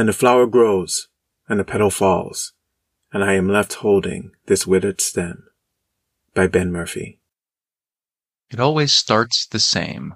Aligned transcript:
And 0.00 0.08
the 0.08 0.14
flower 0.14 0.46
grows, 0.46 1.08
and 1.46 1.60
the 1.60 1.64
petal 1.64 1.90
falls, 1.90 2.54
and 3.12 3.22
I 3.22 3.34
am 3.34 3.50
left 3.50 3.74
holding 3.74 4.30
this 4.46 4.66
withered 4.66 4.98
stem. 4.98 5.46
By 6.32 6.46
Ben 6.46 6.72
Murphy. 6.72 7.20
It 8.48 8.58
always 8.58 8.94
starts 8.94 9.46
the 9.46 9.60
same 9.60 10.14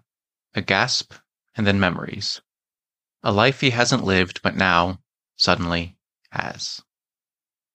a 0.54 0.62
gasp, 0.62 1.12
and 1.54 1.66
then 1.66 1.78
memories. 1.78 2.40
A 3.22 3.30
life 3.30 3.60
he 3.60 3.72
hasn't 3.72 4.04
lived, 4.04 4.40
but 4.42 4.56
now, 4.56 5.00
suddenly, 5.36 5.98
has. 6.30 6.80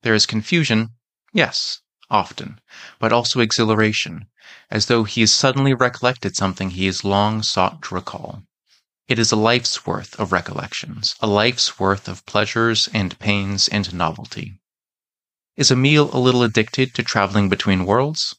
There 0.01 0.15
is 0.15 0.25
confusion, 0.25 0.89
yes, 1.31 1.81
often, 2.09 2.59
but 2.97 3.13
also 3.13 3.39
exhilaration, 3.39 4.25
as 4.71 4.87
though 4.87 5.03
he 5.03 5.21
has 5.21 5.31
suddenly 5.31 5.75
recollected 5.75 6.35
something 6.35 6.71
he 6.71 6.87
has 6.87 7.05
long 7.05 7.43
sought 7.43 7.83
to 7.83 7.93
recall. 7.93 8.47
It 9.09 9.17
is 9.17 9.31
a 9.31 9.35
life's 9.35 9.87
worth 9.87 10.19
of 10.19 10.31
recollections, 10.31 11.15
a 11.19 11.25
life's 11.25 11.79
worth 11.79 12.07
of 12.07 12.23
pleasures 12.27 12.87
and 12.93 13.17
pains 13.17 13.67
and 13.67 13.91
novelty. 13.91 14.61
Is 15.55 15.71
Emile 15.71 16.15
a 16.15 16.21
little 16.21 16.43
addicted 16.43 16.93
to 16.93 17.01
traveling 17.01 17.49
between 17.49 17.87
worlds? 17.87 18.35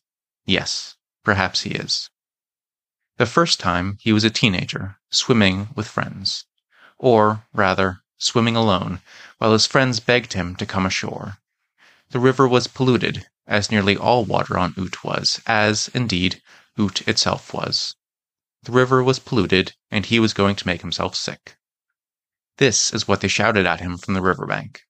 Yes, 0.46 0.94
perhaps 1.24 1.62
he 1.62 1.70
is. 1.70 2.08
The 3.16 3.27
first 3.27 3.58
time 3.58 3.98
he 4.00 4.12
was 4.12 4.22
a 4.22 4.30
teenager, 4.30 5.00
swimming 5.10 5.70
with 5.74 5.88
friends. 5.88 6.44
Or, 6.98 7.46
rather, 7.52 8.05
swimming 8.16 8.55
alone, 8.55 9.02
while 9.38 9.52
his 9.52 9.66
friends 9.66 9.98
begged 9.98 10.34
him 10.34 10.55
to 10.55 10.66
come 10.66 10.86
ashore. 10.86 11.38
The 12.10 12.20
river 12.20 12.46
was 12.46 12.68
polluted, 12.68 13.27
as 13.44 13.72
nearly 13.72 13.96
all 13.96 14.24
water 14.24 14.56
on 14.56 14.74
Ute 14.77 15.02
was, 15.02 15.40
as, 15.46 15.88
indeed, 15.94 16.40
Ute 16.77 17.08
itself 17.08 17.52
was. 17.52 17.96
The 18.64 18.72
river 18.72 19.03
was 19.03 19.19
polluted, 19.19 19.75
and 19.91 20.05
he 20.05 20.20
was 20.20 20.34
going 20.34 20.56
to 20.56 20.66
make 20.66 20.83
himself 20.83 21.16
sick. 21.16 21.56
This 22.58 22.92
is 22.92 23.08
what 23.08 23.22
they 23.22 23.28
shouted 23.28 23.64
at 23.64 23.80
him 23.80 23.97
from 23.97 24.14
the 24.14 24.20
river 24.20 24.47
bank. 24.47 24.83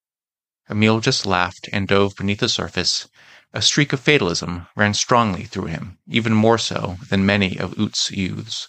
Emile 0.69 1.01
just 1.01 1.25
laughed 1.25 1.69
and 1.73 1.87
dove 1.87 2.17
beneath 2.17 2.41
the 2.41 2.49
surface. 2.49 3.09
A 3.53 3.63
streak 3.63 3.93
of 3.93 4.01
fatalism 4.01 4.67
ran 4.75 4.95
strongly 4.95 5.45
through 5.45 5.67
him, 5.67 5.99
even 6.09 6.33
more 6.33 6.59
so 6.59 6.99
than 7.09 7.27
many 7.27 7.59
of 7.59 7.79
Ute's 7.79 8.11
youths. 8.11 8.69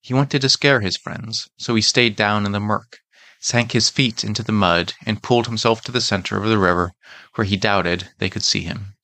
He 0.00 0.12
wanted 0.12 0.42
to 0.42 0.48
scare 0.48 0.80
his 0.80 0.96
friends, 0.96 1.48
so 1.56 1.76
he 1.76 1.82
stayed 1.82 2.16
down 2.16 2.44
in 2.46 2.50
the 2.50 2.58
murk, 2.58 2.98
sank 3.40 3.70
his 3.72 3.90
feet 3.90 4.24
into 4.24 4.42
the 4.42 4.50
mud, 4.50 4.94
and 5.06 5.22
pulled 5.22 5.46
himself 5.46 5.82
to 5.82 5.92
the 5.92 6.00
center 6.00 6.42
of 6.42 6.48
the 6.48 6.58
river, 6.58 6.92
where 7.34 7.44
he 7.44 7.56
doubted 7.56 8.10
they 8.18 8.28
could 8.28 8.42
see 8.42 8.62
him. 8.62 8.96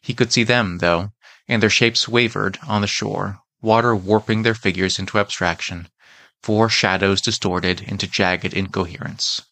He 0.00 0.14
could 0.14 0.32
see 0.32 0.44
them, 0.44 0.78
though, 0.78 1.12
and 1.46 1.62
their 1.62 1.68
shapes 1.68 2.08
wavered 2.08 2.58
on 2.66 2.80
the 2.80 2.86
shore, 2.86 3.40
water 3.60 3.94
warping 3.94 4.42
their 4.42 4.54
figures 4.54 4.98
into 4.98 5.18
abstraction, 5.18 5.88
four 6.42 6.68
shadows 6.68 7.20
distorted 7.20 7.80
into 7.80 8.06
jagged 8.06 8.54
incoherence. 8.54 9.42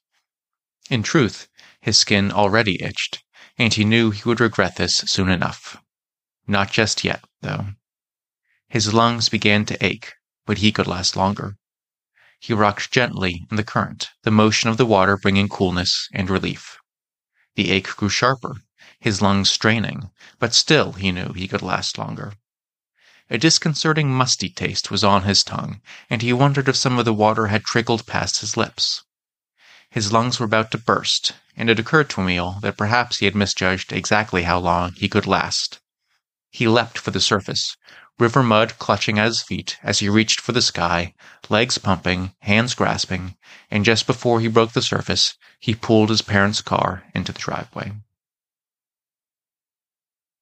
In 0.88 1.02
truth, 1.02 1.48
his 1.80 1.98
skin 1.98 2.30
already 2.30 2.82
itched, 2.82 3.24
and 3.58 3.74
he 3.74 3.84
knew 3.84 4.10
he 4.10 4.22
would 4.24 4.40
regret 4.40 4.76
this 4.76 4.96
soon 5.06 5.28
enough. 5.28 5.76
Not 6.46 6.70
just 6.70 7.02
yet, 7.02 7.24
though. 7.40 7.74
His 8.68 8.94
lungs 8.94 9.28
began 9.28 9.64
to 9.66 9.84
ache, 9.84 10.12
but 10.44 10.58
he 10.58 10.70
could 10.70 10.86
last 10.86 11.16
longer. 11.16 11.56
He 12.38 12.52
rocked 12.52 12.92
gently 12.92 13.46
in 13.50 13.56
the 13.56 13.64
current, 13.64 14.10
the 14.22 14.30
motion 14.30 14.70
of 14.70 14.76
the 14.76 14.86
water 14.86 15.16
bringing 15.16 15.48
coolness 15.48 16.08
and 16.12 16.30
relief. 16.30 16.78
The 17.56 17.70
ache 17.70 17.96
grew 17.96 18.08
sharper, 18.08 18.56
his 19.00 19.22
lungs 19.22 19.50
straining, 19.50 20.10
but 20.38 20.54
still 20.54 20.92
he 20.92 21.10
knew 21.10 21.32
he 21.32 21.48
could 21.48 21.62
last 21.62 21.98
longer. 21.98 22.34
A 23.28 23.38
disconcerting 23.38 24.14
musty 24.14 24.48
taste 24.48 24.90
was 24.90 25.02
on 25.02 25.24
his 25.24 25.42
tongue, 25.42 25.80
and 26.08 26.22
he 26.22 26.32
wondered 26.32 26.68
if 26.68 26.76
some 26.76 26.96
of 26.96 27.04
the 27.04 27.12
water 27.12 27.48
had 27.48 27.64
trickled 27.64 28.06
past 28.06 28.40
his 28.40 28.56
lips. 28.56 29.02
His 29.90 30.12
lungs 30.12 30.38
were 30.38 30.46
about 30.46 30.70
to 30.70 30.78
burst, 30.78 31.32
and 31.56 31.68
it 31.68 31.80
occurred 31.80 32.08
to 32.10 32.20
Emil 32.20 32.58
that 32.60 32.76
perhaps 32.76 33.18
he 33.18 33.24
had 33.24 33.34
misjudged 33.34 33.92
exactly 33.92 34.44
how 34.44 34.60
long 34.60 34.92
he 34.92 35.08
could 35.08 35.26
last. 35.26 35.80
He 36.50 36.68
leapt 36.68 36.98
for 36.98 37.10
the 37.10 37.20
surface, 37.20 37.76
river 38.18 38.44
mud 38.44 38.78
clutching 38.78 39.18
at 39.18 39.26
his 39.26 39.42
feet 39.42 39.76
as 39.82 39.98
he 39.98 40.08
reached 40.08 40.40
for 40.40 40.52
the 40.52 40.62
sky, 40.62 41.12
legs 41.48 41.78
pumping, 41.78 42.32
hands 42.40 42.74
grasping, 42.74 43.36
and 43.72 43.84
just 43.84 44.06
before 44.06 44.40
he 44.40 44.46
broke 44.46 44.72
the 44.72 44.82
surface, 44.82 45.34
he 45.58 45.74
pulled 45.74 46.10
his 46.10 46.22
parents' 46.22 46.62
car 46.62 47.04
into 47.12 47.32
the 47.32 47.40
driveway. 47.40 47.92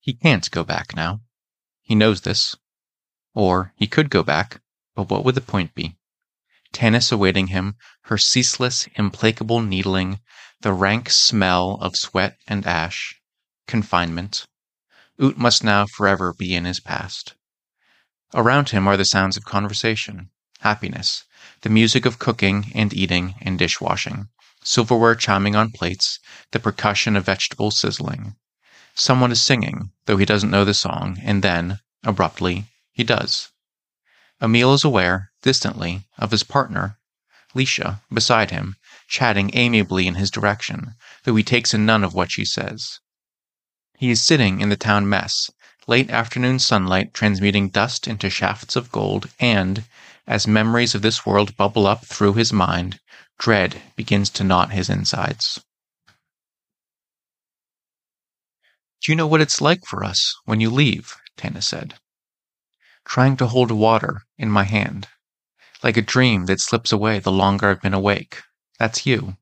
He 0.01 0.13
can't 0.13 0.51
go 0.51 0.65
back 0.65 0.95
now. 0.95 1.23
He 1.81 1.95
knows 1.95 2.21
this. 2.21 2.57
Or 3.35 3.73
he 3.77 3.87
could 3.87 4.11
go 4.11 4.23
back, 4.23 4.61
but 4.95 5.11
what 5.11 5.25
would 5.25 5.35
the 5.35 5.41
point 5.41 5.75
be? 5.75 5.97
Tanis 6.73 7.13
awaiting 7.13 7.49
him, 7.49 7.77
her 8.03 8.19
ceaseless, 8.19 8.89
implacable 8.95 9.61
needling, 9.61 10.21
the 10.61 10.73
rank 10.73 11.11
smell 11.11 11.79
of 11.81 11.97
sweat 11.97 12.37
and 12.47 12.67
ash, 12.67 13.17
confinement. 13.67 14.47
Ute 15.19 15.37
must 15.37 15.65
now 15.65 15.87
forever 15.87 16.33
be 16.33 16.55
in 16.55 16.65
his 16.65 16.81
past. 16.81 17.35
Around 18.35 18.71
him 18.71 18.89
are 18.89 18.97
the 18.97 19.05
sounds 19.05 19.37
of 19.37 19.45
conversation, 19.45 20.31
happiness, 20.61 21.25
the 21.61 21.71
music 21.71 22.07
of 22.07 22.19
cooking 22.19 22.73
and 22.75 22.93
eating 22.93 23.35
and 23.41 23.59
dishwashing, 23.59 24.29
silverware 24.63 25.15
chiming 25.15 25.55
on 25.55 25.71
plates, 25.71 26.19
the 26.53 26.59
percussion 26.59 27.17
of 27.17 27.27
vegetables 27.27 27.79
sizzling. 27.79 28.37
Someone 28.95 29.31
is 29.33 29.43
singing, 29.43 29.91
though 30.07 30.17
he 30.17 30.25
doesn't 30.25 30.51
know 30.51 30.65
the 30.65 30.75
song, 30.75 31.19
and 31.23 31.43
then, 31.43 31.81
abruptly, 32.03 32.67
he 32.95 33.05
does. 33.05 33.51
Emile 34.41 34.73
is 34.73 34.85
aware, 34.85 35.31
distantly, 35.43 36.07
of 36.17 36.31
his 36.31 36.43
partner, 36.43 36.99
Leisha, 37.55 38.01
beside 38.13 38.51
him, 38.51 38.77
chatting 39.09 39.51
amiably 39.53 40.07
in 40.07 40.15
his 40.15 40.31
direction, 40.31 40.95
though 41.25 41.37
he 41.37 41.43
takes 41.43 41.75
in 41.75 41.85
none 41.85 42.05
of 42.05 42.15
what 42.15 42.31
she 42.31 42.45
says. 42.45 43.01
He 43.97 44.11
is 44.11 44.23
sitting 44.23 44.61
in 44.61 44.69
the 44.69 44.77
town 44.77 45.09
mess, 45.09 45.51
late 45.87 46.11
afternoon 46.11 46.59
sunlight 46.59 47.15
transmuting 47.15 47.69
dust 47.69 48.09
into 48.09 48.31
shafts 48.31 48.77
of 48.77 48.91
gold, 48.91 49.29
and, 49.39 49.85
as 50.27 50.47
memories 50.47 50.95
of 50.95 51.03
this 51.03 51.27
world 51.27 51.57
bubble 51.57 51.87
up 51.87 52.05
through 52.07 52.35
his 52.35 52.53
mind, 52.53 53.01
dread 53.39 53.83
begins 53.97 54.31
to 54.31 54.45
knot 54.45 54.73
his 54.73 54.89
insides. 54.89 55.61
Do 59.03 59.13
you 59.13 59.17
know 59.17 59.27
what 59.27 59.41
it's 59.41 59.61
like 59.61 59.85
for 59.85 60.03
us 60.03 60.35
when 60.45 60.61
you 60.61 60.71
leave? 60.71 61.15
Tanis 61.37 61.65
said 61.65 61.95
trying 63.05 63.37
to 63.37 63.47
hold 63.47 63.71
water 63.71 64.23
in 64.39 64.51
my 64.51 64.65
hand. 64.65 65.09
Like 65.83 65.97
a 65.97 66.03
dream 66.03 66.47
that 66.47 66.61
slips 66.61 66.93
away 66.93 67.19
the 67.19 67.33
longer 67.33 67.69
I've 67.69 67.83
been 67.83 67.95
awake. 67.95 68.43
That's 68.79 69.07
you. 69.07 69.37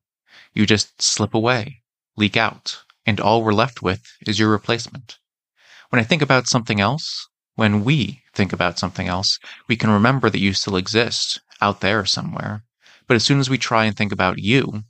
You 0.53 0.65
just 0.65 1.01
slip 1.01 1.33
away, 1.33 1.81
leak 2.15 2.37
out, 2.37 2.83
and 3.05 3.19
all 3.19 3.43
we're 3.43 3.53
left 3.53 3.81
with 3.81 4.01
is 4.27 4.39
your 4.39 4.49
replacement. 4.49 5.17
When 5.89 5.99
I 5.99 6.03
think 6.03 6.21
about 6.21 6.47
something 6.47 6.79
else, 6.79 7.27
when 7.55 7.83
we 7.83 8.23
think 8.33 8.51
about 8.51 8.79
something 8.79 9.07
else, 9.07 9.39
we 9.67 9.75
can 9.75 9.89
remember 9.89 10.29
that 10.29 10.39
you 10.39 10.53
still 10.53 10.75
exist 10.75 11.39
out 11.61 11.81
there 11.81 12.05
somewhere. 12.05 12.63
But 13.07 13.15
as 13.15 13.23
soon 13.23 13.39
as 13.39 13.49
we 13.49 13.57
try 13.57 13.85
and 13.85 13.95
think 13.95 14.11
about 14.11 14.39
you, 14.39 14.83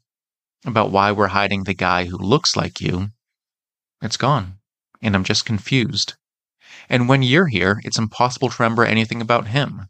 about 0.65 0.91
why 0.91 1.11
we're 1.11 1.27
hiding 1.27 1.63
the 1.63 1.73
guy 1.73 2.05
who 2.05 2.17
looks 2.17 2.55
like 2.55 2.79
you, 2.79 3.09
it's 4.01 4.17
gone. 4.17 4.59
And 5.01 5.15
I'm 5.15 5.23
just 5.23 5.45
confused. 5.45 6.13
And 6.89 7.07
when 7.07 7.23
you're 7.23 7.47
here, 7.47 7.81
it's 7.83 7.97
impossible 7.97 8.49
to 8.49 8.61
remember 8.61 8.85
anything 8.85 9.21
about 9.21 9.47
him. 9.47 9.87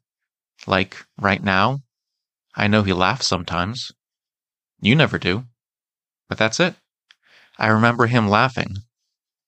Like, 0.67 1.05
right 1.19 1.43
now, 1.43 1.79
I 2.55 2.67
know 2.67 2.83
he 2.83 2.93
laughs 2.93 3.27
sometimes. 3.27 3.91
You 4.81 4.95
never 4.95 5.17
do. 5.17 5.45
But 6.29 6.37
that's 6.37 6.59
it. 6.59 6.75
I 7.57 7.67
remember 7.67 8.07
him 8.07 8.27
laughing. 8.27 8.77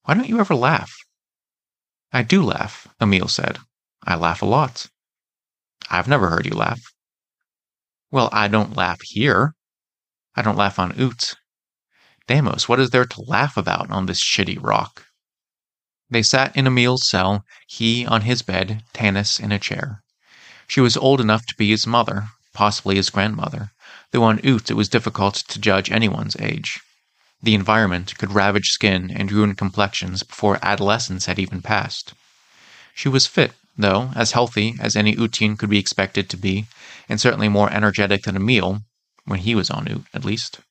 Why 0.03 0.13
don't 0.13 0.29
you 0.29 0.39
ever 0.39 0.55
laugh? 0.55 0.95
I 2.11 2.23
do 2.23 2.43
laugh, 2.43 2.87
Emile 3.01 3.27
said. 3.27 3.59
I 4.03 4.15
laugh 4.15 4.41
a 4.41 4.45
lot. 4.45 4.87
I've 5.89 6.07
never 6.07 6.29
heard 6.29 6.45
you 6.45 6.53
laugh. 6.53 6.81
Well, 8.11 8.29
I 8.31 8.47
don't 8.47 8.77
laugh 8.77 9.01
here. 9.01 9.55
I 10.35 10.41
don't 10.41 10.57
laugh 10.57 10.79
on 10.79 10.97
Ute. 10.97 11.35
Deimos, 12.27 12.67
what 12.67 12.79
is 12.79 12.89
there 12.89 13.05
to 13.05 13.21
laugh 13.21 13.57
about 13.57 13.91
on 13.91 14.05
this 14.05 14.21
shitty 14.23 14.61
rock? 14.61 15.05
They 16.15 16.23
sat 16.23 16.55
in 16.55 16.65
Emile's 16.65 17.09
cell, 17.09 17.43
he 17.67 18.05
on 18.05 18.21
his 18.21 18.41
bed, 18.41 18.85
Tanis 18.93 19.37
in 19.37 19.51
a 19.51 19.59
chair. 19.59 20.01
She 20.65 20.79
was 20.79 20.95
old 20.95 21.19
enough 21.19 21.45
to 21.47 21.55
be 21.57 21.71
his 21.71 21.85
mother, 21.85 22.29
possibly 22.53 22.95
his 22.95 23.09
grandmother, 23.09 23.73
though 24.11 24.23
on 24.23 24.39
Ute 24.41 24.71
it 24.71 24.75
was 24.75 24.87
difficult 24.87 25.35
to 25.35 25.59
judge 25.59 25.91
anyone's 25.91 26.37
age. 26.39 26.79
The 27.43 27.53
environment 27.53 28.17
could 28.17 28.31
ravage 28.31 28.69
skin 28.69 29.11
and 29.11 29.29
ruin 29.29 29.55
complexions 29.55 30.23
before 30.23 30.57
adolescence 30.61 31.25
had 31.25 31.37
even 31.37 31.61
passed. 31.61 32.13
She 32.93 33.09
was 33.09 33.27
fit, 33.27 33.51
though, 33.77 34.13
as 34.15 34.31
healthy 34.31 34.77
as 34.79 34.95
any 34.95 35.17
Utean 35.17 35.57
could 35.59 35.69
be 35.69 35.79
expected 35.79 36.29
to 36.29 36.37
be, 36.37 36.65
and 37.09 37.19
certainly 37.19 37.49
more 37.49 37.69
energetic 37.73 38.23
than 38.23 38.37
Emile, 38.37 38.85
when 39.25 39.39
he 39.39 39.53
was 39.53 39.69
on 39.69 39.85
Ute, 39.87 40.05
at 40.13 40.23
least. 40.23 40.61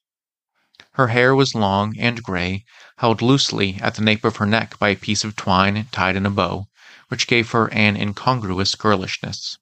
Her 0.93 1.09
hair 1.09 1.35
was 1.35 1.55
long 1.55 1.99
and 1.99 2.23
gray, 2.23 2.65
held 2.99 3.21
loosely 3.21 3.79
at 3.81 3.95
the 3.97 4.03
nape 4.03 4.25
of 4.25 4.37
her 4.37 4.47
neck 4.47 4.79
by 4.79 4.89
a 4.91 4.97
piece 4.97 5.25
of 5.25 5.37
twine 5.37 5.87
tied 5.91 6.17
in 6.17 6.27
a 6.27 6.31
bow, 6.31 6.67
which 7.09 7.27
gave 7.27 7.51
her 7.51 7.73
an 7.73 7.97
incongruous 7.97 8.75
girlishness. 8.75 9.59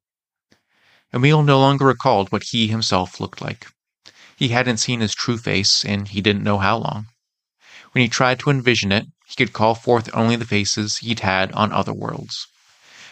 Emile 1.15 1.43
no 1.43 1.59
longer 1.59 1.87
recalled 1.87 2.31
what 2.33 2.45
he 2.45 2.69
himself 2.69 3.21
looked 3.21 3.41
like. 3.41 3.67
He 4.37 4.49
hadn't 4.49 4.79
seen 4.79 5.01
his 5.01 5.15
true 5.15 5.39
face 5.39 5.85
in 5.85 6.07
he 6.07 6.21
didn't 6.21 6.43
know 6.43 6.59
how 6.59 6.79
long. 6.79 7.09
When 7.93 8.03
he 8.03 8.09
tried 8.09 8.41
to 8.41 8.51
envision 8.51 8.91
it, 8.93 9.07
he 9.27 9.35
could 9.37 9.53
call 9.53 9.75
forth 9.75 10.11
only 10.15 10.37
the 10.37 10.47
faces 10.47 10.99
he'd 10.99 11.21
had 11.21 11.53
on 11.53 11.73
other 11.73 11.93
worlds. 11.93 12.47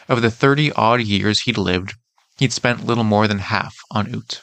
Of 0.08 0.22
the 0.22 0.30
thirty 0.30 0.72
odd 0.72 1.02
years 1.02 1.42
he'd 1.42 1.58
lived, 1.58 1.94
he'd 2.38 2.52
spent 2.52 2.84
little 2.84 3.04
more 3.04 3.28
than 3.28 3.38
half 3.38 3.76
on 3.90 4.14
Oot. 4.14 4.40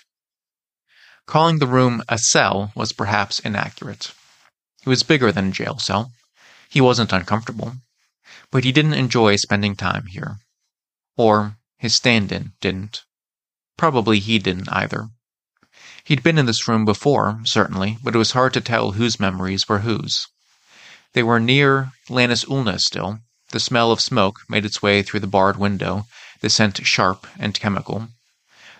Calling 1.25 1.59
the 1.59 1.67
room 1.67 2.03
a 2.07 2.17
cell 2.17 2.71
was 2.75 2.93
perhaps 2.93 3.39
inaccurate. 3.39 4.13
It 4.87 4.89
was 4.89 5.03
bigger 5.03 5.33
than 5.33 5.49
a 5.49 5.51
jail 5.51 5.79
cell. 5.79 6.13
He 6.69 6.79
wasn't 6.79 7.11
uncomfortable, 7.11 7.75
but 8.51 8.63
he 8.63 8.71
didn't 8.71 8.93
enjoy 8.93 9.35
spending 9.35 9.75
time 9.75 10.05
here. 10.05 10.37
Or 11.17 11.57
his 11.77 11.93
stand 11.93 12.31
in 12.31 12.53
didn't. 12.61 13.03
Probably 13.75 14.21
he 14.21 14.39
didn't 14.39 14.69
either. 14.71 15.09
He'd 16.05 16.23
been 16.23 16.37
in 16.37 16.45
this 16.45 16.69
room 16.69 16.85
before, 16.85 17.41
certainly, 17.43 17.97
but 18.01 18.15
it 18.15 18.17
was 18.17 18.31
hard 18.31 18.53
to 18.53 18.61
tell 18.61 18.93
whose 18.93 19.19
memories 19.19 19.67
were 19.67 19.79
whose. 19.79 20.25
They 21.11 21.21
were 21.21 21.41
near 21.41 21.91
Lannis 22.07 22.45
Ulna 22.45 22.79
still. 22.79 23.19
The 23.49 23.59
smell 23.59 23.91
of 23.91 23.99
smoke 23.99 24.39
made 24.47 24.63
its 24.63 24.81
way 24.81 25.03
through 25.03 25.19
the 25.19 25.27
barred 25.27 25.57
window, 25.57 26.07
the 26.39 26.49
scent 26.49 26.87
sharp 26.87 27.27
and 27.37 27.59
chemical. 27.59 28.07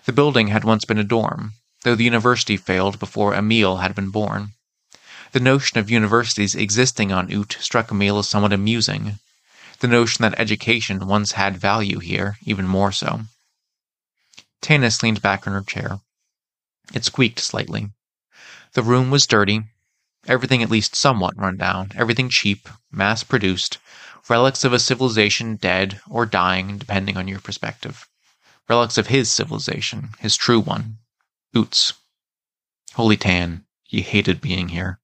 The 0.06 0.14
building 0.14 0.48
had 0.48 0.64
once 0.64 0.86
been 0.86 0.96
a 0.96 1.04
dorm, 1.04 1.52
though 1.84 1.94
the 1.94 2.04
university 2.04 2.56
failed 2.56 2.98
before 2.98 3.34
Emil 3.34 3.76
had 3.76 3.94
been 3.94 4.08
born. 4.08 4.54
The 5.32 5.40
notion 5.40 5.78
of 5.78 5.90
universities 5.90 6.54
existing 6.54 7.12
on 7.12 7.30
Oot 7.30 7.58
struck 7.60 7.90
Emil 7.90 8.18
as 8.18 8.28
somewhat 8.28 8.52
amusing. 8.52 9.18
The 9.80 9.88
notion 9.88 10.22
that 10.22 10.40
education 10.40 11.06
once 11.06 11.32
had 11.32 11.58
value 11.58 11.98
here, 11.98 12.38
even 12.42 12.66
more 12.66 12.92
so. 12.92 13.22
Tanis 14.62 15.02
leaned 15.02 15.20
back 15.20 15.46
in 15.46 15.52
her 15.52 15.62
chair. 15.62 16.00
It 16.94 17.04
squeaked 17.04 17.40
slightly. 17.40 17.90
The 18.72 18.82
room 18.82 19.10
was 19.10 19.26
dirty, 19.26 19.64
everything 20.26 20.62
at 20.62 20.70
least 20.70 20.96
somewhat 20.96 21.36
run 21.36 21.58
down, 21.58 21.92
everything 21.94 22.30
cheap, 22.30 22.66
mass 22.90 23.22
produced, 23.22 23.76
relics 24.30 24.64
of 24.64 24.72
a 24.72 24.78
civilization 24.78 25.56
dead 25.56 26.00
or 26.08 26.24
dying, 26.24 26.78
depending 26.78 27.18
on 27.18 27.28
your 27.28 27.40
perspective. 27.40 28.08
Relics 28.66 28.96
of 28.96 29.08
his 29.08 29.30
civilization, 29.30 30.10
his 30.18 30.36
true 30.36 30.60
one. 30.60 30.98
Oots. 31.54 31.92
Holy 32.94 33.18
Tan, 33.18 33.66
he 33.84 34.00
hated 34.00 34.40
being 34.40 34.70
here. 34.70 35.00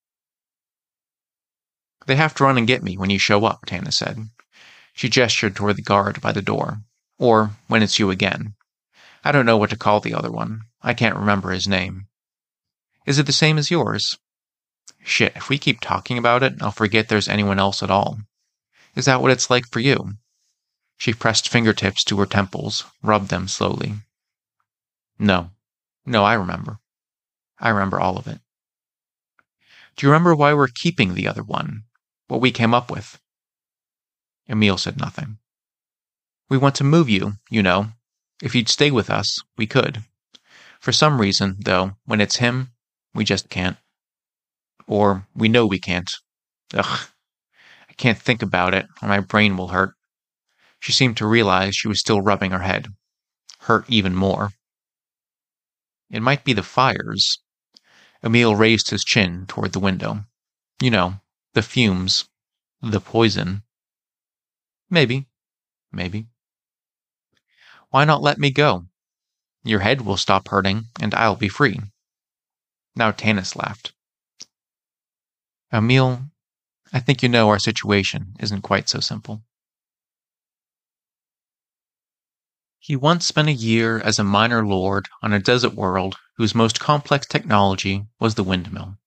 They 2.06 2.16
have 2.16 2.34
to 2.34 2.44
run 2.44 2.58
and 2.58 2.66
get 2.66 2.82
me 2.82 2.96
when 2.96 3.10
you 3.10 3.18
show 3.18 3.44
up, 3.44 3.66
Tanis 3.66 3.94
said. 3.94 4.28
She 4.92 5.08
gestured 5.08 5.56
toward 5.56 5.76
the 5.76 5.82
guard 5.82 6.20
by 6.20 6.32
the 6.32 6.42
door. 6.42 6.82
Or 7.18 7.52
when 7.66 7.82
it's 7.82 7.98
you 7.98 8.10
again. 8.10 8.54
I 9.24 9.32
don't 9.32 9.46
know 9.46 9.56
what 9.56 9.70
to 9.70 9.76
call 9.76 10.00
the 10.00 10.14
other 10.14 10.30
one. 10.30 10.62
I 10.82 10.92
can't 10.92 11.16
remember 11.16 11.50
his 11.50 11.66
name. 11.66 12.06
Is 13.06 13.18
it 13.18 13.26
the 13.26 13.32
same 13.32 13.58
as 13.58 13.70
yours? 13.70 14.18
Shit, 15.02 15.36
if 15.36 15.48
we 15.48 15.58
keep 15.58 15.80
talking 15.80 16.18
about 16.18 16.42
it, 16.42 16.60
I'll 16.60 16.70
forget 16.70 17.08
there's 17.08 17.28
anyone 17.28 17.58
else 17.58 17.82
at 17.82 17.90
all. 17.90 18.18
Is 18.94 19.06
that 19.06 19.20
what 19.20 19.30
it's 19.30 19.50
like 19.50 19.66
for 19.66 19.80
you? 19.80 20.14
She 20.96 21.12
pressed 21.12 21.48
fingertips 21.48 22.04
to 22.04 22.18
her 22.20 22.26
temples, 22.26 22.84
rubbed 23.02 23.28
them 23.28 23.48
slowly. 23.48 23.94
No. 25.18 25.50
No, 26.06 26.24
I 26.24 26.34
remember. 26.34 26.78
I 27.58 27.70
remember 27.70 27.98
all 27.98 28.18
of 28.18 28.26
it. 28.26 28.40
Do 29.96 30.06
you 30.06 30.10
remember 30.10 30.34
why 30.34 30.54
we're 30.54 30.68
keeping 30.68 31.14
the 31.14 31.28
other 31.28 31.42
one? 31.42 31.84
What 32.28 32.40
we 32.40 32.50
came 32.50 32.74
up 32.74 32.90
with? 32.90 33.20
Emil 34.48 34.78
said 34.78 34.98
nothing. 34.98 35.38
We 36.48 36.58
want 36.58 36.74
to 36.76 36.84
move 36.84 37.08
you, 37.08 37.34
you 37.50 37.62
know. 37.62 37.88
If 38.42 38.54
you'd 38.54 38.68
stay 38.68 38.90
with 38.90 39.10
us, 39.10 39.38
we 39.56 39.66
could. 39.66 40.04
For 40.80 40.92
some 40.92 41.20
reason, 41.20 41.56
though, 41.60 41.96
when 42.04 42.20
it's 42.20 42.36
him, 42.36 42.72
we 43.14 43.24
just 43.24 43.48
can't. 43.48 43.76
Or 44.86 45.26
we 45.34 45.48
know 45.48 45.66
we 45.66 45.78
can't. 45.78 46.10
Ugh. 46.74 47.08
I 47.88 47.92
can't 47.94 48.18
think 48.18 48.42
about 48.42 48.74
it, 48.74 48.86
or 49.00 49.08
my 49.08 49.20
brain 49.20 49.56
will 49.56 49.68
hurt. 49.68 49.94
She 50.80 50.92
seemed 50.92 51.16
to 51.18 51.26
realize 51.26 51.76
she 51.76 51.88
was 51.88 52.00
still 52.00 52.20
rubbing 52.20 52.50
her 52.50 52.60
head. 52.62 52.88
Hurt 53.60 53.88
even 53.88 54.14
more. 54.14 54.50
It 56.10 56.20
might 56.20 56.44
be 56.44 56.52
the 56.52 56.62
fires. 56.62 57.38
Emil 58.22 58.56
raised 58.56 58.90
his 58.90 59.04
chin 59.04 59.46
toward 59.46 59.72
the 59.72 59.80
window. 59.80 60.26
You 60.82 60.90
know, 60.90 61.20
the 61.54 61.62
fumes. 61.62 62.28
The 62.82 63.00
poison. 63.00 63.62
Maybe. 64.90 65.26
Maybe. 65.92 66.26
Why 67.90 68.04
not 68.04 68.22
let 68.22 68.38
me 68.38 68.50
go? 68.50 68.86
Your 69.62 69.80
head 69.80 70.02
will 70.02 70.16
stop 70.16 70.48
hurting, 70.48 70.88
and 71.00 71.14
I'll 71.14 71.36
be 71.36 71.48
free. 71.48 71.80
Now 72.96 73.12
Tanis 73.12 73.56
laughed. 73.56 73.92
Emil, 75.72 76.30
I 76.92 77.00
think 77.00 77.22
you 77.22 77.28
know 77.28 77.48
our 77.48 77.58
situation 77.58 78.34
isn't 78.40 78.62
quite 78.62 78.88
so 78.88 79.00
simple. 79.00 79.42
He 82.78 82.96
once 82.96 83.26
spent 83.26 83.48
a 83.48 83.52
year 83.52 83.98
as 84.00 84.18
a 84.18 84.24
minor 84.24 84.66
lord 84.66 85.08
on 85.22 85.32
a 85.32 85.38
desert 85.38 85.74
world 85.74 86.16
whose 86.36 86.54
most 86.54 86.80
complex 86.80 87.26
technology 87.26 88.06
was 88.20 88.34
the 88.34 88.44
windmill. 88.44 88.98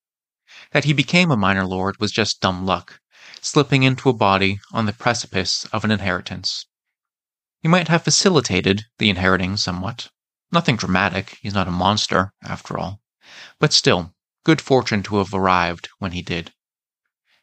That 0.72 0.84
he 0.84 0.92
became 0.92 1.30
a 1.30 1.36
minor 1.36 1.64
lord 1.64 1.98
was 1.98 2.12
just 2.12 2.40
dumb 2.40 2.66
luck, 2.66 3.00
slipping 3.40 3.84
into 3.84 4.10
a 4.10 4.12
body 4.12 4.60
on 4.70 4.84
the 4.84 4.92
precipice 4.92 5.64
of 5.72 5.82
an 5.82 5.90
inheritance. 5.90 6.66
He 7.62 7.68
might 7.68 7.88
have 7.88 8.04
facilitated 8.04 8.84
the 8.98 9.08
inheriting 9.08 9.56
somewhat, 9.56 10.08
Nothing 10.50 10.76
dramatic, 10.76 11.38
he's 11.42 11.52
not 11.52 11.68
a 11.68 11.70
monster, 11.70 12.32
after 12.42 12.78
all. 12.78 13.00
But 13.58 13.72
still, 13.72 14.14
good 14.44 14.60
fortune 14.60 15.02
to 15.04 15.18
have 15.18 15.34
arrived 15.34 15.88
when 15.98 16.12
he 16.12 16.22
did. 16.22 16.52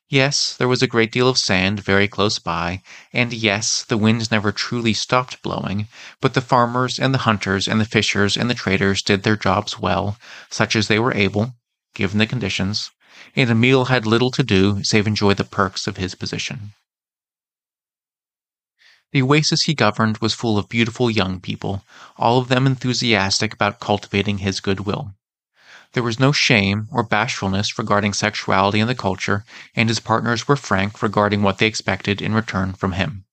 Yes, 0.07 0.55
there 0.55 0.67
was 0.67 0.81
a 0.81 0.87
great 0.87 1.11
deal 1.11 1.27
of 1.27 1.37
sand 1.37 1.79
very 1.79 2.07
close 2.07 2.37
by, 2.39 2.81
and 3.11 3.33
yes, 3.33 3.83
the 3.83 3.97
winds 3.97 4.31
never 4.31 4.51
truly 4.51 4.93
stopped 4.93 5.41
blowing, 5.41 5.87
but 6.21 6.35
the 6.35 6.41
farmers 6.41 6.99
and 6.99 7.13
the 7.13 7.25
hunters 7.25 7.67
and 7.67 7.81
the 7.81 7.85
fishers 7.85 8.37
and 8.37 8.49
the 8.49 8.55
traders 8.55 9.01
did 9.01 9.23
their 9.23 9.35
jobs 9.35 9.79
well, 9.79 10.17
such 10.49 10.75
as 10.75 10.87
they 10.87 10.99
were 10.99 11.13
able, 11.13 11.55
given 11.93 12.17
the 12.19 12.27
conditions, 12.27 12.91
and 13.35 13.49
Emil 13.49 13.85
had 13.85 14.05
little 14.05 14.31
to 14.31 14.43
do 14.43 14.83
save 14.83 15.07
enjoy 15.07 15.33
the 15.33 15.43
perks 15.43 15.87
of 15.87 15.97
his 15.97 16.15
position. 16.15 16.73
The 19.11 19.21
oasis 19.21 19.63
he 19.63 19.73
governed 19.73 20.17
was 20.17 20.33
full 20.33 20.57
of 20.57 20.67
beautiful 20.67 21.09
young 21.09 21.39
people, 21.39 21.85
all 22.17 22.37
of 22.37 22.49
them 22.49 22.67
enthusiastic 22.67 23.53
about 23.53 23.79
cultivating 23.79 24.39
his 24.39 24.59
goodwill. 24.59 25.13
There 25.93 26.03
was 26.03 26.19
no 26.19 26.33
shame 26.33 26.89
or 26.91 27.03
bashfulness 27.03 27.79
regarding 27.79 28.11
sexuality 28.11 28.81
in 28.81 28.87
the 28.87 28.95
culture, 28.95 29.45
and 29.73 29.87
his 29.87 30.01
partners 30.01 30.45
were 30.45 30.57
frank 30.57 31.01
regarding 31.01 31.41
what 31.41 31.57
they 31.57 31.67
expected 31.67 32.21
in 32.21 32.33
return 32.33 32.73
from 32.73 32.91
him. 32.91 33.23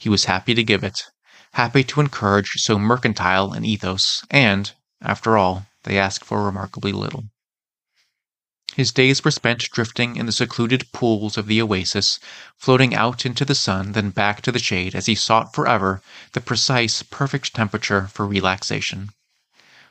He 0.00 0.08
was 0.08 0.24
happy 0.24 0.54
to 0.54 0.64
give 0.64 0.82
it, 0.82 1.04
happy 1.52 1.84
to 1.84 2.00
encourage 2.00 2.50
so 2.56 2.80
mercantile 2.80 3.52
an 3.52 3.64
ethos, 3.64 4.24
and, 4.28 4.72
after 5.00 5.38
all, 5.38 5.66
they 5.84 5.96
asked 5.96 6.24
for 6.24 6.42
remarkably 6.44 6.90
little. 6.90 7.29
His 8.76 8.92
days 8.92 9.24
were 9.24 9.32
spent 9.32 9.68
drifting 9.72 10.14
in 10.14 10.26
the 10.26 10.32
secluded 10.32 10.92
pools 10.92 11.36
of 11.36 11.48
the 11.48 11.60
oasis, 11.60 12.20
floating 12.56 12.94
out 12.94 13.26
into 13.26 13.44
the 13.44 13.56
sun, 13.56 13.92
then 13.92 14.10
back 14.10 14.42
to 14.42 14.52
the 14.52 14.60
shade 14.60 14.94
as 14.94 15.06
he 15.06 15.16
sought 15.16 15.52
forever 15.52 16.00
the 16.34 16.40
precise, 16.40 17.02
perfect 17.02 17.52
temperature 17.52 18.06
for 18.06 18.26
relaxation. 18.26 19.10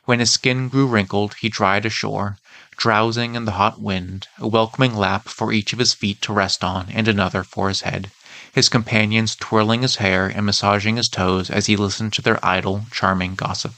When 0.06 0.18
his 0.18 0.32
skin 0.32 0.68
grew 0.70 0.86
wrinkled, 0.86 1.34
he 1.40 1.50
dried 1.50 1.84
ashore, 1.84 2.38
drowsing 2.78 3.34
in 3.34 3.44
the 3.44 3.52
hot 3.60 3.78
wind, 3.82 4.28
a 4.38 4.48
welcoming 4.48 4.96
lap 4.96 5.28
for 5.28 5.52
each 5.52 5.74
of 5.74 5.78
his 5.78 5.92
feet 5.92 6.22
to 6.22 6.32
rest 6.32 6.64
on 6.64 6.88
and 6.90 7.06
another 7.06 7.44
for 7.44 7.68
his 7.68 7.82
head, 7.82 8.10
his 8.54 8.70
companions 8.70 9.36
twirling 9.36 9.82
his 9.82 9.96
hair 9.96 10.26
and 10.26 10.46
massaging 10.46 10.96
his 10.96 11.10
toes 11.10 11.50
as 11.50 11.66
he 11.66 11.76
listened 11.76 12.14
to 12.14 12.22
their 12.22 12.42
idle, 12.42 12.86
charming 12.90 13.34
gossip. 13.34 13.74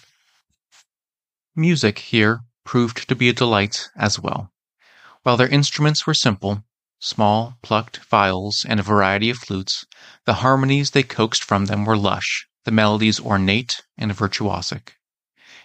Music 1.57 1.99
here 1.99 2.43
proved 2.65 3.09
to 3.09 3.17
be 3.17 3.29
a 3.29 3.33
delight 3.33 3.91
as 3.97 4.21
well. 4.21 4.53
While 5.23 5.37
their 5.37 5.49
instruments 5.49 6.05
were 6.05 6.15
simple, 6.15 6.65
small, 6.99 7.57
plucked 7.63 7.99
viols 8.11 8.65
and 8.69 8.81
a 8.81 8.83
variety 8.83 9.31
of 9.31 9.39
flutes, 9.39 9.87
the 10.25 10.35
harmonies 10.35 10.91
they 10.91 11.05
coaxed 11.05 11.45
from 11.45 11.67
them 11.67 11.85
were 11.85 11.97
lush, 11.97 12.47
the 12.65 12.73
melodies 12.73 13.21
ornate 13.21 13.83
and 13.97 14.11
virtuosic. 14.13 14.95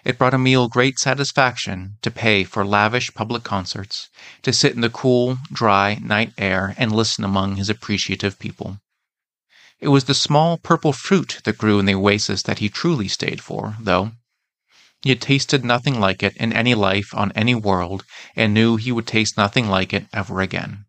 It 0.04 0.20
brought 0.20 0.36
Emil 0.36 0.68
great 0.68 1.00
satisfaction 1.00 1.98
to 2.04 2.12
pay 2.12 2.44
for 2.44 2.66
lavish 2.66 3.14
public 3.16 3.44
concerts, 3.44 4.10
to 4.44 4.54
sit 4.54 4.76
in 4.76 4.82
the 4.82 4.92
cool, 4.92 5.40
dry 5.52 5.96
night 5.96 6.34
air 6.38 6.76
and 6.78 6.92
listen 6.92 7.24
among 7.24 7.56
his 7.56 7.70
appreciative 7.70 8.38
people. 8.38 8.80
It 9.80 9.88
was 9.88 10.06
the 10.06 10.14
small 10.14 10.58
purple 10.58 10.94
fruit 10.94 11.42
that 11.46 11.58
grew 11.58 11.80
in 11.80 11.86
the 11.86 11.96
oasis 11.96 12.44
that 12.44 12.60
he 12.60 12.70
truly 12.70 13.08
stayed 13.08 13.42
for, 13.42 13.76
though, 13.80 14.12
he 15.04 15.10
had 15.10 15.22
tasted 15.22 15.64
nothing 15.64 16.00
like 16.00 16.24
it 16.24 16.36
in 16.38 16.52
any 16.52 16.74
life 16.74 17.14
on 17.14 17.32
any 17.34 17.54
world, 17.54 18.04
and 18.36 18.54
knew 18.54 18.78
he 18.78 18.92
would 18.92 19.06
taste 19.06 19.38
nothing 19.38 19.70
like 19.70 19.94
it 19.94 20.08
ever 20.12 20.42
again. 20.42 20.86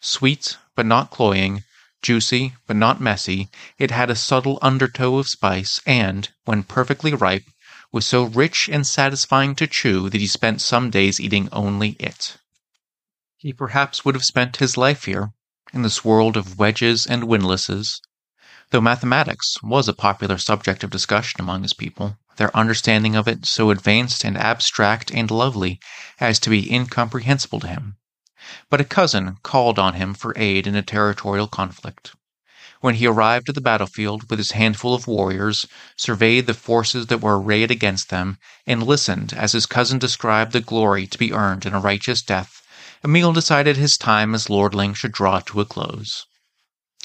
Sweet, 0.00 0.56
but 0.74 0.84
not 0.84 1.10
cloying, 1.10 1.62
juicy, 2.02 2.54
but 2.66 2.76
not 2.76 3.00
messy, 3.00 3.48
it 3.78 3.90
had 3.90 4.10
a 4.10 4.16
subtle 4.16 4.58
undertow 4.62 5.18
of 5.18 5.28
spice, 5.28 5.80
and, 5.86 6.28
when 6.44 6.62
perfectly 6.64 7.14
ripe, 7.14 7.44
was 7.92 8.04
so 8.04 8.24
rich 8.24 8.68
and 8.68 8.86
satisfying 8.86 9.54
to 9.54 9.66
chew 9.66 10.10
that 10.10 10.20
he 10.20 10.26
spent 10.26 10.60
some 10.60 10.90
days 10.90 11.20
eating 11.20 11.48
only 11.52 11.90
it. 12.00 12.36
He 13.36 13.52
perhaps 13.52 14.04
would 14.04 14.16
have 14.16 14.24
spent 14.24 14.56
his 14.56 14.76
life 14.76 15.04
here, 15.04 15.32
in 15.72 15.82
this 15.82 16.04
world 16.04 16.36
of 16.36 16.58
wedges 16.58 17.06
and 17.06 17.24
windlasses, 17.24 18.00
though 18.70 18.80
mathematics 18.80 19.62
was 19.62 19.88
a 19.88 19.94
popular 19.94 20.36
subject 20.36 20.82
of 20.82 20.90
discussion 20.90 21.40
among 21.40 21.62
his 21.62 21.74
people, 21.74 22.18
their 22.36 22.56
understanding 22.56 23.16
of 23.16 23.26
it 23.26 23.46
so 23.46 23.70
advanced 23.70 24.24
and 24.24 24.36
abstract 24.36 25.10
and 25.10 25.30
lovely 25.30 25.80
as 26.20 26.38
to 26.40 26.50
be 26.50 26.72
incomprehensible 26.72 27.60
to 27.60 27.66
him. 27.66 27.96
But 28.70 28.80
a 28.80 28.84
cousin 28.84 29.38
called 29.42 29.78
on 29.78 29.94
him 29.94 30.14
for 30.14 30.32
aid 30.36 30.66
in 30.66 30.74
a 30.74 30.82
territorial 30.82 31.48
conflict. 31.48 32.12
When 32.80 32.96
he 32.96 33.06
arrived 33.06 33.48
at 33.48 33.54
the 33.54 33.60
battlefield 33.60 34.28
with 34.28 34.38
his 34.38 34.50
handful 34.50 34.94
of 34.94 35.06
warriors, 35.06 35.66
surveyed 35.96 36.46
the 36.46 36.54
forces 36.54 37.06
that 37.06 37.22
were 37.22 37.40
arrayed 37.40 37.70
against 37.70 38.10
them, 38.10 38.38
and 38.66 38.82
listened 38.82 39.32
as 39.32 39.52
his 39.52 39.66
cousin 39.66 39.98
described 39.98 40.52
the 40.52 40.60
glory 40.60 41.06
to 41.06 41.18
be 41.18 41.32
earned 41.32 41.64
in 41.64 41.74
a 41.74 41.80
righteous 41.80 42.22
death, 42.22 42.62
Emil 43.02 43.32
decided 43.32 43.76
his 43.76 43.96
time 43.96 44.34
as 44.34 44.50
lordling 44.50 44.92
should 44.92 45.12
draw 45.12 45.40
to 45.40 45.60
a 45.60 45.64
close. 45.64 46.26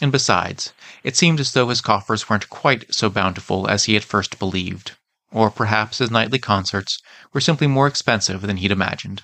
And 0.02 0.12
besides, 0.12 0.74
it 1.04 1.16
seemed 1.16 1.40
as 1.40 1.54
though 1.54 1.70
his 1.70 1.80
coffers 1.80 2.30
weren't 2.30 2.50
quite 2.50 2.94
so 2.94 3.10
bountiful 3.10 3.68
as 3.68 3.86
he 3.86 3.96
at 3.96 4.04
first 4.04 4.40
believed, 4.40 4.98
or 5.32 5.50
perhaps 5.50 5.98
his 5.98 6.12
nightly 6.12 6.40
concerts 6.40 7.00
were 7.34 7.42
simply 7.42 7.68
more 7.68 7.88
expensive 7.88 8.42
than 8.42 8.58
he'd 8.58 8.72
imagined. 8.72 9.24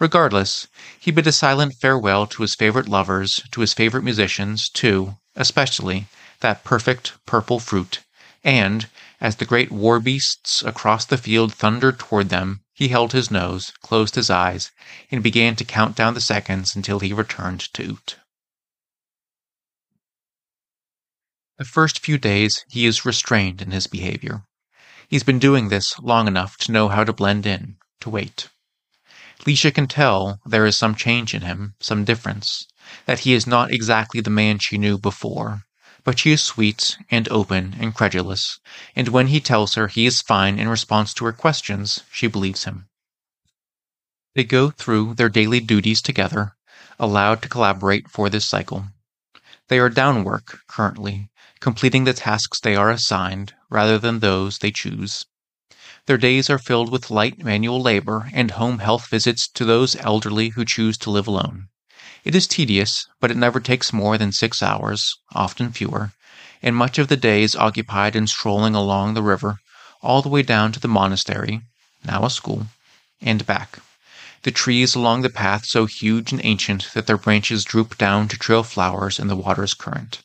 Regardless, 0.00 0.66
he 0.98 1.10
bid 1.10 1.26
a 1.26 1.32
silent 1.32 1.74
farewell 1.80 2.26
to 2.26 2.42
his 2.42 2.54
favorite 2.54 2.88
lovers, 2.88 3.42
to 3.52 3.60
his 3.60 3.74
favorite 3.74 4.02
musicians, 4.02 4.68
to, 4.70 5.18
especially, 5.36 6.08
that 6.40 6.64
perfect 6.64 7.12
purple 7.26 7.60
fruit, 7.60 8.00
and, 8.42 8.88
as 9.20 9.36
the 9.36 9.44
great 9.44 9.70
war 9.70 10.00
beasts 10.00 10.62
across 10.62 11.04
the 11.04 11.16
field 11.16 11.54
thundered 11.54 11.98
toward 11.98 12.28
them, 12.28 12.60
he 12.74 12.88
held 12.88 13.12
his 13.12 13.30
nose, 13.30 13.72
closed 13.82 14.16
his 14.16 14.30
eyes, 14.30 14.72
and 15.10 15.22
began 15.22 15.54
to 15.56 15.64
count 15.64 15.96
down 15.96 16.14
the 16.14 16.20
seconds 16.20 16.74
until 16.74 16.98
he 16.98 17.12
returned 17.12 17.60
to 17.72 17.82
Oot. 17.82 18.16
The 21.56 21.64
first 21.64 22.00
few 22.00 22.18
days 22.18 22.64
he 22.68 22.84
is 22.84 23.04
restrained 23.04 23.62
in 23.62 23.70
his 23.70 23.86
behavior. 23.86 24.42
He's 25.08 25.22
been 25.22 25.38
doing 25.38 25.68
this 25.68 25.98
long 26.00 26.26
enough 26.26 26.56
to 26.58 26.72
know 26.72 26.88
how 26.88 27.04
to 27.04 27.12
blend 27.12 27.46
in, 27.46 27.76
to 28.00 28.10
wait. 28.10 28.48
Lisha 29.46 29.74
can 29.74 29.86
tell 29.86 30.40
there 30.46 30.64
is 30.64 30.76
some 30.76 30.94
change 30.94 31.34
in 31.34 31.42
him, 31.42 31.74
some 31.80 32.04
difference, 32.04 32.66
that 33.04 33.20
he 33.20 33.34
is 33.34 33.46
not 33.46 33.70
exactly 33.70 34.20
the 34.20 34.30
man 34.30 34.58
she 34.58 34.78
knew 34.78 34.96
before. 34.96 35.64
But 36.04 36.18
she 36.18 36.32
is 36.32 36.42
sweet 36.42 36.98
and 37.10 37.28
open 37.30 37.76
and 37.80 37.94
credulous, 37.94 38.58
and 38.94 39.08
when 39.08 39.28
he 39.28 39.40
tells 39.40 39.74
her 39.74 39.88
he 39.88 40.06
is 40.06 40.20
fine 40.20 40.58
in 40.58 40.68
response 40.68 41.14
to 41.14 41.24
her 41.24 41.32
questions, 41.32 42.02
she 42.12 42.26
believes 42.26 42.64
him. 42.64 42.88
They 44.34 44.44
go 44.44 44.70
through 44.70 45.14
their 45.14 45.28
daily 45.28 45.60
duties 45.60 46.02
together, 46.02 46.56
allowed 46.98 47.40
to 47.42 47.48
collaborate 47.48 48.10
for 48.10 48.28
this 48.28 48.46
cycle. 48.46 48.88
They 49.68 49.78
are 49.78 49.88
down 49.88 50.24
work 50.24 50.58
currently, 50.68 51.30
completing 51.60 52.04
the 52.04 52.12
tasks 52.12 52.60
they 52.60 52.76
are 52.76 52.90
assigned 52.90 53.54
rather 53.74 53.98
than 53.98 54.20
those 54.20 54.58
they 54.58 54.70
choose. 54.70 55.24
Their 56.06 56.16
days 56.16 56.48
are 56.48 56.58
filled 56.58 56.92
with 56.92 57.10
light 57.10 57.44
manual 57.44 57.82
labor 57.82 58.30
and 58.32 58.52
home 58.52 58.78
health 58.78 59.08
visits 59.08 59.48
to 59.48 59.64
those 59.64 59.96
elderly 59.96 60.50
who 60.50 60.64
choose 60.64 60.96
to 60.98 61.10
live 61.10 61.26
alone. 61.26 61.68
It 62.24 62.34
is 62.34 62.46
tedious, 62.46 63.06
but 63.20 63.30
it 63.30 63.36
never 63.36 63.58
takes 63.60 63.92
more 63.92 64.16
than 64.16 64.30
six 64.30 64.62
hours, 64.62 65.18
often 65.34 65.72
fewer, 65.72 66.12
and 66.62 66.76
much 66.76 66.98
of 66.98 67.08
the 67.08 67.16
day 67.16 67.42
is 67.42 67.56
occupied 67.56 68.14
in 68.14 68.26
strolling 68.26 68.74
along 68.74 69.14
the 69.14 69.22
river, 69.22 69.58
all 70.02 70.22
the 70.22 70.28
way 70.28 70.42
down 70.42 70.70
to 70.72 70.80
the 70.80 70.88
monastery, 70.88 71.60
now 72.04 72.24
a 72.24 72.30
school, 72.30 72.68
and 73.20 73.44
back. 73.44 73.80
The 74.42 74.50
trees 74.50 74.94
along 74.94 75.22
the 75.22 75.30
path 75.30 75.64
so 75.66 75.86
huge 75.86 76.32
and 76.32 76.40
ancient 76.44 76.90
that 76.94 77.06
their 77.06 77.18
branches 77.18 77.64
droop 77.64 77.98
down 77.98 78.28
to 78.28 78.38
trail 78.38 78.62
flowers 78.62 79.18
in 79.18 79.26
the 79.26 79.36
water's 79.36 79.74
current. 79.74 80.20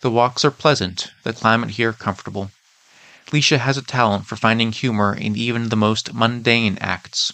The 0.00 0.10
walks 0.10 0.44
are 0.44 0.50
pleasant, 0.50 1.12
the 1.24 1.32
climate 1.32 1.70
here 1.70 1.92
comfortable, 1.92 2.50
Lisha 3.32 3.58
has 3.58 3.76
a 3.76 3.82
talent 3.82 4.26
for 4.26 4.34
finding 4.34 4.72
humor 4.72 5.14
in 5.14 5.36
even 5.36 5.68
the 5.68 5.76
most 5.76 6.12
mundane 6.12 6.76
acts, 6.80 7.32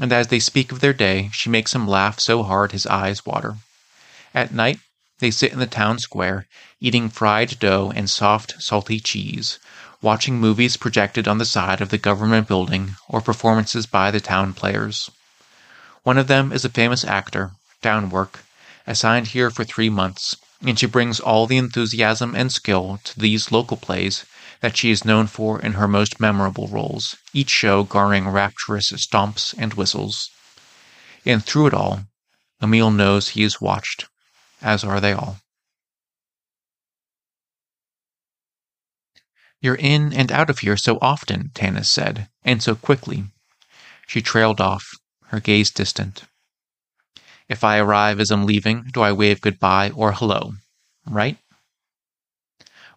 and 0.00 0.12
as 0.12 0.26
they 0.26 0.40
speak 0.40 0.72
of 0.72 0.80
their 0.80 0.92
day, 0.92 1.30
she 1.32 1.48
makes 1.48 1.72
him 1.72 1.86
laugh 1.86 2.18
so 2.18 2.42
hard 2.42 2.72
his 2.72 2.84
eyes 2.86 3.24
water. 3.24 3.58
At 4.34 4.52
night, 4.52 4.80
they 5.20 5.30
sit 5.30 5.52
in 5.52 5.60
the 5.60 5.66
town 5.66 6.00
square, 6.00 6.48
eating 6.80 7.08
fried 7.10 7.60
dough 7.60 7.92
and 7.94 8.10
soft, 8.10 8.60
salty 8.60 8.98
cheese, 8.98 9.60
watching 10.02 10.40
movies 10.40 10.76
projected 10.76 11.28
on 11.28 11.38
the 11.38 11.44
side 11.44 11.80
of 11.80 11.90
the 11.90 11.98
government 11.98 12.48
building 12.48 12.96
or 13.08 13.20
performances 13.20 13.86
by 13.86 14.10
the 14.10 14.20
town 14.20 14.52
players. 14.52 15.12
One 16.02 16.18
of 16.18 16.26
them 16.26 16.50
is 16.50 16.64
a 16.64 16.70
famous 16.70 17.04
actor, 17.04 17.52
Downwork, 17.82 18.40
assigned 18.84 19.28
here 19.28 19.50
for 19.50 19.62
three 19.62 19.90
months, 19.90 20.34
and 20.62 20.78
she 20.78 20.86
brings 20.86 21.20
all 21.20 21.46
the 21.46 21.56
enthusiasm 21.56 22.34
and 22.34 22.50
skill 22.52 22.98
to 23.04 23.18
these 23.18 23.52
local 23.52 23.76
plays 23.76 24.24
that 24.60 24.76
she 24.76 24.90
is 24.90 25.04
known 25.04 25.26
for 25.26 25.60
in 25.60 25.72
her 25.72 25.86
most 25.86 26.18
memorable 26.18 26.66
roles, 26.68 27.16
each 27.32 27.50
show 27.50 27.82
garnering 27.82 28.28
rapturous 28.28 28.90
stomps 28.92 29.54
and 29.58 29.74
whistles. 29.74 30.30
And 31.24 31.44
through 31.44 31.68
it 31.68 31.74
all, 31.74 32.04
Emil 32.62 32.90
knows 32.90 33.28
he 33.28 33.42
is 33.42 33.60
watched, 33.60 34.06
as 34.62 34.82
are 34.82 35.00
they 35.00 35.12
all. 35.12 35.38
You're 39.60 39.74
in 39.74 40.12
and 40.12 40.30
out 40.30 40.48
of 40.48 40.60
here 40.60 40.76
so 40.76 40.98
often, 41.02 41.50
Tanis 41.54 41.86
said, 41.86 42.28
and 42.44 42.62
so 42.62 42.74
quickly. 42.74 43.24
She 44.06 44.22
trailed 44.22 44.60
off, 44.60 44.86
her 45.26 45.40
gaze 45.40 45.70
distant. 45.70 46.24
If 47.48 47.62
I 47.62 47.78
arrive 47.78 48.18
as 48.18 48.30
I'm 48.30 48.44
leaving, 48.44 48.84
do 48.92 49.02
I 49.02 49.12
wave 49.12 49.40
goodbye 49.40 49.90
or 49.90 50.12
hello? 50.12 50.54
Right? 51.06 51.38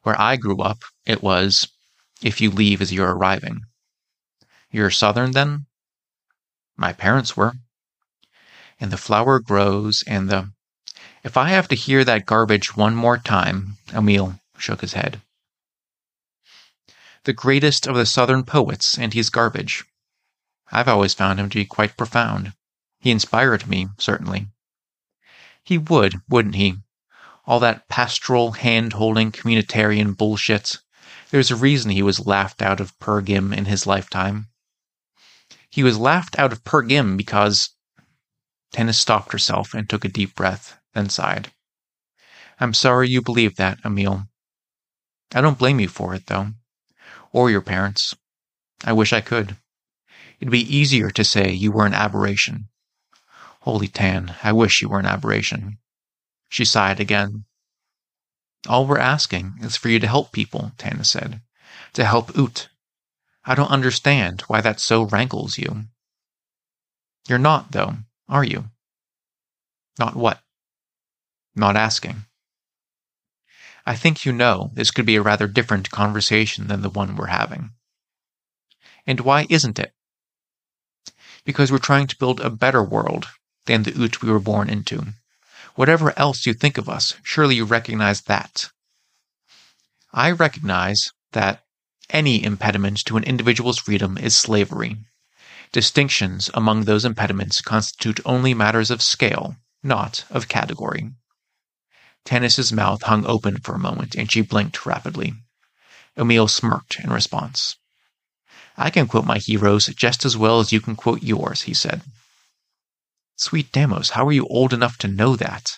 Where 0.04 0.20
I 0.20 0.38
grew 0.38 0.62
up, 0.62 0.80
it 1.06 1.22
was, 1.22 1.68
if 2.22 2.42
you 2.42 2.50
leave 2.50 2.82
as 2.82 2.92
you're 2.92 3.14
arriving. 3.14 3.62
You're 4.72 4.90
Southern 4.90 5.32
then? 5.32 5.66
My 6.78 6.94
parents 6.94 7.38
were. 7.38 7.54
And 8.80 8.92
the 8.92 8.98
flower 8.98 9.40
grows, 9.40 10.04
and 10.08 10.30
the. 10.30 10.52
If 11.24 11.36
I 11.36 11.50
have 11.50 11.68
to 11.68 11.76
hear 11.76 12.04
that 12.06 12.26
garbage 12.26 12.78
one 12.78 12.96
more 12.96 13.18
time, 13.18 13.78
Emil 13.94 14.40
shook 14.58 14.82
his 14.82 14.94
head. 14.94 15.22
The 17.26 17.34
greatest 17.34 17.86
of 17.86 17.96
the 17.96 18.06
Southern 18.06 18.44
poets, 18.44 18.98
and 18.98 19.14
he's 19.14 19.30
garbage. 19.30 19.84
I've 20.72 20.88
always 20.88 21.14
found 21.14 21.40
him 21.40 21.50
to 21.50 21.58
be 21.58 21.66
quite 21.66 21.98
profound. 21.98 22.54
He 23.00 23.12
inspired 23.12 23.68
me, 23.68 23.88
certainly. 23.98 24.48
He 25.64 25.78
would, 25.78 26.22
wouldn't 26.28 26.56
he, 26.56 26.80
all 27.46 27.60
that 27.62 27.88
pastoral, 27.88 28.52
hand 28.52 28.94
holding, 28.94 29.32
communitarian 29.32 30.16
bullshit. 30.16 30.78
There's 31.32 31.50
a 31.50 31.56
reason 31.56 31.92
he 31.92 32.02
was 32.02 32.26
laughed 32.26 32.62
out 32.62 32.80
of 32.80 32.98
Per 33.00 33.22
Gym 33.22 33.54
in 33.54 33.66
his 33.66 33.88
lifetime. 33.88 34.50
He 35.70 35.84
was 35.84 35.98
laughed 35.98 36.38
out 36.38 36.52
of 36.52 36.64
Per 36.64 36.84
Gym 36.84 37.18
because. 37.18 37.70
Tanis 38.74 39.00
stopped 39.00 39.32
herself 39.32 39.74
and 39.74 39.90
took 39.90 40.06
a 40.06 40.10
deep 40.10 40.36
breath, 40.36 40.78
then 40.94 41.10
sighed. 41.10 41.52
I'm 42.60 42.74
sorry 42.74 43.10
you 43.10 43.22
believe 43.22 43.56
that, 43.56 43.80
Emil. 43.86 44.28
I 45.34 45.42
don't 45.42 45.58
blame 45.58 45.80
you 45.80 45.88
for 45.88 46.14
it, 46.14 46.28
though. 46.28 46.54
Or 47.32 47.50
your 47.50 47.62
parents. 47.62 48.14
I 48.84 48.94
wish 48.94 49.14
I 49.14 49.22
could. 49.22 49.56
It'd 50.40 50.52
be 50.52 50.76
easier 50.76 51.10
to 51.12 51.24
say 51.24 51.52
you 51.52 51.72
were 51.72 51.86
an 51.86 51.94
aberration. 51.94 52.70
Holy 53.62 53.88
Tan, 53.88 54.36
I 54.42 54.54
wish 54.54 54.82
you 54.82 54.90
were 54.90 55.00
an 55.00 55.06
aberration. 55.06 55.80
She 56.48 56.64
sighed 56.64 57.00
again. 57.00 57.46
All 58.68 58.88
we're 58.88 58.98
asking 58.98 59.56
is 59.62 59.76
for 59.76 59.90
you 59.90 60.00
to 60.00 60.08
help 60.08 60.32
people, 60.32 60.72
Tanis 60.78 61.08
said. 61.08 61.42
To 61.94 62.06
help 62.06 62.38
Oot. 62.38 62.70
I 63.44 63.56
don't 63.56 63.72
understand 63.72 64.42
why 64.48 64.62
that 64.62 64.80
so 64.80 65.04
rankles 65.04 65.58
you. 65.58 65.86
You're 67.28 67.38
not, 67.38 67.72
though, 67.72 67.96
are 68.28 68.44
you? 68.44 68.70
Not 69.98 70.16
what? 70.16 70.42
Not 71.56 71.76
asking. 71.76 72.26
I 73.86 73.96
think 73.96 74.24
you 74.24 74.32
know 74.32 74.72
this 74.74 74.92
could 74.92 75.06
be 75.06 75.16
a 75.16 75.22
rather 75.22 75.48
different 75.48 75.90
conversation 75.90 76.68
than 76.68 76.82
the 76.82 76.90
one 76.90 77.16
we're 77.16 77.28
having. 77.28 77.72
And 79.06 79.20
why 79.22 79.48
isn't 79.50 79.80
it? 79.80 79.94
Because 81.44 81.72
we're 81.72 81.80
trying 81.80 82.08
to 82.08 82.18
build 82.18 82.40
a 82.40 82.50
better 82.50 82.84
world 82.84 83.28
than 83.70 83.84
the 83.84 83.94
Oot 84.02 84.24
we 84.24 84.32
were 84.32 84.40
born 84.40 84.68
into. 84.68 85.14
Whatever 85.76 86.18
else 86.18 86.48
you 86.48 86.56
think 86.56 86.80
of 86.80 86.90
us, 86.90 87.14
surely 87.22 87.58
you 87.58 87.66
recognize 87.66 88.22
that. 88.22 88.72
I 90.12 90.32
recognize 90.32 91.12
that 91.34 91.64
any 92.10 92.44
impediment 92.44 93.06
to 93.06 93.16
an 93.16 93.24
individual's 93.24 93.78
freedom 93.78 94.18
is 94.18 94.36
slavery. 94.36 94.98
Distinctions 95.72 96.50
among 96.56 96.86
those 96.86 97.06
impediments 97.06 97.62
constitute 97.62 98.20
only 98.26 98.56
matters 98.56 98.90
of 98.90 99.04
scale, 99.04 99.56
not 99.84 100.26
of 100.32 100.48
category. 100.48 101.12
Tanis's 102.26 102.74
mouth 102.74 103.04
hung 103.04 103.24
open 103.28 103.60
for 103.60 103.76
a 103.76 103.86
moment, 103.88 104.16
and 104.16 104.32
she 104.32 104.42
blinked 104.42 104.84
rapidly. 104.88 105.36
Emil 106.18 106.48
smirked 106.48 107.00
in 107.00 107.12
response. 107.12 107.76
I 108.76 108.90
can 108.90 109.08
quote 109.08 109.26
my 109.26 109.38
heroes 109.38 109.86
just 109.86 110.26
as 110.26 110.36
well 110.36 110.60
as 110.60 110.72
you 110.72 110.82
can 110.82 110.96
quote 110.96 111.22
yours, 111.22 111.62
he 111.62 111.76
said. 111.76 112.02
Sweet 113.42 113.72
Deimos, 113.72 114.10
how 114.10 114.28
are 114.28 114.34
you 114.34 114.46
old 114.48 114.74
enough 114.74 114.98
to 114.98 115.08
know 115.08 115.38
that? 115.38 115.78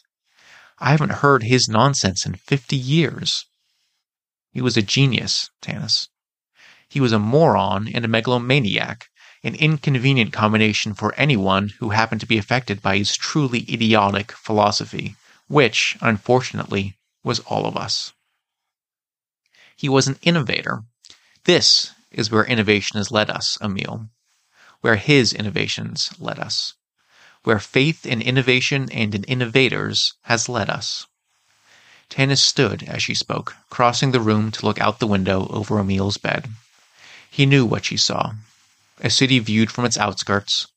I 0.80 0.90
haven't 0.90 1.22
heard 1.22 1.44
his 1.44 1.68
nonsense 1.70 2.26
in 2.26 2.34
fifty 2.34 2.76
years. 2.76 3.46
He 4.52 4.64
was 4.64 4.78
a 4.78 4.82
genius, 4.82 5.52
Tanis. 5.62 6.08
He 6.90 7.00
was 7.00 7.12
a 7.12 7.20
moron 7.20 7.88
and 7.88 8.04
a 8.04 8.08
megalomaniac, 8.08 9.10
an 9.44 9.54
inconvenient 9.54 10.34
combination 10.34 10.96
for 10.96 11.14
anyone 11.14 11.70
who 11.78 11.92
happened 11.92 12.22
to 12.22 12.28
be 12.28 12.40
affected 12.40 12.82
by 12.82 12.98
his 12.98 13.16
truly 13.16 13.60
idiotic 13.72 14.32
philosophy, 14.32 15.16
which, 15.48 16.00
unfortunately, 16.02 16.98
was 17.24 17.42
all 17.42 17.68
of 17.68 17.78
us. 17.78 18.12
He 19.76 19.88
was 19.88 20.08
an 20.08 20.18
innovator. 20.24 20.82
This 21.44 21.92
is 22.10 22.32
where 22.32 22.44
innovation 22.44 22.98
has 22.98 23.12
led 23.12 23.30
us, 23.30 23.60
Emil. 23.62 24.10
Where 24.80 24.96
his 24.96 25.32
innovations 25.32 26.10
led 26.20 26.40
us. 26.40 26.74
Where 27.44 27.60
faith 27.60 28.06
in 28.06 28.22
innovation 28.22 28.90
and 28.92 29.16
in 29.16 29.24
innovators 29.24 30.14
has 30.24 30.48
led 30.48 30.70
us. 30.70 31.08
Tanis 32.10 32.42
stood 32.42 32.84
as 32.84 33.02
she 33.02 33.16
spoke, 33.16 33.56
crossing 33.70 34.12
the 34.12 34.20
room 34.20 34.52
to 34.52 34.66
look 34.66 34.80
out 34.80 35.00
the 35.00 35.08
window 35.08 35.48
over 35.50 35.80
Emil's 35.80 36.18
bed. 36.18 36.52
He 37.30 37.46
knew 37.46 37.66
what 37.66 37.86
she 37.86 37.98
saw. 37.98 38.34
A 39.00 39.10
city 39.10 39.40
viewed 39.40 39.72
from 39.72 39.86
its 39.86 39.98
outskirts, 39.98 40.68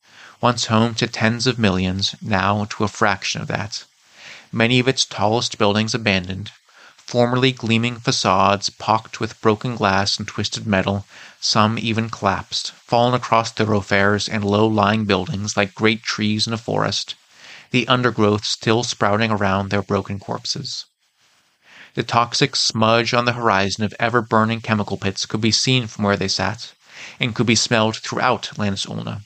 once 0.40 0.66
home 0.66 0.94
to 0.94 1.06
tens 1.06 1.47
of 1.47 1.59
millions, 1.59 2.14
now 2.23 2.64
to 2.66 2.85
a 2.85 2.88
fraction 2.88 3.42
of 3.42 3.49
that. 3.49 3.85
Many 4.52 4.78
of 4.78 4.87
its 4.87 5.04
tallest 5.04 5.59
buildings 5.59 5.94
abandoned, 5.94 6.52
formerly 6.97 7.50
gleaming 7.50 7.99
facades 7.99 8.71
pocked 8.71 9.21
with 9.21 9.40
broken 9.40 9.75
glass 9.75 10.16
and 10.16 10.26
twisted 10.28 10.66
metal, 10.66 11.04
some 11.45 11.79
even 11.79 12.09
collapsed, 12.09 12.73
fallen 12.73 13.13
across 13.13 13.53
thoroughfares 13.53 14.31
and 14.31 14.43
low-lying 14.43 15.05
buildings 15.05 15.59
like 15.59 15.75
great 15.75 16.03
trees 16.03 16.47
in 16.47 16.55
a 16.55 16.57
forest, 16.57 17.15
the 17.71 17.87
undergrowth 17.87 18.47
still 18.47 18.83
sprouting 18.83 19.31
around 19.31 19.69
their 19.69 19.83
broken 19.83 20.19
corpses. 20.19 20.87
The 21.97 22.03
toxic 22.03 22.57
smudge 22.57 23.13
on 23.13 23.27
the 23.27 23.35
horizon 23.35 23.85
of 23.85 23.95
ever-burning 24.01 24.63
chemical 24.63 24.97
pits 24.97 25.27
could 25.27 25.43
be 25.43 25.53
seen 25.53 25.87
from 25.87 26.05
where 26.05 26.17
they 26.17 26.29
sat, 26.29 26.73
and 27.21 27.35
could 27.35 27.47
be 27.47 27.55
smelled 27.55 27.97
throughout 27.99 28.57
Lannis 28.57 28.87
Ulna. 28.87 29.21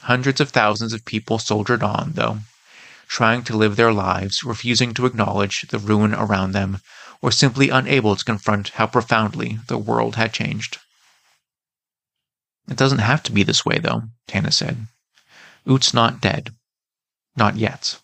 Hundreds 0.00 0.40
of 0.40 0.48
thousands 0.48 0.94
of 0.94 1.04
people 1.04 1.38
soldiered 1.38 1.82
on, 1.82 2.12
though, 2.14 2.38
trying 3.06 3.42
to 3.44 3.56
live 3.56 3.76
their 3.76 3.92
lives, 3.92 4.42
refusing 4.42 4.94
to 4.94 5.04
acknowledge 5.04 5.66
the 5.68 5.78
ruin 5.78 6.14
around 6.14 6.52
them, 6.52 6.80
or 7.20 7.30
simply 7.30 7.68
unable 7.68 8.16
to 8.16 8.24
confront 8.24 8.70
how 8.70 8.86
profoundly 8.86 9.58
the 9.66 9.76
world 9.76 10.16
had 10.16 10.32
changed. 10.32 10.78
It 12.68 12.76
doesn't 12.76 12.98
have 12.98 13.22
to 13.24 13.32
be 13.32 13.42
this 13.42 13.64
way, 13.64 13.78
though, 13.78 14.02
Tanis 14.26 14.54
said. 14.54 14.86
Oot's 15.68 15.94
not 15.94 16.20
dead. 16.20 16.54
Not 17.36 17.56
yet. 17.56 18.00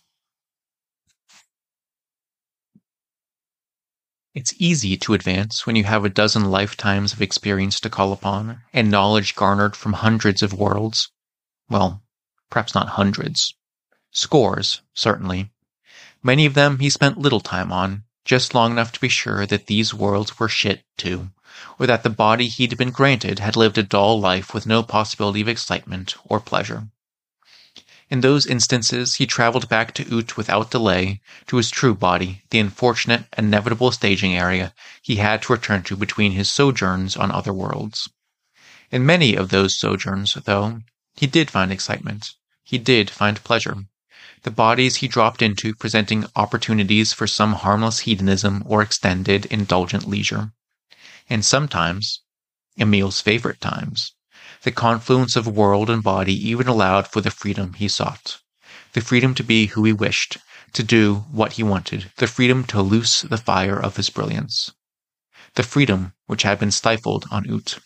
It's 4.33 4.53
easy 4.57 4.97
to 4.97 5.13
advance 5.13 5.65
when 5.65 5.77
you 5.77 5.85
have 5.85 6.03
a 6.03 6.09
dozen 6.09 6.51
lifetimes 6.51 7.13
of 7.13 7.21
experience 7.21 7.79
to 7.79 7.89
call 7.89 8.11
upon 8.11 8.61
and 8.73 8.91
knowledge 8.91 9.35
garnered 9.35 9.75
from 9.75 9.93
hundreds 9.93 10.43
of 10.43 10.51
worlds. 10.51 11.09
Well, 11.69 12.03
perhaps 12.49 12.75
not 12.75 12.89
hundreds, 12.89 13.53
Scores, 14.11 14.81
certainly. 14.93 15.51
Many 16.23 16.45
of 16.45 16.53
them 16.53 16.79
he 16.79 16.89
spent 16.89 17.17
little 17.17 17.39
time 17.39 17.71
on, 17.71 18.03
just 18.25 18.53
long 18.53 18.71
enough 18.71 18.91
to 18.93 18.99
be 18.99 19.09
sure 19.09 19.45
that 19.45 19.67
these 19.67 19.93
worlds 19.93 20.39
were 20.39 20.49
shit, 20.49 20.83
too, 20.97 21.31
or 21.79 21.87
that 21.87 22.03
the 22.03 22.09
body 22.09 22.47
he'd 22.47 22.77
been 22.77 22.91
granted 22.91 23.39
had 23.39 23.55
lived 23.55 23.77
a 23.77 23.83
dull 23.83 24.19
life 24.19 24.53
with 24.53 24.65
no 24.65 24.83
possibility 24.83 25.41
of 25.41 25.47
excitement 25.47 26.15
or 26.25 26.39
pleasure. 26.39 26.89
In 28.09 28.21
those 28.21 28.45
instances, 28.45 29.15
he 29.15 29.25
traveled 29.25 29.69
back 29.69 29.93
to 29.93 30.13
Oot 30.13 30.37
without 30.37 30.69
delay, 30.69 31.21
to 31.47 31.57
his 31.57 31.71
true 31.71 31.95
body, 31.95 32.43
the 32.49 32.59
unfortunate, 32.59 33.25
inevitable 33.37 33.91
staging 33.91 34.35
area 34.35 34.73
he 35.01 35.15
had 35.15 35.41
to 35.43 35.53
return 35.53 35.83
to 35.83 35.95
between 35.95 36.33
his 36.33 36.51
sojourns 36.51 37.15
on 37.15 37.31
other 37.31 37.53
worlds. 37.53 38.09
In 38.91 39.05
many 39.05 39.35
of 39.35 39.49
those 39.49 39.77
sojourns, 39.77 40.33
though, 40.45 40.81
he 41.15 41.25
did 41.25 41.49
find 41.49 41.71
excitement. 41.71 42.33
He 42.63 42.77
did 42.77 43.09
find 43.09 43.43
pleasure 43.43 43.85
the 44.45 44.51
bodies 44.51 44.97
he 44.97 45.07
dropped 45.07 45.41
into 45.41 45.73
presenting 45.73 46.23
opportunities 46.35 47.11
for 47.11 47.25
some 47.25 47.53
harmless 47.53 48.01
hedonism 48.01 48.63
or 48.67 48.83
extended, 48.83 49.47
indulgent 49.47 50.07
leisure. 50.07 50.51
And 51.29 51.43
sometimes, 51.43 52.21
Emil's 52.77 53.21
favorite 53.21 53.59
times, 53.59 54.13
the 54.63 54.71
confluence 54.71 55.35
of 55.35 55.47
world 55.47 55.89
and 55.89 56.03
body 56.03 56.33
even 56.49 56.67
allowed 56.67 57.07
for 57.07 57.21
the 57.21 57.31
freedom 57.31 57.73
he 57.73 57.87
sought. 57.87 58.39
The 58.93 59.01
freedom 59.01 59.33
to 59.35 59.43
be 59.43 59.67
who 59.67 59.83
he 59.85 59.93
wished, 59.93 60.37
to 60.73 60.83
do 60.83 61.25
what 61.31 61.53
he 61.53 61.63
wanted, 61.63 62.11
the 62.17 62.27
freedom 62.27 62.63
to 62.65 62.81
loose 62.81 63.21
the 63.21 63.37
fire 63.37 63.79
of 63.79 63.95
his 63.95 64.09
brilliance. 64.09 64.71
The 65.55 65.63
freedom 65.63 66.13
which 66.27 66.43
had 66.43 66.59
been 66.59 66.71
stifled 66.71 67.25
on 67.31 67.49
Oot, 67.49 67.79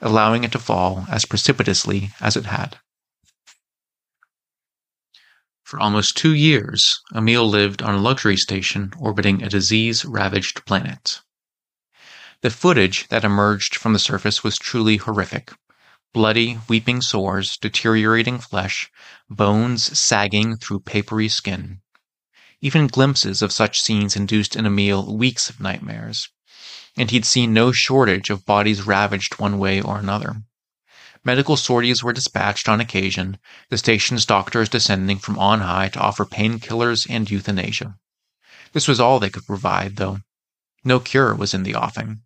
allowing 0.00 0.44
it 0.44 0.52
to 0.52 0.58
fall 0.58 1.06
as 1.08 1.24
precipitously 1.24 2.10
as 2.20 2.36
it 2.36 2.46
had. 2.46 2.78
For 5.62 5.80
almost 5.80 6.16
two 6.16 6.34
years, 6.34 7.00
Emil 7.14 7.48
lived 7.48 7.80
on 7.80 7.94
a 7.94 7.98
luxury 7.98 8.36
station 8.36 8.92
orbiting 8.98 9.42
a 9.42 9.48
disease-ravaged 9.48 10.66
planet. 10.66 11.20
The 12.42 12.50
footage 12.50 13.06
that 13.06 13.22
emerged 13.22 13.76
from 13.76 13.92
the 13.92 14.00
surface 14.00 14.42
was 14.42 14.58
truly 14.58 14.96
horrific. 14.96 15.52
Bloody, 16.12 16.58
weeping 16.68 17.00
sores, 17.00 17.56
deteriorating 17.56 18.40
flesh, 18.40 18.90
bones 19.30 19.96
sagging 19.96 20.56
through 20.56 20.80
papery 20.80 21.28
skin. 21.28 21.82
Even 22.60 22.88
glimpses 22.88 23.42
of 23.42 23.52
such 23.52 23.80
scenes 23.80 24.16
induced 24.16 24.56
in 24.56 24.66
Emil 24.66 25.16
weeks 25.16 25.48
of 25.48 25.60
nightmares, 25.60 26.30
and 26.96 27.12
he'd 27.12 27.24
seen 27.24 27.52
no 27.52 27.70
shortage 27.70 28.28
of 28.28 28.44
bodies 28.44 28.82
ravaged 28.82 29.38
one 29.38 29.56
way 29.56 29.80
or 29.80 29.98
another. 29.98 30.42
Medical 31.24 31.56
sorties 31.56 32.02
were 32.02 32.12
dispatched 32.12 32.68
on 32.68 32.80
occasion, 32.80 33.38
the 33.68 33.78
station's 33.78 34.26
doctors 34.26 34.68
descending 34.68 35.20
from 35.20 35.38
on 35.38 35.60
high 35.60 35.88
to 35.90 36.00
offer 36.00 36.24
painkillers 36.24 37.06
and 37.08 37.30
euthanasia. 37.30 37.94
This 38.72 38.88
was 38.88 38.98
all 38.98 39.20
they 39.20 39.30
could 39.30 39.46
provide, 39.46 39.94
though. 39.94 40.18
No 40.82 40.98
cure 40.98 41.36
was 41.36 41.54
in 41.54 41.62
the 41.62 41.76
offing. 41.76 42.22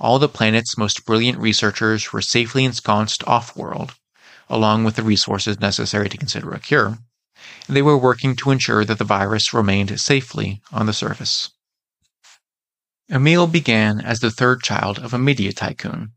All 0.00 0.18
the 0.18 0.28
planet's 0.28 0.78
most 0.78 1.04
brilliant 1.04 1.38
researchers 1.38 2.10
were 2.10 2.22
safely 2.22 2.64
ensconced 2.64 3.22
off-world, 3.28 3.94
along 4.48 4.84
with 4.84 4.96
the 4.96 5.02
resources 5.02 5.60
necessary 5.60 6.08
to 6.08 6.16
consider 6.16 6.52
a 6.52 6.58
cure, 6.58 6.98
they 7.68 7.82
were 7.82 7.98
working 7.98 8.34
to 8.36 8.50
ensure 8.50 8.84
that 8.84 8.98
the 8.98 9.04
virus 9.04 9.52
remained 9.52 10.00
safely 10.00 10.62
on 10.72 10.86
the 10.86 10.94
surface. 10.94 11.50
Emil 13.10 13.46
began 13.46 14.00
as 14.00 14.20
the 14.20 14.30
third 14.30 14.62
child 14.62 14.98
of 14.98 15.12
a 15.12 15.18
media 15.18 15.52
tycoon 15.52 16.12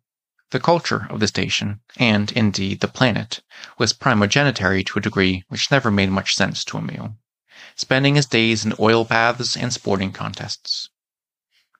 the 0.52 0.60
culture 0.60 1.08
of 1.10 1.19
the 1.19 1.28
station, 1.28 1.82
and, 1.98 2.32
indeed, 2.34 2.80
the 2.80 2.88
planet, 2.88 3.41
was 3.80 3.91
primogenitary 3.91 4.84
to 4.84 5.00
a 5.00 5.02
degree 5.02 5.43
which 5.50 5.72
never 5.72 5.89
made 5.89 6.10
much 6.10 6.36
sense 6.36 6.63
to 6.63 6.78
Emil, 6.78 7.17
spending 7.76 8.15
his 8.15 8.28
days 8.28 8.63
in 8.63 8.74
oil 8.80 9.04
baths 9.04 9.58
and 9.58 9.74
sporting 9.74 10.12
contests. 10.12 10.89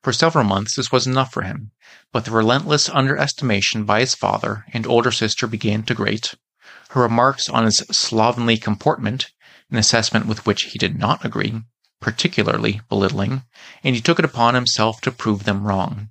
For 0.04 0.12
several 0.12 0.44
months 0.44 0.76
this 0.76 0.92
was 0.92 1.08
enough 1.08 1.32
for 1.32 1.44
him, 1.44 1.72
but 2.12 2.26
the 2.26 2.32
relentless 2.32 2.90
underestimation 2.90 3.86
by 3.86 4.02
his 4.02 4.14
father 4.14 4.66
and 4.74 4.86
older 4.86 5.14
sister 5.14 5.48
began 5.48 5.84
to 5.84 5.94
grate. 5.94 6.36
Her 6.90 7.04
remarks 7.04 7.48
on 7.48 7.64
his 7.64 7.78
slovenly 7.90 8.58
comportment, 8.58 9.32
an 9.72 9.78
assessment 9.78 10.26
with 10.26 10.46
which 10.46 10.64
he 10.64 10.78
did 10.78 11.00
not 11.00 11.24
agree, 11.24 11.64
particularly 12.02 12.82
belittling, 12.90 13.44
and 13.82 13.96
he 13.96 14.02
took 14.02 14.20
it 14.20 14.26
upon 14.26 14.56
himself 14.56 15.00
to 15.02 15.12
prove 15.12 15.46
them 15.46 15.64
wrong. 15.64 16.10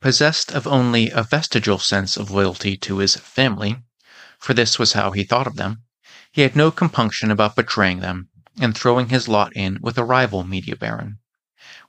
Possessed 0.00 0.52
of 0.52 0.68
only 0.68 1.10
a 1.10 1.24
vestigial 1.24 1.80
sense 1.80 2.16
of 2.16 2.30
loyalty 2.30 2.76
to 2.76 2.98
his 2.98 3.16
family, 3.16 3.82
for 4.38 4.54
this 4.54 4.78
was 4.78 4.92
how 4.92 5.10
he 5.10 5.24
thought 5.24 5.48
of 5.48 5.56
them, 5.56 5.82
he 6.30 6.42
had 6.42 6.54
no 6.54 6.70
compunction 6.70 7.32
about 7.32 7.56
betraying 7.56 7.98
them 7.98 8.28
and 8.60 8.76
throwing 8.76 9.08
his 9.08 9.26
lot 9.26 9.52
in 9.56 9.78
with 9.80 9.98
a 9.98 10.04
rival 10.04 10.44
media 10.44 10.76
baron. 10.76 11.18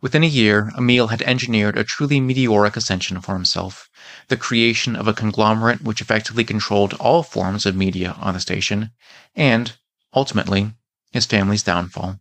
Within 0.05 0.23
a 0.23 0.27
year, 0.27 0.71
Emil 0.77 1.07
had 1.07 1.23
engineered 1.23 1.79
a 1.79 1.83
truly 1.83 2.19
meteoric 2.19 2.77
ascension 2.77 3.19
for 3.21 3.33
himself, 3.33 3.89
the 4.27 4.37
creation 4.37 4.95
of 4.95 5.07
a 5.07 5.15
conglomerate 5.15 5.81
which 5.81 5.99
effectively 5.99 6.43
controlled 6.43 6.93
all 6.99 7.23
forms 7.23 7.65
of 7.65 7.75
media 7.75 8.11
on 8.19 8.35
the 8.35 8.39
station, 8.39 8.91
and, 9.35 9.77
ultimately, 10.13 10.75
his 11.11 11.25
family's 11.25 11.63
downfall. 11.63 12.19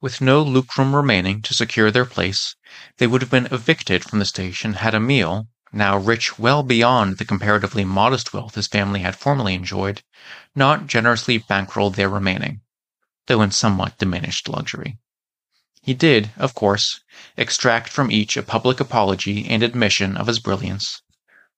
With 0.00 0.20
no 0.20 0.42
lucrum 0.42 0.92
remaining 0.92 1.40
to 1.42 1.54
secure 1.54 1.92
their 1.92 2.04
place, 2.04 2.56
they 2.98 3.06
would 3.06 3.22
have 3.22 3.30
been 3.30 3.46
evicted 3.52 4.02
from 4.02 4.18
the 4.18 4.24
station 4.24 4.72
had 4.72 4.92
Emil, 4.92 5.46
now 5.72 5.96
rich 5.96 6.36
well 6.36 6.64
beyond 6.64 7.18
the 7.18 7.24
comparatively 7.24 7.84
modest 7.84 8.32
wealth 8.32 8.56
his 8.56 8.66
family 8.66 9.02
had 9.02 9.14
formerly 9.14 9.54
enjoyed, 9.54 10.02
not 10.56 10.88
generously 10.88 11.38
bankrolled 11.38 11.94
their 11.94 12.08
remaining, 12.08 12.62
though 13.28 13.42
in 13.42 13.52
somewhat 13.52 13.98
diminished 13.98 14.48
luxury. 14.48 14.98
He 15.86 15.94
did, 15.94 16.32
of 16.36 16.52
course, 16.52 16.98
extract 17.36 17.90
from 17.90 18.10
each 18.10 18.36
a 18.36 18.42
public 18.42 18.80
apology 18.80 19.48
and 19.48 19.62
admission 19.62 20.16
of 20.16 20.26
his 20.26 20.40
brilliance, 20.40 21.00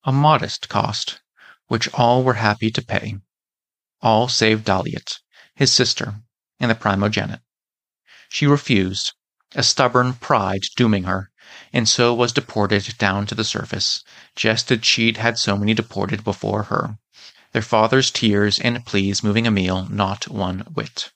A 0.04 0.12
modest 0.12 0.68
cost, 0.68 1.22
which 1.68 1.88
all 1.94 2.22
were 2.22 2.34
happy 2.34 2.70
to 2.72 2.82
pay. 2.82 3.16
All 4.02 4.28
save 4.28 4.66
Dahliet, 4.66 5.20
his 5.54 5.72
sister, 5.72 6.20
and 6.60 6.70
the 6.70 6.74
primogenit. 6.74 7.40
She 8.28 8.46
refused, 8.46 9.14
a 9.54 9.62
stubborn 9.62 10.12
pride 10.12 10.64
dooming 10.76 11.04
her, 11.04 11.30
and 11.72 11.88
so 11.88 12.12
was 12.12 12.30
deported 12.30 12.98
down 12.98 13.24
to 13.28 13.34
the 13.34 13.44
surface, 13.44 14.04
just 14.36 14.70
as 14.70 14.84
she'd 14.84 15.16
had 15.16 15.38
so 15.38 15.56
many 15.56 15.72
deported 15.72 16.22
before 16.22 16.64
her, 16.64 16.98
their 17.52 17.62
father's 17.62 18.10
tears 18.10 18.58
and 18.58 18.84
pleas 18.84 19.22
moving 19.22 19.46
Emile 19.46 19.88
not 19.88 20.28
one 20.28 20.58
whit. 20.74 21.12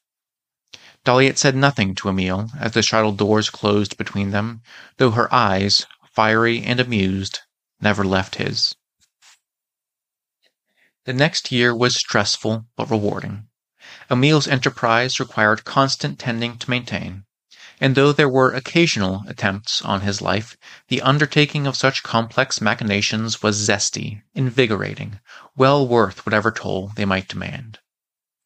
Dahliet 1.05 1.37
said 1.37 1.57
nothing 1.57 1.97
to 1.97 2.09
Emile 2.09 2.51
as 2.59 2.73
the 2.73 2.83
shuttle 2.83 3.11
doors 3.13 3.51
closed 3.51 3.97
between 3.97 4.31
them, 4.31 4.63
though 4.99 5.11
her 5.11 5.33
eyes, 5.35 5.85
fiery 6.13 6.63
and 6.63 6.79
amused, 6.79 7.41
never 7.81 8.05
left 8.05 8.37
his. 8.37 8.77
The 11.05 11.13
next 11.13 11.51
year 11.51 11.75
was 11.75 11.97
stressful 11.97 12.67
but 12.77 12.89
rewarding. 12.89 13.49
Emile's 14.09 14.47
enterprise 14.47 15.19
required 15.19 15.65
constant 15.65 16.21
tending 16.21 16.57
to 16.59 16.71
maintain, 16.71 17.25
and 17.81 17.97
though 17.97 18.13
there 18.13 18.29
were 18.29 18.53
occasional 18.53 19.25
attempts 19.27 19.83
on 19.83 20.03
his 20.03 20.23
life, 20.23 20.57
the 20.87 21.03
undertaking 21.03 21.67
of 21.67 21.77
such 21.77 22.05
complex 22.05 22.61
machinations 22.61 23.43
was 23.43 23.59
zesty, 23.59 24.23
invigorating, 24.35 25.19
well 25.57 25.85
worth 25.85 26.25
whatever 26.25 26.53
toll 26.53 26.93
they 26.95 27.05
might 27.05 27.27
demand. 27.27 27.81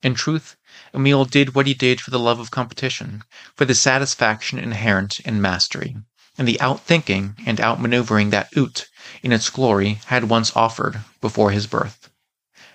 In 0.02 0.14
truth, 0.14 0.56
Emile 0.94 1.24
did 1.24 1.54
what 1.54 1.66
he 1.66 1.72
did 1.72 2.02
for 2.02 2.11
the 2.11 2.18
love 2.18 2.38
of 2.38 2.50
competition, 2.50 3.24
for 3.54 3.64
the 3.64 3.74
satisfaction 3.74 4.59
inherent 4.59 5.20
in 5.20 5.40
mastery, 5.40 5.96
and 6.37 6.46
the 6.46 6.59
outthinking 6.61 7.35
and 7.46 7.59
outmaneuvering 7.59 8.30
that 8.30 8.54
Ute, 8.54 8.88
in 9.22 9.32
its 9.32 9.48
glory, 9.48 10.00
had 10.06 10.24
once 10.24 10.54
offered 10.54 11.00
before 11.22 11.50
his 11.50 11.66
birth. 11.66 12.11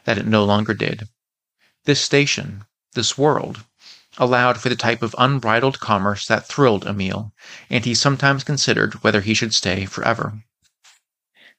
That 0.05 0.17
it 0.17 0.25
no 0.25 0.43
longer 0.43 0.73
did. 0.73 1.10
This 1.86 2.01
station, 2.01 2.65
this 2.93 3.19
world, 3.19 3.65
allowed 4.17 4.60
for 4.60 4.69
the 4.69 4.75
type 4.75 5.03
of 5.03 5.15
unbridled 5.17 5.79
commerce 5.79 6.25
that 6.25 6.47
thrilled 6.47 6.88
Emile, 6.88 7.34
and 7.69 7.86
he 7.86 7.93
sometimes 7.93 8.43
considered 8.43 9.03
whether 9.03 9.21
he 9.21 9.36
should 9.36 9.53
stay 9.53 9.86
forever. 9.86 10.41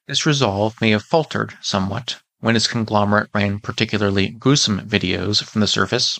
This 0.07 0.25
resolve 0.25 0.79
may 0.81 0.89
have 0.89 1.05
faltered 1.05 1.57
somewhat 1.61 2.19
when 2.43 2.55
his 2.55 2.67
conglomerate 2.67 3.29
ran 3.33 3.57
particularly 3.57 4.27
gruesome 4.27 4.81
videos 4.81 5.41
from 5.41 5.61
the 5.61 5.67
surface. 5.67 6.19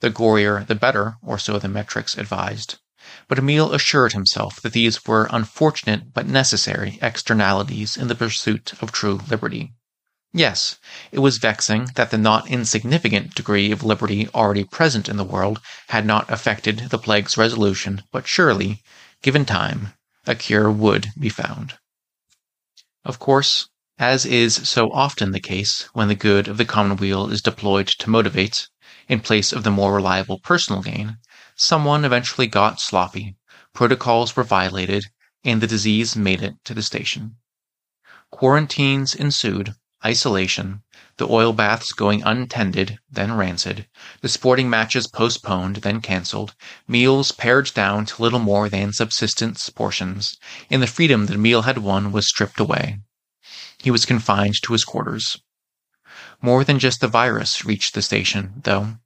The 0.00 0.10
gorier 0.10 0.66
the 0.66 0.74
better, 0.74 1.18
or 1.22 1.38
so 1.38 1.60
the 1.60 1.68
metrics 1.68 2.18
advised. 2.18 2.80
But 3.28 3.38
Emile 3.38 3.72
assured 3.72 4.12
himself 4.12 4.60
that 4.62 4.72
these 4.72 5.04
were 5.06 5.28
unfortunate 5.30 6.12
but 6.12 6.26
necessary 6.26 6.98
externalities 7.00 7.96
in 7.96 8.08
the 8.08 8.16
pursuit 8.16 8.72
of 8.82 8.90
true 8.90 9.20
liberty. 9.30 9.72
Yes, 10.32 10.80
it 11.12 11.20
was 11.20 11.38
vexing 11.38 11.90
that 11.94 12.10
the 12.10 12.18
not 12.18 12.50
insignificant 12.50 13.36
degree 13.36 13.70
of 13.70 13.84
liberty 13.84 14.28
already 14.34 14.64
present 14.64 15.08
in 15.08 15.16
the 15.16 15.22
world 15.22 15.60
had 15.90 16.04
not 16.04 16.28
affected 16.28 16.90
the 16.90 16.98
plague's 16.98 17.36
resolution, 17.36 18.02
but 18.10 18.26
surely, 18.26 18.82
given 19.22 19.44
time, 19.44 19.92
a 20.26 20.34
cure 20.34 20.72
would 20.72 21.12
be 21.16 21.28
found. 21.28 21.78
Of 23.04 23.20
course, 23.20 23.68
as 23.98 24.24
is 24.24 24.54
so 24.68 24.90
often 24.92 25.32
the 25.32 25.40
case 25.40 25.88
when 25.92 26.08
the 26.08 26.14
good 26.14 26.48
of 26.48 26.56
the 26.56 26.64
commonweal 26.64 27.30
is 27.30 27.42
deployed 27.42 27.86
to 27.86 28.08
motivate, 28.08 28.68
in 29.08 29.20
place 29.20 29.52
of 29.52 29.64
the 29.64 29.70
more 29.70 29.94
reliable 29.94 30.38
personal 30.38 30.80
gain, 30.80 31.18
someone 31.56 32.04
eventually 32.04 32.46
got 32.46 32.80
sloppy, 32.80 33.36
protocols 33.74 34.34
were 34.34 34.42
violated, 34.42 35.04
and 35.44 35.60
the 35.60 35.66
disease 35.66 36.16
made 36.16 36.42
it 36.42 36.54
to 36.64 36.72
the 36.72 36.82
station. 36.82 37.36
Quarantines 38.30 39.14
ensued, 39.14 39.74
isolation, 40.04 40.82
the 41.18 41.28
oil 41.28 41.52
baths 41.52 41.92
going 41.92 42.22
untended, 42.22 42.98
then 43.10 43.32
rancid, 43.32 43.86
the 44.22 44.28
sporting 44.28 44.70
matches 44.70 45.06
postponed, 45.06 45.76
then 45.76 46.00
cancelled, 46.00 46.54
meals 46.88 47.30
pared 47.30 47.72
down 47.74 48.06
to 48.06 48.22
little 48.22 48.38
more 48.38 48.68
than 48.68 48.92
subsistence 48.92 49.68
portions, 49.68 50.38
and 50.70 50.82
the 50.82 50.86
freedom 50.86 51.26
that 51.26 51.34
a 51.36 51.38
meal 51.38 51.62
had 51.62 51.78
won 51.78 52.10
was 52.10 52.26
stripped 52.26 52.58
away. 52.58 52.98
He 53.82 53.90
was 53.90 54.06
confined 54.06 54.62
to 54.62 54.74
his 54.74 54.84
quarters. 54.84 55.36
More 56.40 56.62
than 56.62 56.78
just 56.78 57.00
the 57.00 57.08
virus 57.08 57.64
reached 57.64 57.94
the 57.94 58.02
station, 58.02 58.62
though. 58.62 58.98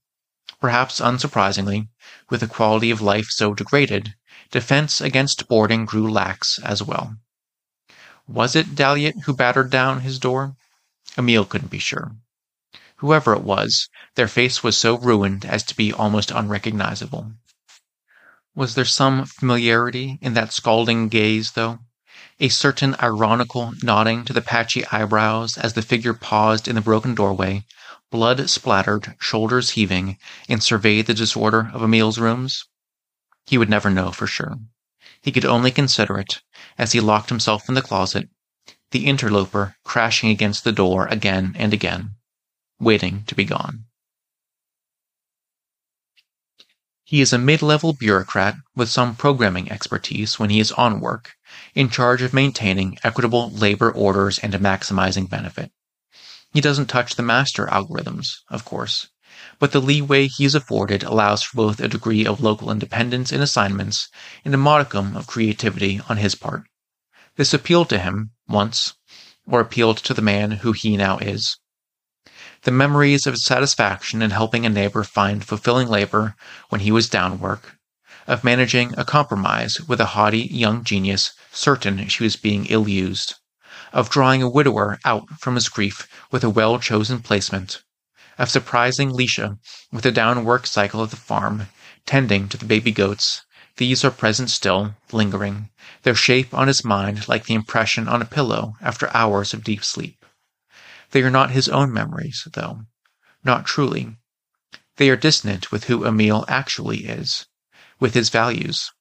Perhaps 0.60 1.00
unsurprisingly, 1.00 1.88
with 2.28 2.40
the 2.40 2.46
quality 2.46 2.90
of 2.90 3.00
life 3.00 3.28
so 3.30 3.54
degraded, 3.54 4.14
defense 4.50 5.00
against 5.00 5.48
boarding 5.48 5.86
grew 5.86 6.10
lax 6.12 6.58
as 6.58 6.82
well. 6.82 7.16
Was 8.28 8.54
it 8.54 8.74
Dahliet 8.74 9.22
who 9.24 9.34
battered 9.34 9.70
down 9.70 10.02
his 10.02 10.18
door? 10.18 10.56
Emile 11.16 11.46
couldn't 11.46 11.70
be 11.70 11.78
sure. 11.78 12.14
Whoever 12.96 13.32
it 13.32 13.42
was, 13.42 13.88
their 14.14 14.28
face 14.28 14.62
was 14.62 14.76
so 14.76 14.98
ruined 14.98 15.46
as 15.46 15.62
to 15.64 15.76
be 15.76 15.90
almost 15.90 16.30
unrecognizable. 16.30 17.32
Was 18.54 18.74
there 18.74 18.84
some 18.84 19.24
familiarity 19.24 20.18
in 20.20 20.34
that 20.34 20.52
scalding 20.52 21.08
gaze, 21.08 21.52
though? 21.52 21.78
A 22.38 22.50
certain 22.50 22.94
ironical 23.02 23.72
nodding 23.82 24.26
to 24.26 24.34
the 24.34 24.42
patchy 24.42 24.86
eyebrows 24.88 25.56
as 25.56 25.72
the 25.72 25.80
figure 25.80 26.12
paused 26.12 26.68
in 26.68 26.74
the 26.74 26.82
broken 26.82 27.14
doorway, 27.14 27.64
blood 28.10 28.50
splattered, 28.50 29.16
shoulders 29.18 29.70
heaving, 29.70 30.18
and 30.46 30.62
surveyed 30.62 31.06
the 31.06 31.14
disorder 31.14 31.70
of 31.72 31.82
Emile's 31.82 32.18
rooms? 32.18 32.66
He 33.46 33.56
would 33.56 33.70
never 33.70 33.88
know 33.88 34.12
for 34.12 34.26
sure. 34.26 34.58
He 35.22 35.32
could 35.32 35.46
only 35.46 35.70
consider 35.70 36.18
it, 36.18 36.42
as 36.76 36.92
he 36.92 37.00
locked 37.00 37.30
himself 37.30 37.70
in 37.70 37.74
the 37.74 37.80
closet, 37.80 38.28
the 38.90 39.06
interloper 39.06 39.76
crashing 39.82 40.28
against 40.28 40.62
the 40.62 40.72
door 40.72 41.06
again 41.06 41.54
and 41.58 41.72
again, 41.72 42.16
waiting 42.78 43.24
to 43.28 43.34
be 43.34 43.44
gone. 43.44 43.84
He 47.02 47.22
is 47.22 47.32
a 47.32 47.38
mid-level 47.38 47.94
bureaucrat 47.94 48.56
with 48.74 48.90
some 48.90 49.14
programming 49.16 49.72
expertise 49.72 50.38
when 50.38 50.50
he 50.50 50.60
is 50.60 50.72
on 50.72 51.00
work, 51.00 51.35
in 51.74 51.88
charge 51.90 52.22
of 52.22 52.32
maintaining 52.32 52.98
equitable 53.04 53.50
labor 53.50 53.90
orders 53.90 54.38
and 54.38 54.52
maximizing 54.54 55.28
benefit. 55.28 55.70
He 56.52 56.60
doesn't 56.60 56.86
touch 56.86 57.16
the 57.16 57.22
master 57.22 57.66
algorithms, 57.66 58.28
of 58.48 58.64
course, 58.64 59.08
but 59.58 59.72
the 59.72 59.80
leeway 59.80 60.26
he 60.26 60.44
is 60.46 60.54
afforded 60.54 61.02
allows 61.02 61.42
for 61.42 61.56
both 61.56 61.80
a 61.80 61.88
degree 61.88 62.24
of 62.24 62.40
local 62.40 62.70
independence 62.70 63.30
in 63.30 63.42
assignments 63.42 64.08
and 64.44 64.54
a 64.54 64.58
modicum 64.58 65.16
of 65.16 65.26
creativity 65.26 66.00
on 66.08 66.16
his 66.16 66.34
part. 66.34 66.64
This 67.36 67.52
appealed 67.52 67.90
to 67.90 67.98
him 67.98 68.30
once, 68.48 68.94
or 69.46 69.60
appealed 69.60 69.98
to 69.98 70.14
the 70.14 70.22
man 70.22 70.52
who 70.52 70.72
he 70.72 70.96
now 70.96 71.18
is. 71.18 71.58
The 72.62 72.70
memories 72.70 73.26
of 73.26 73.36
satisfaction 73.36 74.22
in 74.22 74.30
helping 74.30 74.64
a 74.64 74.70
neighbor 74.70 75.04
find 75.04 75.44
fulfilling 75.44 75.88
labor 75.88 76.34
when 76.70 76.80
he 76.80 76.90
was 76.90 77.10
down 77.10 77.38
work, 77.38 77.76
of 78.26 78.42
managing 78.42 78.98
a 78.98 79.04
compromise 79.04 79.80
with 79.82 80.00
a 80.00 80.06
haughty 80.16 80.48
young 80.50 80.82
genius 80.82 81.32
certain 81.56 82.06
she 82.08 82.22
was 82.22 82.36
being 82.36 82.66
ill 82.66 82.88
used, 82.88 83.34
of 83.92 84.10
drawing 84.10 84.42
a 84.42 84.48
widower 84.48 84.98
out 85.04 85.28
from 85.40 85.54
his 85.54 85.68
grief 85.68 86.06
with 86.30 86.44
a 86.44 86.50
well 86.50 86.78
chosen 86.78 87.20
placement, 87.22 87.82
of 88.38 88.50
surprising 88.50 89.10
Lisha 89.10 89.58
with 89.90 90.02
the 90.02 90.12
down 90.12 90.44
work 90.44 90.66
cycle 90.66 91.00
of 91.00 91.10
the 91.10 91.16
farm, 91.16 91.68
tending 92.04 92.48
to 92.48 92.56
the 92.58 92.66
baby 92.66 92.92
goats, 92.92 93.42
these 93.76 94.04
are 94.04 94.10
present 94.10 94.50
still, 94.50 94.96
lingering, 95.12 95.68
their 96.02 96.14
shape 96.14 96.54
on 96.54 96.66
his 96.66 96.84
mind 96.84 97.28
like 97.28 97.44
the 97.44 97.54
impression 97.54 98.08
on 98.08 98.22
a 98.22 98.26
pillow 98.26 98.74
after 98.80 99.14
hours 99.14 99.52
of 99.52 99.64
deep 99.64 99.84
sleep. 99.84 100.24
They 101.10 101.22
are 101.22 101.30
not 101.30 101.50
his 101.50 101.68
own 101.68 101.92
memories, 101.92 102.48
though. 102.52 102.86
Not 103.44 103.66
truly. 103.66 104.16
They 104.96 105.10
are 105.10 105.16
dissonant 105.16 105.70
with 105.70 105.84
who 105.84 106.06
Emile 106.06 106.46
actually 106.48 107.04
is, 107.04 107.46
with 108.00 108.14
his 108.14 108.30
values. 108.30 108.92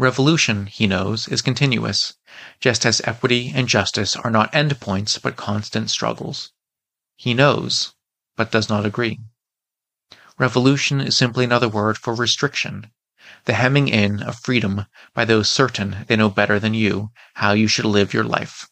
Revolution, 0.00 0.64
he 0.64 0.86
knows, 0.86 1.28
is 1.28 1.42
continuous, 1.42 2.14
just 2.58 2.86
as 2.86 3.02
equity 3.04 3.52
and 3.54 3.68
justice 3.68 4.16
are 4.16 4.30
not 4.30 4.50
endpoints 4.50 5.20
but 5.20 5.36
constant 5.36 5.90
struggles. 5.90 6.52
He 7.16 7.34
knows, 7.34 7.92
but 8.34 8.50
does 8.50 8.70
not 8.70 8.86
agree. 8.86 9.20
Revolution 10.38 11.02
is 11.02 11.18
simply 11.18 11.44
another 11.44 11.68
word 11.68 11.98
for 11.98 12.14
restriction, 12.14 12.90
the 13.44 13.52
hemming 13.52 13.88
in 13.88 14.22
of 14.22 14.40
freedom 14.40 14.86
by 15.12 15.26
those 15.26 15.50
certain 15.50 16.06
they 16.08 16.16
know 16.16 16.30
better 16.30 16.58
than 16.58 16.72
you 16.72 17.12
how 17.34 17.52
you 17.52 17.68
should 17.68 17.84
live 17.84 18.14
your 18.14 18.24
life. 18.24 18.70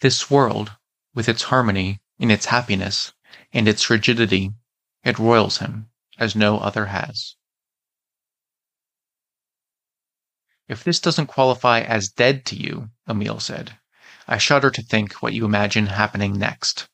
This 0.00 0.28
world, 0.28 0.72
with 1.14 1.28
its 1.28 1.44
harmony 1.44 2.00
and 2.18 2.32
its 2.32 2.46
happiness 2.46 3.12
and 3.52 3.68
its 3.68 3.88
rigidity, 3.88 4.50
it 5.04 5.20
roils 5.20 5.58
him 5.58 5.88
as 6.18 6.34
no 6.34 6.58
other 6.58 6.86
has. 6.86 7.35
If 10.68 10.82
this 10.84 11.00
doesn't 11.00 11.26
qualify 11.26 11.80
as 11.80 12.08
dead 12.08 12.44
to 12.46 12.56
you, 12.56 12.90
Emile 13.08 13.40
said, 13.40 13.78
I 14.26 14.38
shudder 14.38 14.70
to 14.70 14.82
think 14.82 15.14
what 15.14 15.32
you 15.32 15.44
imagine 15.44 15.86
happening 15.86 16.38
next. 16.38 16.88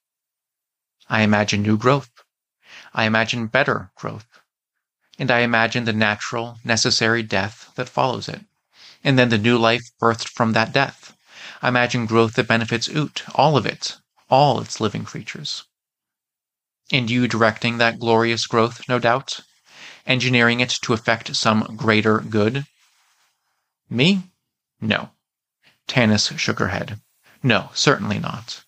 I 1.08 1.22
imagine 1.22 1.62
new 1.62 1.78
growth. 1.78 2.10
I 2.92 3.04
imagine 3.04 3.46
better 3.46 3.90
growth 3.96 4.26
and 5.18 5.30
I 5.30 5.40
imagine 5.40 5.84
the 5.84 5.92
natural, 5.92 6.58
necessary 6.64 7.22
death 7.22 7.70
that 7.74 7.88
follows 7.88 8.28
it, 8.28 8.40
and 9.04 9.18
then 9.18 9.28
the 9.28 9.38
new 9.38 9.58
life 9.58 9.82
birthed 10.00 10.28
from 10.28 10.52
that 10.52 10.72
death. 10.72 11.14
I 11.60 11.68
imagine 11.68 12.06
growth 12.06 12.34
that 12.34 12.48
benefits 12.48 12.88
Oot, 12.88 13.22
all 13.34 13.56
of 13.56 13.66
it, 13.66 13.98
all 14.30 14.60
its 14.60 14.80
living 14.80 15.04
creatures. 15.04 15.64
And 16.90 17.10
you 17.10 17.28
directing 17.28 17.78
that 17.78 18.00
glorious 18.00 18.46
growth, 18.46 18.88
no 18.88 18.98
doubt? 18.98 19.40
Engineering 20.06 20.60
it 20.60 20.70
to 20.82 20.92
effect 20.92 21.36
some 21.36 21.76
greater 21.76 22.18
good? 22.18 22.66
Me? 23.92 24.30
No. 24.80 25.10
Tanis 25.86 26.38
shook 26.38 26.58
her 26.60 26.68
head. 26.68 26.98
No, 27.42 27.70
certainly 27.74 28.18
not. 28.18 28.64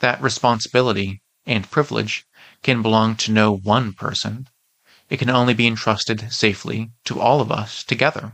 That 0.00 0.20
responsibility 0.20 1.22
and 1.46 1.70
privilege 1.70 2.26
can 2.60 2.82
belong 2.82 3.14
to 3.16 3.30
no 3.30 3.54
one 3.54 3.92
person. 3.92 4.48
It 5.08 5.18
can 5.18 5.30
only 5.30 5.54
be 5.54 5.68
entrusted 5.68 6.32
safely 6.32 6.90
to 7.04 7.20
all 7.20 7.40
of 7.40 7.52
us 7.52 7.84
together. 7.84 8.32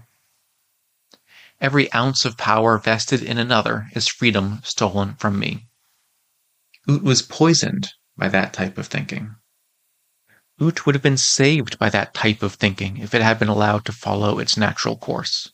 Every 1.60 1.92
ounce 1.92 2.24
of 2.24 2.38
power 2.38 2.78
vested 2.78 3.22
in 3.22 3.36
another 3.36 3.90
is 3.92 4.08
freedom 4.08 4.62
stolen 4.64 5.16
from 5.16 5.38
me. 5.38 5.66
Oot 6.88 7.02
was 7.02 7.20
poisoned 7.20 7.92
by 8.16 8.28
that 8.28 8.54
type 8.54 8.78
of 8.78 8.86
thinking. 8.86 9.36
Oot 10.62 10.86
would 10.86 10.94
have 10.94 11.02
been 11.02 11.18
saved 11.18 11.78
by 11.78 11.90
that 11.90 12.14
type 12.14 12.42
of 12.42 12.54
thinking 12.54 12.96
if 12.96 13.14
it 13.14 13.20
had 13.20 13.38
been 13.38 13.48
allowed 13.48 13.84
to 13.84 13.92
follow 13.92 14.38
its 14.38 14.56
natural 14.56 14.96
course. 14.96 15.52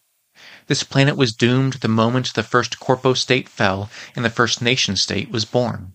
This 0.67 0.85
planet 0.85 1.17
was 1.17 1.33
doomed 1.33 1.75
the 1.75 1.89
moment 1.89 2.35
the 2.35 2.43
first 2.43 2.79
corpo 2.79 3.15
state 3.15 3.49
fell 3.49 3.91
and 4.15 4.25
the 4.25 4.31
first 4.31 4.63
nation 4.63 4.97
state 4.97 5.31
was 5.31 5.45
born. 5.45 5.95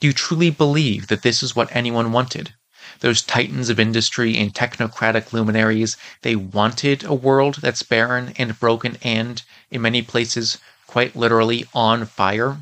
Do 0.00 0.06
you 0.06 0.12
truly 0.12 0.50
believe 0.50 1.08
that 1.08 1.22
this 1.22 1.42
is 1.42 1.54
what 1.54 1.74
anyone 1.74 2.12
wanted? 2.12 2.54
Those 3.00 3.22
titans 3.22 3.68
of 3.68 3.78
industry 3.78 4.36
and 4.36 4.52
technocratic 4.52 5.32
luminaries, 5.32 5.96
they 6.22 6.36
wanted 6.36 7.04
a 7.04 7.14
world 7.14 7.56
that's 7.62 7.82
barren 7.82 8.34
and 8.36 8.58
broken 8.58 8.98
and, 9.02 9.42
in 9.70 9.82
many 9.82 10.02
places, 10.02 10.58
quite 10.86 11.14
literally 11.14 11.66
on 11.72 12.04
fire? 12.04 12.58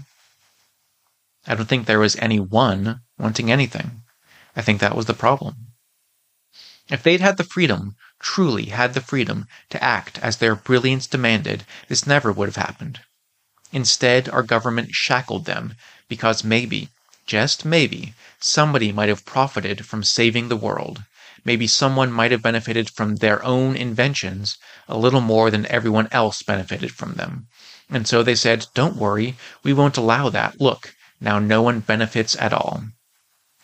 I 1.47 1.55
don't 1.55 1.67
think 1.67 1.87
there 1.87 1.99
was 1.99 2.17
any 2.17 2.39
one 2.39 3.01
wanting 3.19 3.51
anything. 3.51 4.03
I 4.55 4.61
think 4.61 4.81
that 4.81 4.95
was 4.95 5.07
the 5.07 5.15
problem. 5.15 5.69
If 6.91 7.03
they'd 7.03 7.21
had 7.21 7.37
the 7.37 7.45
freedom, 7.45 7.97
truly 8.21 8.67
had 8.67 8.95
the 8.95 9.01
freedom, 9.01 9.47
to 9.71 9.83
act 9.83 10.19
as 10.19 10.37
their 10.37 10.55
brilliance 10.55 11.07
demanded, 11.07 11.65
this 11.89 12.07
never 12.07 12.33
would 12.33 12.49
have 12.49 12.57
happened. 12.57 13.01
Instead, 13.73 14.29
our 14.29 14.43
government 14.43 14.91
shackled 14.93 15.45
them 15.45 15.75
because 16.09 16.43
maybe, 16.43 16.89
just 17.27 17.65
maybe, 17.65 18.15
somebody 18.41 18.91
might 18.93 19.09
have 19.09 19.27
profited 19.27 19.85
from 19.85 20.03
saving 20.03 20.49
the 20.49 20.57
world. 20.57 21.03
Maybe 21.45 21.67
someone 21.67 22.11
might 22.11 22.31
have 22.31 22.43
benefited 22.43 22.91
from 22.91 23.17
their 23.17 23.45
own 23.45 23.77
inventions 23.77 24.57
a 24.89 24.97
little 24.97 25.21
more 25.21 25.51
than 25.51 25.67
everyone 25.67 26.09
else 26.11 26.43
benefited 26.43 26.93
from 26.93 27.15
them. 27.15 27.47
And 27.91 28.09
so 28.09 28.23
they 28.23 28.35
said, 28.35 28.67
Don't 28.75 28.97
worry, 28.97 29.37
we 29.63 29.73
won't 29.73 29.97
allow 29.97 30.29
that. 30.31 30.61
Look, 30.61 30.95
now 31.21 31.39
no 31.39 31.63
one 31.63 31.81
benefits 31.81 32.37
at 32.37 32.53
all. 32.53 32.85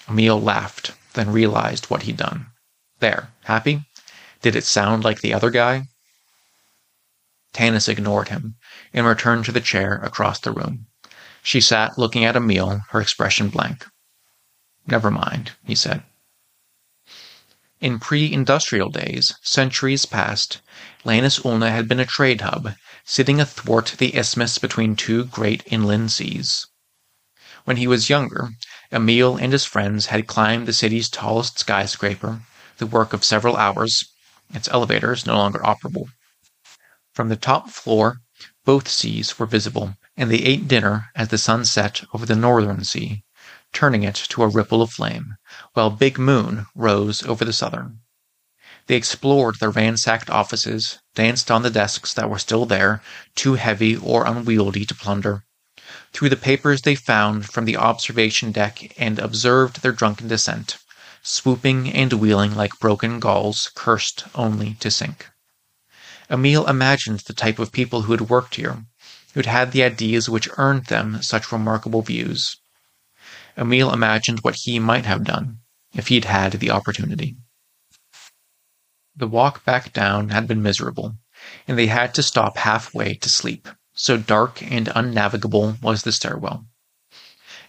Emil 0.09 0.41
laughed, 0.41 0.93
then 1.15 1.33
realized 1.33 1.87
what 1.87 2.03
he'd 2.03 2.19
done. 2.19 2.47
There, 3.01 3.31
happy? 3.45 3.85
Did 4.45 4.57
it 4.57 4.67
sound 4.67 5.05
like 5.05 5.23
the 5.23 5.33
other 5.33 5.49
guy? 5.49 5.89
Tanis 7.55 7.89
ignored 7.89 8.29
him 8.29 8.57
and 8.93 9.07
returned 9.07 9.47
to 9.47 9.53
the 9.53 9.61
chair 9.63 9.95
across 10.03 10.39
the 10.39 10.53
room. 10.53 10.87
She 11.43 11.63
sat 11.63 11.97
looking 11.97 12.27
at 12.27 12.37
Emil, 12.37 12.83
her 12.91 13.01
expression 13.01 13.49
blank. 13.49 13.87
Never 14.87 15.11
mind, 15.11 15.53
he 15.65 15.75
said. 15.75 16.03
In 17.81 17.99
pre-industrial 17.99 18.91
days, 18.91 19.35
centuries 19.41 20.05
past, 20.05 20.61
Lannis 21.05 21.43
Ulna 21.43 21.71
had 21.71 21.89
been 21.89 21.99
a 21.99 22.05
trade 22.05 22.43
hub, 22.43 22.75
sitting 23.03 23.41
athwart 23.41 23.95
the 23.97 24.15
isthmus 24.15 24.59
between 24.59 24.95
two 24.95 25.25
great 25.25 25.63
inland 25.65 26.13
seas. 26.13 26.67
When 27.65 27.79
he 27.79 27.87
was 27.87 28.11
younger, 28.11 28.51
Emil 28.93 29.39
and 29.39 29.55
his 29.55 29.65
friends 29.65 30.09
had 30.13 30.27
climbed 30.27 30.69
the 30.69 30.75
city's 30.75 31.09
tallest 31.09 31.59
skyscraper 31.59 32.43
the 32.77 32.87
work 32.87 33.15
of 33.15 33.25
several 33.25 33.57
hours. 33.57 34.05
Its 34.53 34.69
elevator 34.69 35.13
is 35.13 35.25
no 35.25 35.37
longer 35.37 35.61
operable. 35.61 36.09
From 37.15 37.29
the 37.29 37.37
top 37.37 37.71
floor, 37.71 38.21
both 38.65 38.89
seas 38.89 39.39
were 39.39 39.47
visible, 39.47 39.97
and 40.17 40.31
they 40.31 40.39
ate 40.39 40.69
dinner 40.69 41.11
as 41.15 41.29
the 41.29 41.39
sun 41.39 41.65
set 41.65 42.05
over 42.13 42.27
the 42.27 42.35
northern 42.35 42.85
sea, 42.85 43.25
turning 43.73 44.03
it 44.03 44.15
to 44.15 44.43
a 44.43 44.49
ripple 44.49 44.83
of 44.83 44.93
flame, 44.93 45.37
while 45.73 45.91
Big 45.91 46.19
Moon 46.19 46.67
rose 46.75 47.23
over 47.23 47.45
the 47.45 47.53
southern. 47.53 48.01
They 48.87 48.97
explored 48.97 49.61
their 49.61 49.71
ransacked 49.71 50.29
offices, 50.29 50.99
danced 51.15 51.51
on 51.51 51.63
the 51.63 51.71
desks 51.71 52.13
that 52.13 52.29
were 52.29 52.39
still 52.39 52.67
there, 52.67 53.03
too 53.35 53.55
heavy 53.55 53.97
or 53.97 54.27
unwieldy 54.27 54.85
to 54.85 54.95
plunder, 54.95 55.45
through 56.13 56.29
the 56.29 56.37
papers 56.37 56.83
they 56.83 56.95
found 56.95 57.47
from 57.47 57.65
the 57.65 57.77
observation 57.77 58.53
deck, 58.53 58.93
and 58.99 59.19
observed 59.19 59.81
their 59.83 59.93
drunken 59.93 60.29
descent 60.29 60.77
swooping 61.27 61.91
and 61.91 62.13
wheeling 62.13 62.55
like 62.55 62.79
broken 62.79 63.19
gulls 63.19 63.71
cursed 63.75 64.25
only 64.35 64.75
to 64.75 64.91
sink. 64.91 65.31
Emil 66.31 66.67
imagined 66.67 67.21
the 67.21 67.33
type 67.33 67.59
of 67.59 67.73
people 67.73 68.03
who 68.03 68.13
had 68.13 68.29
worked 68.29 68.57
here, 68.57 68.85
who'd 69.33 69.47
had 69.47 69.73
the 69.73 69.83
ideas 69.83 70.29
which 70.29 70.49
earned 70.59 70.85
them 70.87 71.23
such 71.23 71.51
remarkable 71.51 72.03
views. 72.03 72.59
Emil 73.57 73.93
imagined 73.93 74.41
what 74.41 74.55
he 74.55 74.79
might 74.79 75.07
have 75.07 75.25
done 75.25 75.61
if 75.95 76.09
he'd 76.09 76.27
had 76.27 76.53
the 76.53 76.71
opportunity. 76.71 77.37
The 79.17 79.27
walk 79.27 79.65
back 79.65 79.93
down 79.95 80.29
had 80.29 80.47
been 80.47 80.63
miserable, 80.63 81.17
and 81.67 81.79
they 81.79 81.87
had 81.87 82.15
to 82.15 82.23
stop 82.23 82.59
halfway 82.59 83.15
to 83.15 83.29
sleep, 83.31 83.69
so 83.95 84.19
dark 84.19 84.63
and 84.63 84.91
unnavigable 84.95 85.79
was 85.81 86.03
the 86.03 86.13
stairwell. 86.13 86.67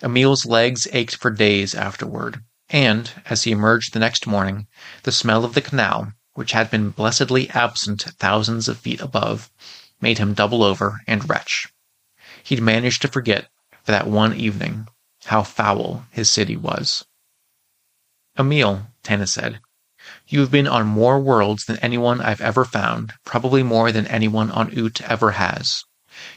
Emil's 0.02 0.46
legs 0.46 0.88
ached 0.92 1.16
for 1.16 1.32
days 1.32 1.74
afterward, 1.74 2.44
and, 2.70 3.12
as 3.26 3.44
he 3.44 3.52
emerged 3.52 3.94
the 3.94 4.00
next 4.00 4.26
morning, 4.26 4.68
the 5.04 5.12
smell 5.12 5.46
of 5.46 5.54
the 5.54 5.62
canal, 5.62 6.14
which 6.34 6.52
had 6.52 6.72
been 6.72 6.90
blessedly 6.90 7.50
absent 7.52 8.04
thousands 8.20 8.68
of 8.68 8.80
feet 8.80 9.02
above, 9.02 9.52
made 10.02 10.18
him 10.18 10.34
double 10.34 10.64
over 10.64 11.02
and 11.08 11.30
retch. 11.30 11.68
He'd 12.44 12.62
managed 12.62 13.02
to 13.04 13.08
forget, 13.08 13.50
for 13.84 13.92
that 13.92 14.08
one 14.08 14.34
evening, 14.34 14.88
how 15.26 15.44
foul 15.44 16.06
his 16.12 16.30
city 16.30 16.56
was. 16.56 17.06
Emil, 18.38 18.88
Tanis 19.04 19.30
said, 19.30 19.62
you 20.28 20.40
have 20.42 20.52
been 20.52 20.68
on 20.68 20.86
more 20.86 21.20
worlds 21.20 21.66
than 21.66 21.80
anyone 21.80 22.22
I've 22.22 22.42
ever 22.42 22.64
found, 22.64 23.14
probably 23.24 23.64
more 23.64 23.92
than 23.92 24.06
anyone 24.06 24.52
on 24.52 24.78
Oot 24.78 25.02
ever 25.02 25.32
has. 25.32 25.84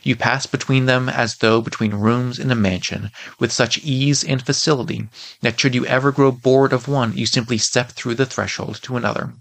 You 0.02 0.16
pass 0.16 0.46
between 0.46 0.86
them 0.86 1.08
as 1.08 1.36
though 1.36 1.60
between 1.60 1.94
rooms 1.94 2.38
in 2.38 2.50
a 2.50 2.54
mansion, 2.54 3.10
with 3.38 3.52
such 3.52 3.78
ease 3.78 4.24
and 4.24 4.44
facility 4.44 5.08
that 5.40 5.60
should 5.60 5.74
you 5.74 5.86
ever 5.86 6.10
grow 6.10 6.32
bored 6.32 6.72
of 6.72 6.88
one, 6.88 7.16
you 7.16 7.26
simply 7.26 7.58
step 7.58 7.92
through 7.92 8.16
the 8.16 8.26
threshold 8.26 8.80
to 8.82 8.96
another. 8.96 9.34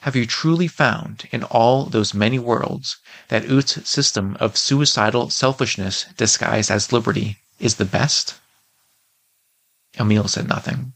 Have 0.00 0.16
you 0.16 0.26
truly 0.26 0.68
found 0.68 1.28
in 1.30 1.42
all 1.44 1.86
those 1.86 2.14
many 2.14 2.38
worlds 2.38 2.96
that 3.28 3.50
Oot's 3.50 3.88
system 3.88 4.36
of 4.40 4.56
suicidal 4.56 5.30
selfishness 5.30 6.06
disguised 6.16 6.70
as 6.70 6.92
liberty 6.92 7.38
is 7.58 7.76
the 7.76 7.84
best? 7.84 8.34
Emil 9.98 10.28
said 10.28 10.48
nothing. 10.48 10.92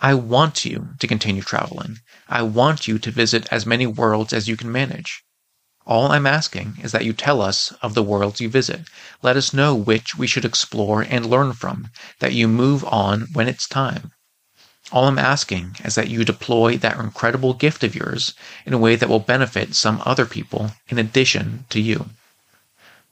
I 0.00 0.14
want 0.14 0.64
you 0.64 0.94
to 0.98 1.06
continue 1.06 1.42
traveling. 1.42 2.00
I 2.28 2.42
want 2.42 2.88
you 2.88 2.98
to 2.98 3.10
visit 3.10 3.46
as 3.50 3.66
many 3.66 3.86
worlds 3.86 4.32
as 4.32 4.48
you 4.48 4.56
can 4.56 4.72
manage. 4.72 5.22
All 5.90 6.12
I'm 6.12 6.24
asking 6.24 6.78
is 6.84 6.92
that 6.92 7.04
you 7.04 7.12
tell 7.12 7.42
us 7.42 7.72
of 7.82 7.94
the 7.94 8.02
worlds 8.04 8.40
you 8.40 8.48
visit. 8.48 8.82
Let 9.22 9.36
us 9.36 9.52
know 9.52 9.74
which 9.74 10.16
we 10.16 10.28
should 10.28 10.44
explore 10.44 11.02
and 11.02 11.26
learn 11.26 11.52
from, 11.52 11.90
that 12.20 12.32
you 12.32 12.46
move 12.46 12.84
on 12.84 13.22
when 13.32 13.48
it's 13.48 13.66
time. 13.66 14.12
All 14.92 15.08
I'm 15.08 15.18
asking 15.18 15.78
is 15.82 15.96
that 15.96 16.06
you 16.06 16.24
deploy 16.24 16.76
that 16.76 17.00
incredible 17.00 17.54
gift 17.54 17.82
of 17.82 17.96
yours 17.96 18.34
in 18.64 18.72
a 18.72 18.78
way 18.78 18.94
that 18.94 19.08
will 19.08 19.18
benefit 19.18 19.74
some 19.74 20.00
other 20.06 20.26
people 20.26 20.70
in 20.88 20.96
addition 21.00 21.64
to 21.70 21.80
you. 21.80 22.10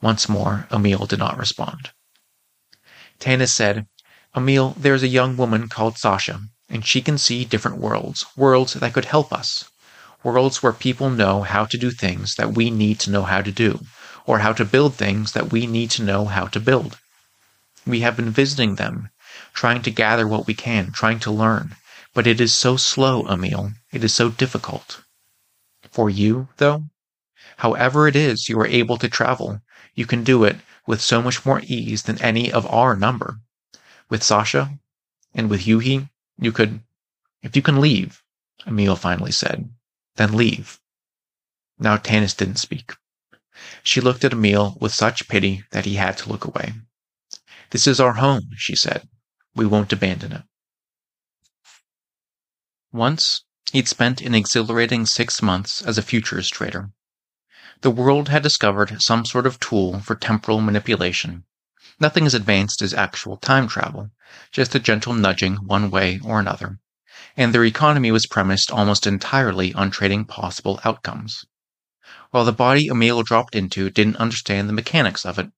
Once 0.01 0.29
more, 0.29 0.65
Emil 0.71 1.05
did 1.05 1.19
not 1.19 1.37
respond. 1.37 1.89
Tanis 3.19 3.51
said, 3.51 3.87
Emil, 4.33 4.73
there's 4.77 5.03
a 5.03 5.09
young 5.09 5.35
woman 5.35 5.67
called 5.67 5.97
Sasha, 5.97 6.43
and 6.69 6.85
she 6.85 7.01
can 7.01 7.17
see 7.17 7.43
different 7.43 7.79
worlds, 7.79 8.25
worlds 8.37 8.75
that 8.75 8.93
could 8.93 9.03
help 9.03 9.33
us 9.33 9.69
worlds 10.23 10.61
where 10.61 10.73
people 10.73 11.09
know 11.09 11.41
how 11.43 11.65
to 11.65 11.77
do 11.77 11.91
things 11.91 12.35
that 12.35 12.53
we 12.53 12.69
need 12.69 12.99
to 12.99 13.11
know 13.11 13.23
how 13.23 13.41
to 13.41 13.51
do, 13.51 13.79
or 14.25 14.39
how 14.39 14.53
to 14.53 14.65
build 14.65 14.95
things 14.95 15.31
that 15.31 15.51
we 15.51 15.65
need 15.65 15.89
to 15.91 16.03
know 16.03 16.25
how 16.25 16.45
to 16.47 16.59
build. 16.59 16.97
We 17.87 18.01
have 18.01 18.15
been 18.15 18.29
visiting 18.29 18.75
them, 18.75 19.09
trying 19.53 19.81
to 19.83 19.91
gather 19.91 20.27
what 20.27 20.45
we 20.45 20.53
can, 20.53 20.91
trying 20.91 21.19
to 21.19 21.31
learn, 21.31 21.75
but 22.13 22.27
it 22.27 22.41
is 22.41 22.53
so 22.53 22.75
slow, 22.75 23.25
Emil. 23.27 23.71
It 23.91 24.03
is 24.03 24.13
so 24.13 24.29
difficult. 24.29 25.01
For 25.91 26.09
you, 26.09 26.49
though, 26.57 26.83
however 27.57 28.07
it 28.07 28.15
is 28.15 28.49
you 28.49 28.59
are 28.59 28.67
able 28.67 28.97
to 28.97 29.09
travel, 29.09 29.61
you 29.95 30.05
can 30.05 30.23
do 30.23 30.43
it 30.43 30.57
with 30.85 31.01
so 31.01 31.21
much 31.21 31.45
more 31.45 31.61
ease 31.65 32.03
than 32.03 32.21
any 32.21 32.51
of 32.51 32.65
our 32.67 32.95
number. 32.95 33.39
With 34.09 34.23
Sasha 34.23 34.79
and 35.33 35.49
with 35.49 35.61
Yuhi, 35.61 36.09
you 36.37 36.51
could, 36.51 36.81
if 37.41 37.55
you 37.55 37.61
can 37.61 37.79
leave, 37.79 38.21
Emil 38.67 38.95
finally 38.95 39.31
said, 39.31 39.69
then 40.19 40.33
leave. 40.33 40.79
Now 41.79 41.95
Tanis 41.95 42.35
didn't 42.35 42.57
speak. 42.57 42.91
She 43.83 44.01
looked 44.01 44.25
at 44.25 44.33
Emil 44.33 44.77
with 44.81 44.93
such 44.93 45.29
pity 45.29 45.63
that 45.71 45.85
he 45.85 45.95
had 45.95 46.17
to 46.17 46.29
look 46.29 46.43
away. 46.43 46.73
This 47.69 47.87
is 47.87 48.01
our 48.01 48.13
home, 48.13 48.49
she 48.57 48.75
said. 48.75 49.07
We 49.55 49.65
won't 49.65 49.93
abandon 49.93 50.33
it. 50.33 50.43
Once, 52.91 53.43
he'd 53.71 53.87
spent 53.87 54.19
an 54.21 54.35
exhilarating 54.35 55.05
six 55.05 55.41
months 55.41 55.81
as 55.81 55.97
a 55.97 56.01
futures 56.01 56.49
trader. 56.49 56.91
The 57.81 57.91
world 57.91 58.27
had 58.27 58.43
discovered 58.43 59.01
some 59.01 59.23
sort 59.25 59.47
of 59.47 59.59
tool 59.59 59.99
for 59.99 60.15
temporal 60.15 60.59
manipulation. 60.59 61.45
Nothing 61.97 62.25
as 62.25 62.33
advanced 62.33 62.81
as 62.81 62.93
actual 62.93 63.37
time 63.37 63.69
travel, 63.69 64.11
just 64.51 64.75
a 64.75 64.79
gentle 64.79 65.13
nudging 65.13 65.55
one 65.65 65.89
way 65.89 66.19
or 66.25 66.41
another. 66.41 66.79
And 67.35 67.53
their 67.53 67.65
economy 67.65 68.11
was 68.11 68.25
premised 68.25 68.71
almost 68.71 69.05
entirely 69.05 69.73
on 69.73 69.91
trading 69.91 70.25
possible 70.25 70.79
outcomes. 70.85 71.45
While 72.31 72.45
the 72.45 72.51
body 72.51 72.87
Emil 72.87 73.23
dropped 73.23 73.55
into 73.55 73.89
didn't 73.89 74.17
understand 74.17 74.69
the 74.69 74.73
mechanics 74.73 75.25
of 75.25 75.37
it, 75.37 75.51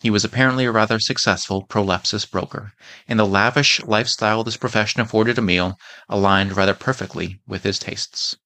he 0.00 0.10
was 0.10 0.24
apparently 0.24 0.64
a 0.64 0.72
rather 0.72 0.98
successful 0.98 1.64
prolepsis 1.64 2.28
broker, 2.28 2.72
and 3.06 3.18
the 3.18 3.26
lavish 3.26 3.80
lifestyle 3.84 4.42
this 4.42 4.56
profession 4.56 5.00
afforded 5.00 5.38
Emil 5.38 5.78
aligned 6.08 6.56
rather 6.56 6.74
perfectly 6.74 7.40
with 7.46 7.62
his 7.62 7.78
tastes. 7.78 8.36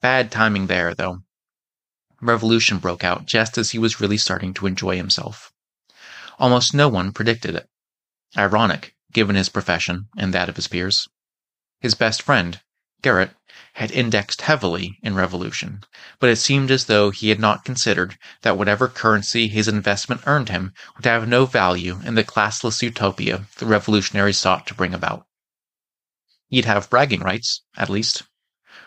Bad 0.00 0.30
timing 0.30 0.66
there, 0.66 0.94
though. 0.94 1.22
Revolution 2.20 2.78
broke 2.78 3.02
out 3.02 3.26
just 3.26 3.56
as 3.56 3.70
he 3.70 3.78
was 3.78 4.00
really 4.00 4.18
starting 4.18 4.52
to 4.54 4.66
enjoy 4.66 4.96
himself. 4.96 5.52
Almost 6.38 6.74
no 6.74 6.88
one 6.88 7.12
predicted 7.12 7.54
it. 7.54 7.68
Ironic, 8.36 8.94
given 9.12 9.36
his 9.36 9.48
profession 9.48 10.08
and 10.16 10.32
that 10.34 10.48
of 10.48 10.56
his 10.56 10.68
peers. 10.68 11.08
His 11.82 11.96
best 11.96 12.22
friend, 12.22 12.60
Garrett, 13.02 13.34
had 13.72 13.90
indexed 13.90 14.42
heavily 14.42 15.00
in 15.02 15.16
Revolution, 15.16 15.82
but 16.20 16.30
it 16.30 16.36
seemed 16.36 16.70
as 16.70 16.84
though 16.84 17.10
he 17.10 17.30
had 17.30 17.40
not 17.40 17.64
considered 17.64 18.16
that 18.42 18.56
whatever 18.56 18.86
currency 18.86 19.48
his 19.48 19.66
investment 19.66 20.20
earned 20.24 20.48
him 20.48 20.72
would 20.94 21.04
have 21.06 21.26
no 21.26 21.44
value 21.44 21.98
in 22.04 22.14
the 22.14 22.22
classless 22.22 22.82
utopia 22.82 23.46
the 23.56 23.66
revolutionaries 23.66 24.38
sought 24.38 24.64
to 24.68 24.74
bring 24.74 24.94
about. 24.94 25.26
He'd 26.50 26.66
have 26.66 26.88
bragging 26.88 27.22
rights, 27.22 27.62
at 27.76 27.90
least, 27.90 28.22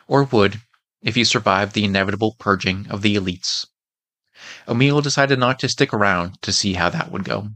or 0.08 0.24
would 0.24 0.62
if 1.02 1.16
he 1.16 1.26
survived 1.26 1.74
the 1.74 1.84
inevitable 1.84 2.38
purging 2.40 2.88
of 2.90 3.02
the 3.02 3.18
elites. 3.18 3.66
Emil 4.70 5.02
decided 5.02 5.38
not 5.38 5.60
to 5.60 5.68
stick 5.68 5.94
around 5.94 6.42
to 6.44 6.54
see 6.54 6.76
how 6.76 6.90
that 6.92 7.12
would 7.12 7.26
go. 7.26 7.50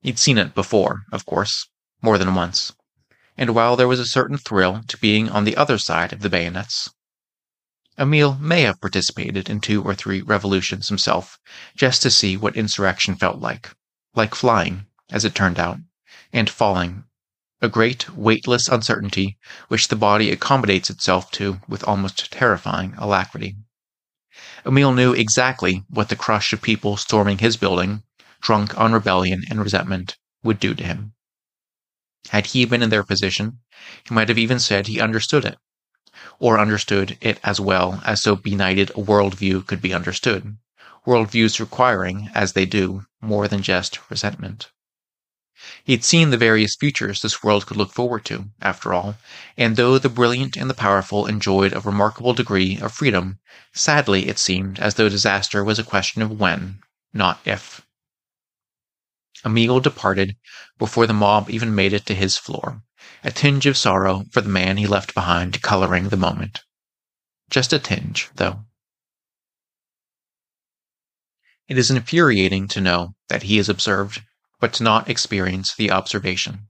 He'd 0.00 0.18
seen 0.18 0.38
it 0.38 0.54
before, 0.54 1.02
of 1.12 1.26
course, 1.26 1.68
more 2.00 2.16
than 2.16 2.34
once 2.34 2.72
and 3.42 3.56
while 3.56 3.74
there 3.74 3.88
was 3.88 3.98
a 3.98 4.06
certain 4.06 4.38
thrill 4.38 4.84
to 4.86 4.96
being 4.98 5.28
on 5.28 5.42
the 5.42 5.56
other 5.56 5.76
side 5.76 6.12
of 6.12 6.20
the 6.20 6.30
bayonets, 6.30 6.90
Emil 7.98 8.36
may 8.36 8.62
have 8.62 8.80
participated 8.80 9.50
in 9.50 9.60
two 9.60 9.82
or 9.82 9.96
three 9.96 10.22
revolutions 10.22 10.86
himself, 10.86 11.40
just 11.74 12.02
to 12.02 12.08
see 12.08 12.36
what 12.36 12.54
insurrection 12.54 13.16
felt 13.16 13.40
like. 13.40 13.70
Like 14.14 14.36
flying, 14.36 14.86
as 15.10 15.24
it 15.24 15.34
turned 15.34 15.58
out, 15.58 15.78
and 16.32 16.48
falling. 16.48 17.02
A 17.60 17.68
great, 17.68 18.08
weightless 18.10 18.68
uncertainty 18.68 19.38
which 19.66 19.88
the 19.88 19.96
body 19.96 20.30
accommodates 20.30 20.88
itself 20.88 21.32
to 21.32 21.60
with 21.66 21.82
almost 21.82 22.30
terrifying 22.30 22.94
alacrity. 22.96 23.56
Emil 24.64 24.92
knew 24.92 25.14
exactly 25.14 25.82
what 25.88 26.10
the 26.10 26.14
crush 26.14 26.52
of 26.52 26.62
people 26.62 26.96
storming 26.96 27.38
his 27.38 27.56
building, 27.56 28.04
drunk 28.40 28.78
on 28.78 28.92
rebellion 28.92 29.42
and 29.50 29.60
resentment, 29.60 30.16
would 30.44 30.60
do 30.60 30.76
to 30.76 30.84
him. 30.84 31.14
Had 32.28 32.46
he 32.46 32.64
been 32.64 32.84
in 32.84 32.90
their 32.90 33.02
position, 33.02 33.58
he 34.06 34.14
might 34.14 34.28
have 34.28 34.38
even 34.38 34.60
said 34.60 34.86
he 34.86 35.00
understood 35.00 35.44
it, 35.44 35.58
or 36.38 36.60
understood 36.60 37.18
it 37.20 37.40
as 37.42 37.58
well 37.58 38.00
as 38.04 38.22
so 38.22 38.36
benighted 38.36 38.90
a 38.90 39.00
worldview 39.02 39.66
could 39.66 39.82
be 39.82 39.92
understood, 39.92 40.56
worldviews 41.04 41.58
requiring, 41.58 42.30
as 42.32 42.52
they 42.52 42.64
do, 42.64 43.04
more 43.20 43.48
than 43.48 43.60
just 43.60 43.98
resentment. 44.08 44.70
He 45.82 45.92
had 45.94 46.04
seen 46.04 46.30
the 46.30 46.36
various 46.36 46.76
futures 46.76 47.20
this 47.22 47.42
world 47.42 47.66
could 47.66 47.76
look 47.76 47.92
forward 47.92 48.24
to, 48.26 48.50
after 48.60 48.94
all, 48.94 49.16
and 49.56 49.74
though 49.74 49.98
the 49.98 50.08
brilliant 50.08 50.56
and 50.56 50.70
the 50.70 50.74
powerful 50.74 51.26
enjoyed 51.26 51.72
a 51.72 51.80
remarkable 51.80 52.34
degree 52.34 52.78
of 52.78 52.92
freedom, 52.92 53.40
sadly 53.72 54.28
it 54.28 54.38
seemed 54.38 54.78
as 54.78 54.94
though 54.94 55.08
disaster 55.08 55.64
was 55.64 55.80
a 55.80 55.84
question 55.84 56.22
of 56.22 56.30
when, 56.38 56.78
not 57.12 57.40
if. 57.44 57.82
Emil 59.44 59.80
departed 59.80 60.36
before 60.78 61.06
the 61.06 61.12
mob 61.12 61.50
even 61.50 61.74
made 61.74 61.92
it 61.92 62.06
to 62.06 62.14
his 62.14 62.38
floor, 62.38 62.82
a 63.24 63.30
tinge 63.30 63.66
of 63.66 63.76
sorrow 63.76 64.24
for 64.30 64.40
the 64.40 64.48
man 64.48 64.76
he 64.76 64.86
left 64.86 65.14
behind 65.14 65.62
coloring 65.62 66.08
the 66.08 66.16
moment. 66.16 66.62
Just 67.50 67.72
a 67.72 67.78
tinge, 67.78 68.30
though. 68.36 68.64
It 71.68 71.78
is 71.78 71.90
infuriating 71.90 72.68
to 72.68 72.80
know 72.80 73.14
that 73.28 73.44
he 73.44 73.58
is 73.58 73.68
observed, 73.68 74.22
but 74.60 74.72
to 74.74 74.82
not 74.82 75.08
experience 75.08 75.74
the 75.74 75.90
observation. 75.90 76.68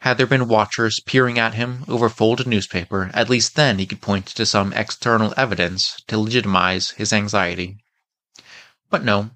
Had 0.00 0.16
there 0.16 0.26
been 0.26 0.48
watchers 0.48 1.00
peering 1.00 1.38
at 1.38 1.54
him 1.54 1.84
over 1.86 2.08
folded 2.08 2.46
newspaper, 2.46 3.10
at 3.12 3.28
least 3.28 3.54
then 3.54 3.78
he 3.78 3.86
could 3.86 4.00
point 4.00 4.26
to 4.26 4.46
some 4.46 4.72
external 4.72 5.34
evidence 5.36 6.02
to 6.06 6.18
legitimize 6.18 6.90
his 6.92 7.12
anxiety. 7.12 7.84
But 8.88 9.04
no, 9.04 9.30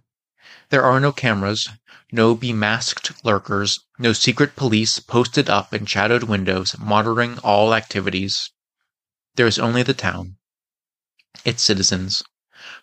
there 0.71 0.83
are 0.83 1.01
no 1.01 1.13
cameras, 1.13 1.69
no 2.15 2.37
bemasked 2.37 3.13
lurkers, 3.25 3.81
no 3.99 4.13
secret 4.13 4.55
police 4.55 5.01
posted 5.01 5.51
up 5.51 5.75
in 5.75 5.85
shadowed 5.85 6.23
windows 6.23 6.79
monitoring 6.79 7.37
all 7.39 7.75
activities. 7.75 8.53
There 9.35 9.49
is 9.49 9.59
only 9.59 9.83
the 9.83 9.95
town, 9.95 10.37
its 11.45 11.61
citizens, 11.61 12.23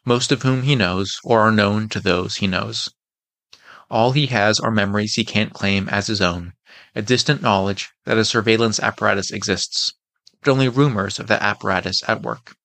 most 0.04 0.34
of 0.34 0.41
whom 0.41 0.63
he 0.63 0.76
knows 0.76 1.17
or 1.24 1.39
are 1.39 1.52
known 1.52 1.88
to 1.89 2.02
those 2.02 2.36
he 2.36 2.48
knows. 2.48 2.89
All 3.89 4.12
he 4.12 4.26
has 4.28 4.60
are 4.60 4.70
memories 4.70 5.13
he 5.13 5.24
can't 5.24 5.54
claim 5.54 5.88
as 5.88 6.08
his 6.08 6.20
own, 6.20 6.52
a 6.94 7.02
distant 7.02 7.41
knowledge 7.41 7.88
that 8.04 8.17
a 8.17 8.26
surveillance 8.26 8.82
apparatus 8.82 9.32
exists, 9.32 9.94
but 10.44 10.52
only 10.52 10.67
rumors 10.67 11.20
of 11.20 11.28
that 11.28 11.41
apparatus 11.41 12.04
at 12.06 12.22
work. 12.22 12.58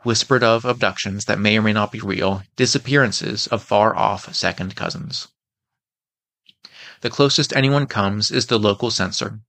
Whispered 0.00 0.42
of 0.42 0.64
abductions 0.64 1.26
that 1.26 1.38
may 1.38 1.58
or 1.58 1.62
may 1.62 1.72
not 1.72 1.92
be 1.92 2.00
real, 2.00 2.42
disappearances 2.56 3.46
of 3.46 3.62
far 3.62 3.94
off 3.94 4.34
second 4.34 4.74
cousins. 4.74 5.28
The 7.02 7.10
closest 7.10 7.52
anyone 7.56 7.88
comes 7.88 8.30
is 8.30 8.46
the 8.46 8.60
local 8.60 8.88
censor, 8.92 9.40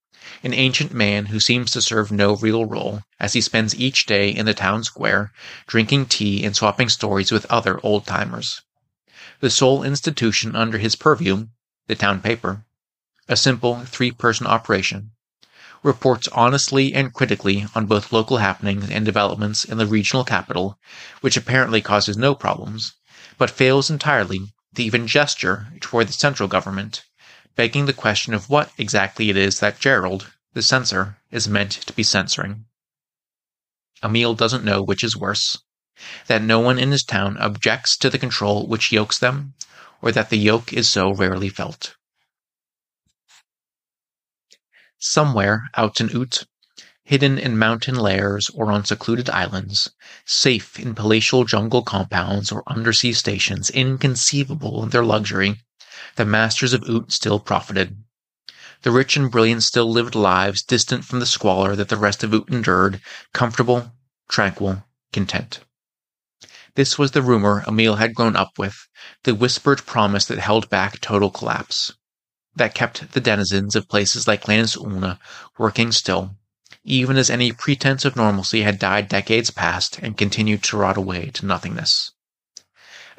an 0.42 0.56
ancient 0.56 0.92
man 0.92 1.28
who 1.28 1.40
seems 1.40 1.70
to 1.74 1.84
serve 1.84 2.12
no 2.12 2.36
real 2.36 2.66
role, 2.66 3.04
as 3.20 3.34
he 3.34 3.42
spends 3.42 3.76
each 3.76 4.08
day 4.08 4.30
in 4.30 4.48
the 4.48 4.56
town 4.56 4.84
square, 4.84 5.32
drinking 5.68 6.08
tea 6.08 6.44
and 6.44 6.56
swapping 6.56 6.90
stories 6.90 7.32
with 7.32 7.46
other 7.52 7.80
old 7.84 8.08
timers. 8.08 8.64
The 9.40 9.52
sole 9.52 9.84
institution 9.84 10.56
under 10.56 10.80
his 10.80 10.96
purview, 10.96 11.50
the 11.86 11.94
town 11.94 12.22
paper, 12.22 12.66
a 13.30 13.38
simple 13.38 13.86
three 13.86 14.10
person 14.10 14.48
operation, 14.48 15.12
reports 15.84 16.28
honestly 16.30 16.92
and 16.92 17.14
critically 17.14 17.68
on 17.76 17.86
both 17.86 18.12
local 18.12 18.38
happenings 18.38 18.90
and 18.90 19.06
developments 19.06 19.64
in 19.64 19.78
the 19.78 19.86
regional 19.86 20.24
capital, 20.24 20.80
which 21.22 21.38
apparently 21.38 21.82
causes 21.82 22.18
no 22.18 22.34
problems, 22.34 22.94
but 23.38 23.52
fails 23.52 23.92
entirely 23.92 24.56
to 24.74 24.82
even 24.82 25.06
gesture 25.06 25.68
toward 25.82 26.08
the 26.08 26.14
central 26.14 26.50
government 26.50 27.04
begging 27.56 27.86
the 27.86 27.94
question 27.94 28.34
of 28.34 28.50
what 28.50 28.72
exactly 28.78 29.30
it 29.30 29.38
is 29.38 29.60
that 29.60 29.80
Gerald, 29.80 30.32
the 30.54 30.62
censor, 30.62 31.18
is 31.32 31.48
meant 31.48 31.72
to 31.72 31.94
be 31.94 32.04
censoring. 32.04 32.66
Emil 34.04 34.34
doesn't 34.36 34.64
know 34.64 34.82
which 34.82 35.04
is 35.04 35.16
worse 35.16 35.58
that 36.28 36.42
no 36.42 36.60
one 36.60 36.80
in 36.80 36.92
his 36.92 37.04
town 37.04 37.38
objects 37.38 37.96
to 37.96 38.10
the 38.10 38.18
control 38.18 38.68
which 38.68 38.92
yokes 38.92 39.20
them, 39.20 39.54
or 40.02 40.12
that 40.12 40.30
the 40.30 40.38
yoke 40.38 40.74
is 40.74 40.90
so 40.90 41.14
rarely 41.14 41.50
felt. 41.50 41.96
Somewhere 44.98 45.70
out 45.76 46.02
in 46.02 46.10
Oot, 46.16 46.46
hidden 47.04 47.38
in 47.38 47.58
mountain 47.58 47.96
lairs 47.96 48.50
or 48.56 48.72
on 48.72 48.84
secluded 48.86 49.30
islands, 49.30 49.92
safe 50.26 50.80
in 50.80 50.96
palatial 50.96 51.46
jungle 51.46 51.84
compounds 51.84 52.52
or 52.52 52.64
undersea 52.66 53.14
stations 53.14 53.70
inconceivable 53.70 54.82
in 54.84 54.90
their 54.90 55.06
luxury, 55.06 55.62
the 56.16 56.26
masters 56.26 56.74
of 56.74 56.88
Oot 56.90 57.12
still 57.12 57.40
profited. 57.40 58.04
The 58.84 58.92
rich 58.92 59.16
and 59.16 59.32
brilliant 59.32 59.64
still 59.64 59.90
lived 59.90 60.14
lives 60.14 60.62
distant 60.62 61.06
from 61.06 61.20
the 61.20 61.26
squalor 61.26 61.76
that 61.76 61.90
the 61.90 61.98
rest 61.98 62.24
of 62.24 62.34
Oot 62.34 62.50
endured, 62.50 63.02
comfortable, 63.34 63.94
tranquil, 64.28 64.84
content. 65.14 65.62
This 66.76 66.98
was 66.98 67.12
the 67.12 67.22
rumor 67.22 67.64
Emil 67.68 67.96
had 67.96 68.16
grown 68.16 68.36
up 68.36 68.58
with, 68.58 68.88
the 69.24 69.36
whispered 69.36 69.86
promise 69.86 70.26
that 70.26 70.40
held 70.40 70.70
back 70.70 71.00
total 71.00 71.30
collapse, 71.30 71.94
that 72.56 72.74
kept 72.74 73.12
the 73.14 73.22
denizens 73.22 73.76
of 73.76 73.88
places 73.88 74.28
like 74.28 74.48
Lannis 74.48 74.76
Ulna 74.76 75.20
working 75.58 75.92
still, 75.92 76.36
even 76.84 77.16
as 77.16 77.30
any 77.30 77.52
pretense 77.52 78.06
of 78.06 78.16
normalcy 78.16 78.64
had 78.64 78.80
died 78.80 79.08
decades 79.08 79.52
past 79.52 80.00
and 80.00 80.18
continued 80.18 80.64
to 80.64 80.78
rot 80.78 80.98
away 80.98 81.30
to 81.32 81.46
nothingness. 81.46 82.12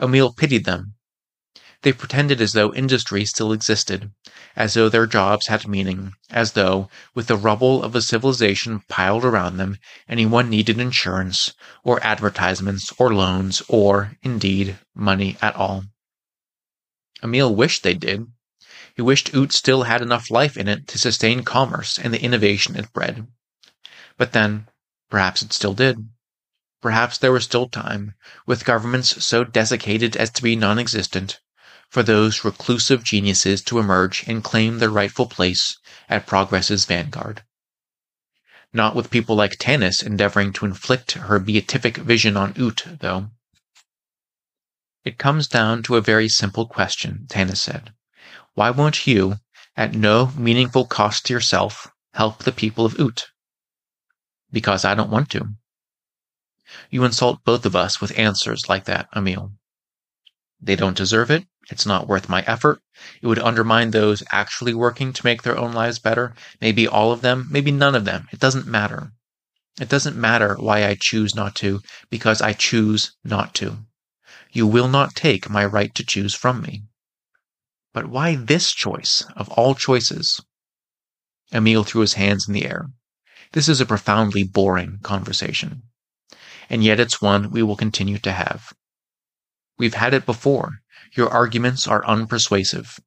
Emil 0.01 0.33
pitied 0.33 0.65
them 0.65 0.94
They 1.85 1.93
pretended 1.93 2.41
as 2.41 2.55
though 2.55 2.73
industry 2.73 3.27
still 3.27 3.53
existed, 3.53 4.11
as 4.57 4.73
though 4.73 4.89
their 4.89 5.07
jobs 5.07 5.49
had 5.49 5.69
meaning, 5.69 6.15
as 6.31 6.53
though, 6.53 6.89
with 7.15 7.27
the 7.27 7.37
rubble 7.37 7.83
of 7.83 7.95
a 7.95 8.01
civilization 8.01 8.81
piled 8.89 9.23
around 9.23 9.59
them, 9.59 9.77
anyone 10.09 10.49
needed 10.49 10.81
insurance, 10.81 11.53
or 11.83 12.03
advertisements, 12.03 12.91
or 12.97 13.13
loans, 13.13 13.61
or, 13.69 14.17
indeed, 14.23 14.79
money 14.95 15.37
at 15.43 15.55
all. 15.57 15.85
Emil 17.23 17.55
wished 17.55 17.83
they 17.83 17.93
did. 17.93 18.29
He 18.97 19.03
wished 19.03 19.35
Oot 19.35 19.53
still 19.53 19.83
had 19.83 20.01
enough 20.01 20.31
life 20.31 20.57
in 20.57 20.69
it 20.69 20.89
to 20.89 20.99
sustain 20.99 21.45
commerce 21.45 21.99
and 21.99 22.15
the 22.15 22.23
innovation 22.23 22.77
it 22.77 22.95
bred. 22.95 23.27
But 24.17 24.33
then, 24.33 24.69
perhaps 25.11 25.43
it 25.43 25.53
still 25.53 25.75
did. 25.75 25.99
Perhaps 26.81 27.19
there 27.19 27.33
was 27.33 27.45
still 27.45 27.69
time, 27.69 28.15
with 28.47 28.65
governments 28.65 29.23
so 29.23 29.45
desiccated 29.45 30.17
as 30.17 30.31
to 30.31 30.43
be 30.43 30.57
non 30.57 30.79
existent, 30.79 31.41
for 31.95 32.03
those 32.03 32.45
reclusive 32.45 33.05
geniuses 33.05 33.63
to 33.63 33.79
emerge 33.79 34.25
and 34.27 34.43
claim 34.43 34.81
their 34.81 34.91
rightful 34.91 35.27
place 35.27 35.79
at 36.09 36.27
progress's 36.27 36.87
vanguard. 36.87 37.45
Not 38.73 38.97
with 38.97 39.13
people 39.13 39.37
like 39.37 39.59
Tanis 39.61 40.03
endeavoring 40.03 40.53
to 40.55 40.67
inflict 40.67 41.13
her 41.13 41.39
beatific 41.39 41.99
vision 41.99 42.37
on 42.37 42.53
Oot, 42.59 42.99
though. 42.99 43.31
It 45.05 45.19
comes 45.19 45.47
down 45.47 45.85
to 45.85 45.95
a 45.95 46.01
very 46.01 46.29
simple 46.29 46.67
question, 46.67 47.27
Tanis 47.29 47.59
said. 47.59 47.95
Why 48.55 48.71
won't 48.71 49.07
you, 49.07 49.37
at 49.77 49.95
no 49.95 50.33
meaningful 50.37 50.87
cost 50.87 51.27
to 51.27 51.33
yourself, 51.33 51.93
help 52.15 52.43
the 52.43 52.51
people 52.51 52.85
of 52.85 52.99
Oot? 52.99 53.29
Because 54.51 54.85
I 54.85 54.97
don't 54.97 55.13
want 55.13 55.31
to. 55.31 55.55
You 56.91 57.05
insult 57.05 57.45
both 57.45 57.65
of 57.65 57.77
us 57.77 58.01
with 58.01 58.19
answers 58.19 58.69
like 58.69 58.87
that, 58.87 59.09
Emil. 59.15 59.53
They 60.61 60.75
don't 60.75 60.97
deserve 60.97 61.31
it, 61.31 61.47
it's 61.71 61.87
not 61.87 62.07
worth 62.07 62.29
my 62.29 62.43
effort. 62.43 62.81
It 63.23 63.27
would 63.27 63.39
undermine 63.39 63.91
those 63.91 64.23
actually 64.31 64.75
working 64.75 65.13
to 65.13 65.25
make 65.25 65.43
their 65.43 65.59
own 65.59 65.73
lives 65.73 65.99
better. 65.99 66.35
Maybe 66.61 66.87
all 66.87 67.13
of 67.13 67.21
them, 67.21 67.49
maybe 67.51 67.71
none 67.71 67.95
of 67.95 68.05
them. 68.05 68.29
It 68.33 68.41
doesn't 68.41 68.67
matter. 68.67 69.13
It 69.81 69.89
doesn't 69.89 70.17
matter 70.17 70.55
why 70.55 70.87
I 70.87 70.97
choose 70.99 71.35
not 71.35 71.55
to, 71.57 71.81
because 72.11 72.41
I 72.41 72.53
choose 72.53 73.17
not 73.25 73.55
to. 73.55 73.85
You 74.53 74.67
will 74.67 74.89
not 74.89 75.17
take 75.17 75.51
my 75.51 75.65
right 75.65 75.93
to 75.97 76.05
choose 76.05 76.35
from 76.35 76.63
me. 76.63 76.85
But 77.93 78.07
why 78.07 78.37
this 78.37 78.73
choice 78.73 79.25
of 79.35 79.49
all 79.51 79.75
choices? 79.75 80.41
Emil 81.53 81.85
threw 81.85 82.03
his 82.03 82.15
hands 82.15 82.47
in 82.47 82.55
the 82.55 82.67
air. 82.67 82.91
This 83.53 83.69
is 83.69 83.81
a 83.81 83.87
profoundly 83.87 84.43
boring 84.43 84.99
conversation. 85.03 85.83
And 86.69 86.83
yet 86.83 87.01
it's 87.01 87.23
one 87.23 87.51
we 87.51 87.63
will 87.63 87.77
continue 87.77 88.19
to 88.19 88.33
have. 88.33 88.73
We've 89.79 89.95
had 89.95 90.15
it 90.15 90.27
before. 90.27 90.81
Your 91.15 91.29
arguments 91.29 91.87
are 91.87 92.05
unpersuasive. 92.05 92.99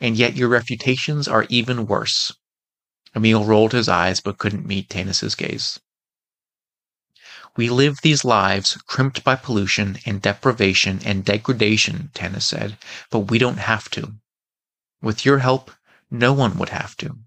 And 0.00 0.16
yet 0.16 0.36
your 0.36 0.48
refutations 0.48 1.26
are 1.26 1.46
even 1.48 1.86
worse. 1.86 2.32
Emil 3.14 3.44
rolled 3.44 3.72
his 3.72 3.88
eyes 3.88 4.20
but 4.20 4.38
couldn't 4.38 4.66
meet 4.66 4.88
Tanis's 4.88 5.34
gaze. 5.34 5.80
We 7.56 7.70
live 7.70 7.96
these 8.02 8.24
lives 8.24 8.76
crimped 8.86 9.24
by 9.24 9.34
pollution 9.34 9.98
and 10.04 10.20
deprivation 10.20 11.00
and 11.04 11.24
degradation, 11.24 12.10
Tanis 12.14 12.42
said, 12.42 12.76
but 13.10 13.30
we 13.30 13.38
don't 13.38 13.58
have 13.58 13.88
to. 13.90 14.16
With 15.00 15.24
your 15.24 15.38
help, 15.38 15.70
no 16.10 16.32
one 16.34 16.58
would 16.58 16.68
have 16.68 16.96
to. 16.98 17.18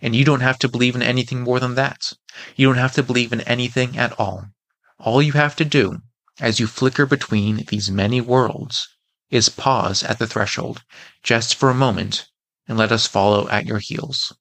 And 0.00 0.14
you 0.14 0.24
don't 0.24 0.40
have 0.40 0.58
to 0.60 0.68
believe 0.68 0.94
in 0.94 1.02
anything 1.02 1.40
more 1.40 1.58
than 1.60 1.74
that. 1.74 2.12
You 2.56 2.68
don't 2.68 2.76
have 2.76 2.94
to 2.94 3.02
believe 3.02 3.32
in 3.32 3.40
anything 3.42 3.98
at 3.98 4.18
all. 4.18 4.46
All 4.98 5.20
you 5.20 5.32
have 5.32 5.56
to 5.56 5.64
do, 5.64 6.02
as 6.40 6.60
you 6.60 6.66
flicker 6.66 7.04
between 7.04 7.64
these 7.68 7.90
many 7.90 8.20
worlds, 8.20 8.88
is 9.30 9.48
pause 9.48 10.02
at 10.02 10.18
the 10.18 10.26
threshold, 10.26 10.82
just 11.22 11.54
for 11.54 11.70
a 11.70 11.74
moment, 11.74 12.28
and 12.66 12.78
let 12.78 12.92
us 12.92 13.06
follow 13.06 13.48
at 13.48 13.66
your 13.66 13.78
heels. 13.78 14.34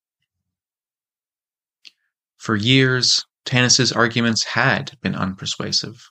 For 2.37 2.55
years, 2.55 3.25
Tanis's 3.45 3.91
arguments 3.91 4.43
had 4.43 4.97
been 5.01 5.13
unpersuasive. 5.13 6.01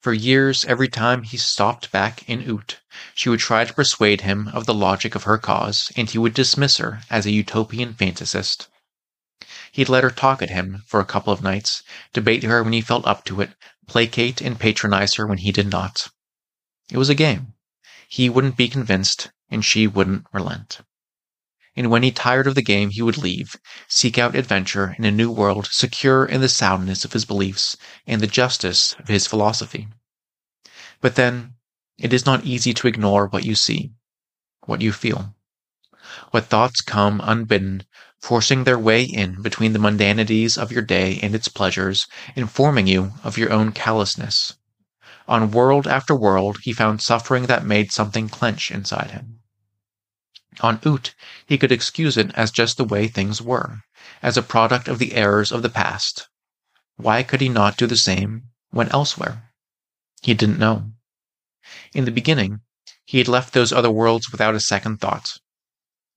For 0.00 0.12
years, 0.12 0.64
every 0.64 0.88
time 0.88 1.22
he 1.22 1.36
stopped 1.36 1.92
back 1.92 2.28
in 2.28 2.48
Oot, 2.48 2.80
she 3.14 3.28
would 3.28 3.40
try 3.40 3.64
to 3.64 3.72
persuade 3.72 4.22
him 4.22 4.48
of 4.48 4.66
the 4.66 4.74
logic 4.74 5.14
of 5.14 5.22
her 5.22 5.38
cause, 5.38 5.92
and 5.96 6.10
he 6.10 6.18
would 6.18 6.34
dismiss 6.34 6.78
her 6.78 7.02
as 7.08 7.24
a 7.24 7.30
utopian 7.30 7.94
fantasist. 7.94 8.66
He'd 9.70 9.88
let 9.88 10.02
her 10.02 10.10
talk 10.10 10.42
at 10.42 10.50
him 10.50 10.82
for 10.86 10.98
a 10.98 11.04
couple 11.04 11.32
of 11.32 11.42
nights, 11.42 11.82
debate 12.12 12.42
her 12.42 12.62
when 12.62 12.72
he 12.72 12.80
felt 12.80 13.06
up 13.06 13.24
to 13.26 13.40
it, 13.40 13.54
placate 13.86 14.40
and 14.40 14.58
patronize 14.58 15.14
her 15.14 15.26
when 15.26 15.38
he 15.38 15.52
did 15.52 15.70
not. 15.70 16.08
It 16.90 16.98
was 16.98 17.08
a 17.08 17.14
game. 17.14 17.51
He 18.14 18.28
wouldn't 18.28 18.58
be 18.58 18.68
convinced, 18.68 19.30
and 19.48 19.64
she 19.64 19.86
wouldn't 19.86 20.26
relent. 20.34 20.82
And 21.74 21.90
when 21.90 22.02
he 22.02 22.12
tired 22.12 22.46
of 22.46 22.54
the 22.54 22.60
game, 22.60 22.90
he 22.90 23.00
would 23.00 23.16
leave, 23.16 23.56
seek 23.88 24.18
out 24.18 24.36
adventure 24.36 24.94
in 24.98 25.06
a 25.06 25.10
new 25.10 25.30
world, 25.30 25.66
secure 25.72 26.26
in 26.26 26.42
the 26.42 26.48
soundness 26.50 27.06
of 27.06 27.14
his 27.14 27.24
beliefs 27.24 27.74
and 28.06 28.20
the 28.20 28.26
justice 28.26 28.94
of 28.98 29.08
his 29.08 29.26
philosophy. 29.26 29.88
But 31.00 31.14
then, 31.14 31.54
it 31.96 32.12
is 32.12 32.26
not 32.26 32.44
easy 32.44 32.74
to 32.74 32.86
ignore 32.86 33.28
what 33.28 33.46
you 33.46 33.54
see, 33.54 33.92
what 34.66 34.82
you 34.82 34.92
feel. 34.92 35.34
What 36.32 36.48
thoughts 36.48 36.82
come 36.82 37.18
unbidden, 37.24 37.86
forcing 38.20 38.64
their 38.64 38.78
way 38.78 39.04
in 39.04 39.40
between 39.40 39.72
the 39.72 39.78
mundanities 39.78 40.58
of 40.58 40.70
your 40.70 40.82
day 40.82 41.18
and 41.22 41.34
its 41.34 41.48
pleasures, 41.48 42.06
informing 42.36 42.86
you 42.86 43.14
of 43.24 43.38
your 43.38 43.50
own 43.50 43.72
callousness. 43.72 44.52
On 45.28 45.50
world 45.50 45.86
after 45.86 46.14
world, 46.14 46.58
he 46.62 46.72
found 46.72 47.00
suffering 47.00 47.46
that 47.46 47.64
made 47.64 47.92
something 47.92 48.28
clench 48.28 48.70
inside 48.70 49.12
him. 49.12 49.40
On 50.60 50.80
Oot, 50.84 51.14
he 51.46 51.56
could 51.56 51.72
excuse 51.72 52.16
it 52.16 52.30
as 52.34 52.50
just 52.50 52.76
the 52.76 52.84
way 52.84 53.08
things 53.08 53.40
were, 53.40 53.82
as 54.22 54.36
a 54.36 54.42
product 54.42 54.88
of 54.88 54.98
the 54.98 55.14
errors 55.14 55.50
of 55.50 55.62
the 55.62 55.70
past. 55.70 56.28
Why 56.96 57.22
could 57.22 57.40
he 57.40 57.48
not 57.48 57.76
do 57.76 57.86
the 57.86 57.96
same 57.96 58.50
when 58.70 58.88
elsewhere? 58.90 59.52
He 60.22 60.34
didn't 60.34 60.58
know. 60.58 60.92
In 61.94 62.04
the 62.04 62.10
beginning, 62.10 62.60
he 63.04 63.18
had 63.18 63.28
left 63.28 63.54
those 63.54 63.72
other 63.72 63.90
worlds 63.90 64.30
without 64.30 64.54
a 64.54 64.60
second 64.60 65.00
thought. 65.00 65.38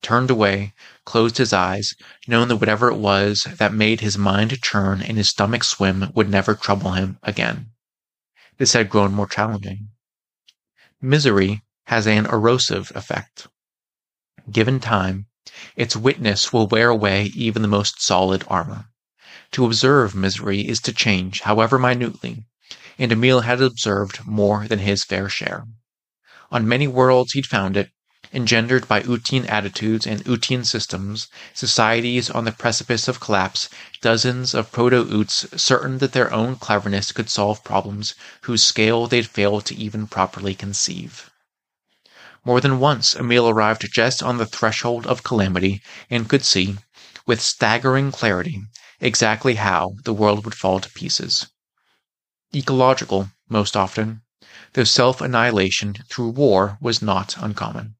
Turned 0.01 0.29
away, 0.29 0.73
closed 1.05 1.37
his 1.37 1.53
eyes, 1.53 1.95
known 2.27 2.47
that 2.49 2.57
whatever 2.57 2.89
it 2.89 2.97
was 2.97 3.47
that 3.57 3.73
made 3.73 4.01
his 4.01 4.17
mind 4.17 4.61
churn 4.61 5.01
and 5.01 5.17
his 5.17 5.29
stomach 5.29 5.63
swim 5.63 6.11
would 6.13 6.29
never 6.29 6.55
trouble 6.55 6.91
him 6.91 7.17
again. 7.23 7.71
This 8.57 8.73
had 8.73 8.89
grown 8.89 9.13
more 9.13 9.27
challenging. 9.27 9.89
Misery 11.01 11.63
has 11.87 12.07
an 12.07 12.25
erosive 12.25 12.91
effect. 12.95 13.47
Given 14.49 14.79
time, 14.79 15.27
its 15.75 15.95
witness 15.95 16.53
will 16.53 16.67
wear 16.67 16.89
away 16.89 17.25
even 17.35 17.61
the 17.61 17.67
most 17.67 18.01
solid 18.01 18.43
armor. 18.47 18.85
To 19.51 19.65
observe 19.65 20.15
misery 20.15 20.67
is 20.67 20.79
to 20.81 20.93
change, 20.93 21.41
however 21.41 21.77
minutely, 21.77 22.45
and 22.97 23.11
Emil 23.11 23.41
had 23.41 23.61
observed 23.61 24.25
more 24.25 24.67
than 24.67 24.79
his 24.79 25.03
fair 25.03 25.29
share. 25.29 25.67
On 26.51 26.67
many 26.67 26.87
worlds 26.87 27.33
he'd 27.33 27.45
found 27.45 27.75
it, 27.75 27.91
engendered 28.33 28.87
by 28.87 29.01
Ootian 29.01 29.49
attitudes 29.49 30.07
and 30.07 30.23
Ootian 30.25 30.65
systems, 30.65 31.27
societies 31.53 32.29
on 32.29 32.45
the 32.45 32.51
precipice 32.51 33.07
of 33.07 33.19
collapse, 33.19 33.69
dozens 34.01 34.53
of 34.53 34.71
proto-Oots 34.71 35.59
certain 35.59 35.97
that 35.99 36.13
their 36.13 36.33
own 36.33 36.55
cleverness 36.55 37.11
could 37.11 37.29
solve 37.29 37.63
problems 37.63 38.15
whose 38.41 38.63
scale 38.63 39.07
they'd 39.07 39.27
failed 39.27 39.65
to 39.65 39.75
even 39.75 40.07
properly 40.07 40.55
conceive. 40.55 41.29
More 42.43 42.61
than 42.61 42.79
once 42.79 43.15
Emil 43.15 43.49
arrived 43.49 43.91
just 43.91 44.21
on 44.21 44.37
the 44.37 44.45
threshold 44.45 45.07
of 45.07 45.23
calamity 45.23 45.81
and 46.09 46.29
could 46.29 46.45
see, 46.45 46.77
with 47.25 47.41
staggering 47.41 48.11
clarity, 48.11 48.61
exactly 49.01 49.55
how 49.55 49.95
the 50.03 50.13
world 50.13 50.45
would 50.45 50.53
fall 50.53 50.79
to 50.79 50.89
pieces. 50.91 51.47
Ecological, 52.53 53.31
most 53.49 53.75
often, 53.75 54.21
though 54.73 54.83
self-annihilation 54.83 55.95
through 56.07 56.29
war 56.29 56.77
was 56.79 57.01
not 57.01 57.35
uncommon. 57.37 57.94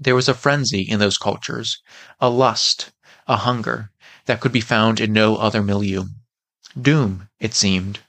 There 0.00 0.14
was 0.14 0.28
a 0.28 0.34
frenzy 0.34 0.82
in 0.82 1.00
those 1.00 1.18
cultures, 1.18 1.82
a 2.20 2.30
lust, 2.30 2.92
a 3.26 3.38
hunger, 3.38 3.90
that 4.26 4.40
could 4.40 4.52
be 4.52 4.60
found 4.60 5.00
in 5.00 5.12
no 5.12 5.36
other 5.36 5.60
milieu. 5.60 6.04
Doom, 6.80 7.28
it 7.40 7.52
seemed, 7.52 8.00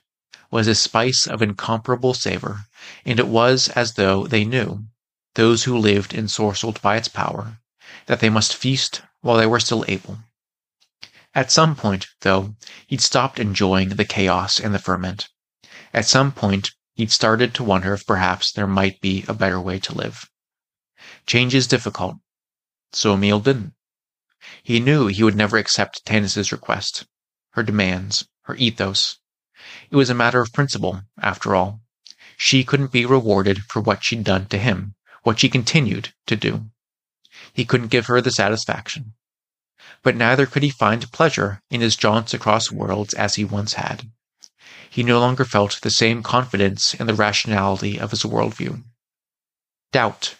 was 0.52 0.68
a 0.68 0.76
spice 0.76 1.26
of 1.26 1.42
incomparable 1.42 2.14
savor, 2.14 2.66
and 3.04 3.18
it 3.18 3.26
was 3.26 3.68
as 3.70 3.94
though 3.94 4.26
they 4.28 4.44
knew, 4.44 4.84
those 5.34 5.64
who 5.64 5.76
lived 5.76 6.12
ensorcelled 6.12 6.80
by 6.80 6.96
its 6.96 7.08
power, 7.08 7.58
that 8.06 8.20
they 8.20 8.30
must 8.30 8.54
feast 8.54 9.02
while 9.20 9.36
they 9.36 9.46
were 9.46 9.58
still 9.58 9.84
able. 9.88 10.20
At 11.34 11.50
some 11.50 11.74
point, 11.74 12.06
though, 12.20 12.54
he'd 12.86 13.00
stopped 13.00 13.40
enjoying 13.40 13.88
the 13.88 14.04
chaos 14.04 14.60
and 14.60 14.72
the 14.72 14.78
ferment. 14.78 15.28
At 15.92 16.06
some 16.06 16.30
point, 16.30 16.70
he'd 16.94 17.10
started 17.10 17.52
to 17.54 17.64
wonder 17.64 17.94
if 17.94 18.06
perhaps 18.06 18.52
there 18.52 18.68
might 18.68 19.00
be 19.00 19.24
a 19.26 19.34
better 19.34 19.60
way 19.60 19.80
to 19.80 19.92
live. 19.92 20.29
Change 21.26 21.54
is 21.54 21.66
difficult, 21.66 22.16
so 22.92 23.14
Emil 23.14 23.40
didn't. 23.40 23.74
He 24.62 24.80
knew 24.80 25.06
he 25.06 25.22
would 25.22 25.36
never 25.36 25.58
accept 25.58 26.04
Tanis's 26.04 26.52
request, 26.52 27.06
her 27.50 27.62
demands, 27.62 28.26
her 28.42 28.54
ethos. 28.56 29.18
It 29.90 29.96
was 29.96 30.10
a 30.10 30.14
matter 30.14 30.40
of 30.40 30.52
principle, 30.52 31.02
after 31.20 31.54
all. 31.54 31.80
She 32.36 32.64
couldn't 32.64 32.92
be 32.92 33.04
rewarded 33.04 33.64
for 33.64 33.80
what 33.80 34.02
she'd 34.02 34.24
done 34.24 34.46
to 34.46 34.58
him, 34.58 34.94
what 35.22 35.38
she 35.38 35.48
continued 35.48 36.14
to 36.26 36.36
do. 36.36 36.70
He 37.52 37.64
couldn't 37.64 37.88
give 37.88 38.06
her 38.06 38.20
the 38.20 38.30
satisfaction. 38.30 39.14
But 40.02 40.16
neither 40.16 40.46
could 40.46 40.62
he 40.62 40.70
find 40.70 41.12
pleasure 41.12 41.62
in 41.70 41.80
his 41.80 41.96
jaunts 41.96 42.32
across 42.32 42.72
worlds 42.72 43.12
as 43.14 43.34
he 43.34 43.44
once 43.44 43.74
had. 43.74 44.10
He 44.88 45.02
no 45.02 45.20
longer 45.20 45.44
felt 45.44 45.80
the 45.82 45.90
same 45.90 46.22
confidence 46.22 46.94
in 46.94 47.06
the 47.06 47.14
rationality 47.14 48.00
of 48.00 48.10
his 48.10 48.22
worldview. 48.22 48.82
Doubt, 49.92 50.36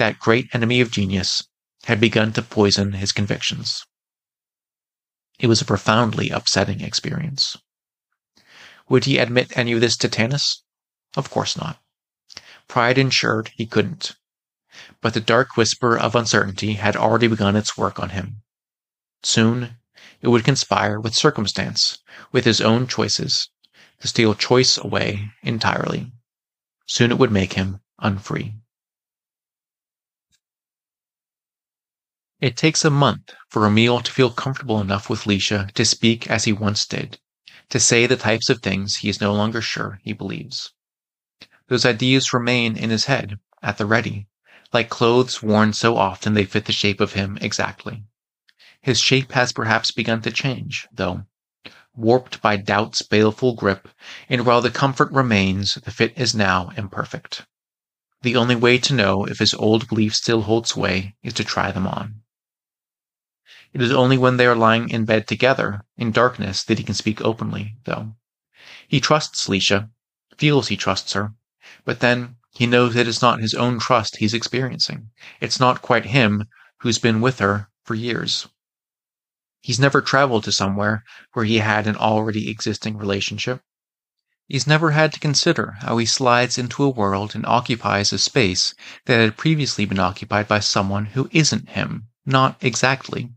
that 0.00 0.18
great 0.18 0.48
enemy 0.54 0.80
of 0.80 0.90
genius, 0.90 1.44
had 1.84 2.00
begun 2.00 2.32
to 2.32 2.40
poison 2.40 2.94
his 2.94 3.12
convictions. 3.12 3.84
It 5.38 5.46
was 5.46 5.60
a 5.60 5.66
profoundly 5.66 6.30
upsetting 6.30 6.80
experience. 6.80 7.54
Would 8.88 9.04
he 9.04 9.18
admit 9.18 9.56
any 9.56 9.72
of 9.72 9.82
this 9.82 9.98
to 9.98 10.08
Tanis? 10.08 10.62
Of 11.16 11.28
course 11.28 11.54
not. 11.54 11.78
Pride 12.66 12.96
ensured 12.96 13.50
he 13.54 13.66
couldn't. 13.66 14.16
But 15.02 15.12
the 15.12 15.20
dark 15.20 15.58
whisper 15.58 15.98
of 15.98 16.14
uncertainty 16.14 16.74
had 16.74 16.96
already 16.96 17.26
begun 17.28 17.54
its 17.54 17.76
work 17.76 18.00
on 18.00 18.08
him. 18.08 18.42
Soon, 19.22 19.76
it 20.22 20.28
would 20.28 20.44
conspire 20.44 20.98
with 20.98 21.14
circumstance, 21.14 21.98
with 22.32 22.46
his 22.46 22.62
own 22.62 22.86
choices, 22.86 23.50
to 24.00 24.08
steal 24.08 24.34
choice 24.34 24.78
away 24.78 25.30
entirely. 25.42 26.10
Soon 26.86 27.10
it 27.10 27.18
would 27.18 27.30
make 27.30 27.52
him 27.52 27.80
unfree. 27.98 28.54
It 32.42 32.56
takes 32.56 32.86
a 32.86 32.90
month 32.90 33.34
for 33.50 33.66
Emil 33.66 34.00
to 34.00 34.10
feel 34.10 34.30
comfortable 34.30 34.80
enough 34.80 35.10
with 35.10 35.24
Lisha 35.24 35.70
to 35.72 35.84
speak 35.84 36.30
as 36.30 36.44
he 36.44 36.54
once 36.54 36.86
did, 36.86 37.18
to 37.68 37.78
say 37.78 38.06
the 38.06 38.16
types 38.16 38.48
of 38.48 38.62
things 38.62 38.96
he 38.96 39.10
is 39.10 39.20
no 39.20 39.34
longer 39.34 39.60
sure 39.60 40.00
he 40.02 40.14
believes. 40.14 40.72
Those 41.68 41.84
ideas 41.84 42.32
remain 42.32 42.78
in 42.78 42.88
his 42.88 43.04
head, 43.04 43.38
at 43.62 43.76
the 43.76 43.84
ready, 43.84 44.26
like 44.72 44.88
clothes 44.88 45.42
worn 45.42 45.74
so 45.74 45.98
often 45.98 46.32
they 46.32 46.46
fit 46.46 46.64
the 46.64 46.72
shape 46.72 46.98
of 46.98 47.12
him 47.12 47.36
exactly. 47.42 48.04
His 48.80 48.98
shape 48.98 49.32
has 49.32 49.52
perhaps 49.52 49.90
begun 49.90 50.22
to 50.22 50.30
change, 50.30 50.88
though, 50.90 51.26
warped 51.94 52.40
by 52.40 52.56
doubt's 52.56 53.02
baleful 53.02 53.52
grip, 53.54 53.86
and 54.30 54.46
while 54.46 54.62
the 54.62 54.70
comfort 54.70 55.12
remains, 55.12 55.74
the 55.74 55.90
fit 55.90 56.14
is 56.16 56.34
now 56.34 56.70
imperfect. 56.74 57.44
The 58.22 58.36
only 58.36 58.56
way 58.56 58.78
to 58.78 58.94
know 58.94 59.26
if 59.26 59.40
his 59.40 59.52
old 59.52 59.88
belief 59.88 60.14
still 60.14 60.40
holds 60.40 60.70
sway 60.70 61.16
is 61.22 61.34
to 61.34 61.44
try 61.44 61.70
them 61.70 61.86
on. 61.86 62.22
It 63.72 63.80
is 63.80 63.92
only 63.92 64.18
when 64.18 64.36
they 64.36 64.46
are 64.46 64.56
lying 64.56 64.88
in 64.88 65.04
bed 65.04 65.28
together, 65.28 65.84
in 65.96 66.10
darkness, 66.10 66.64
that 66.64 66.78
he 66.78 66.84
can 66.84 66.94
speak 66.94 67.20
openly, 67.20 67.76
though. 67.84 68.16
He 68.88 69.00
trusts 69.00 69.46
Lisha, 69.46 69.90
feels 70.36 70.68
he 70.68 70.76
trusts 70.76 71.12
her, 71.12 71.34
but 71.84 72.00
then 72.00 72.36
he 72.52 72.66
knows 72.66 72.96
it 72.96 73.06
is 73.06 73.22
not 73.22 73.40
his 73.40 73.54
own 73.54 73.78
trust 73.78 74.16
he's 74.16 74.34
experiencing. 74.34 75.10
It's 75.40 75.60
not 75.60 75.82
quite 75.82 76.06
him 76.06 76.48
who's 76.78 76.98
been 76.98 77.20
with 77.20 77.38
her 77.38 77.68
for 77.84 77.94
years. 77.94 78.48
He's 79.62 79.78
never 79.78 80.00
traveled 80.00 80.44
to 80.44 80.52
somewhere 80.52 81.04
where 81.32 81.44
he 81.44 81.58
had 81.58 81.86
an 81.86 81.94
already 81.94 82.50
existing 82.50 82.96
relationship. 82.96 83.62
He's 84.48 84.66
never 84.66 84.90
had 84.90 85.12
to 85.12 85.20
consider 85.20 85.76
how 85.80 85.98
he 85.98 86.06
slides 86.06 86.58
into 86.58 86.82
a 86.82 86.88
world 86.88 87.36
and 87.36 87.46
occupies 87.46 88.12
a 88.12 88.18
space 88.18 88.74
that 89.06 89.20
had 89.20 89.36
previously 89.36 89.84
been 89.84 90.00
occupied 90.00 90.48
by 90.48 90.58
someone 90.58 91.06
who 91.06 91.28
isn't 91.30 91.68
him, 91.68 92.08
not 92.26 92.56
exactly. 92.60 93.30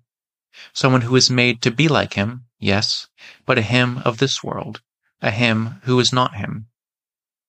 Someone 0.73 1.01
who 1.01 1.15
is 1.15 1.29
made 1.29 1.61
to 1.61 1.71
be 1.71 1.87
like 1.87 2.13
him, 2.13 2.45
yes, 2.59 3.07
but 3.45 3.57
a 3.57 3.61
him 3.61 3.99
of 3.99 4.17
this 4.17 4.43
world, 4.43 4.81
a 5.21 5.31
him 5.31 5.81
who 5.83 5.99
is 5.99 6.13
not 6.13 6.35
him. 6.35 6.67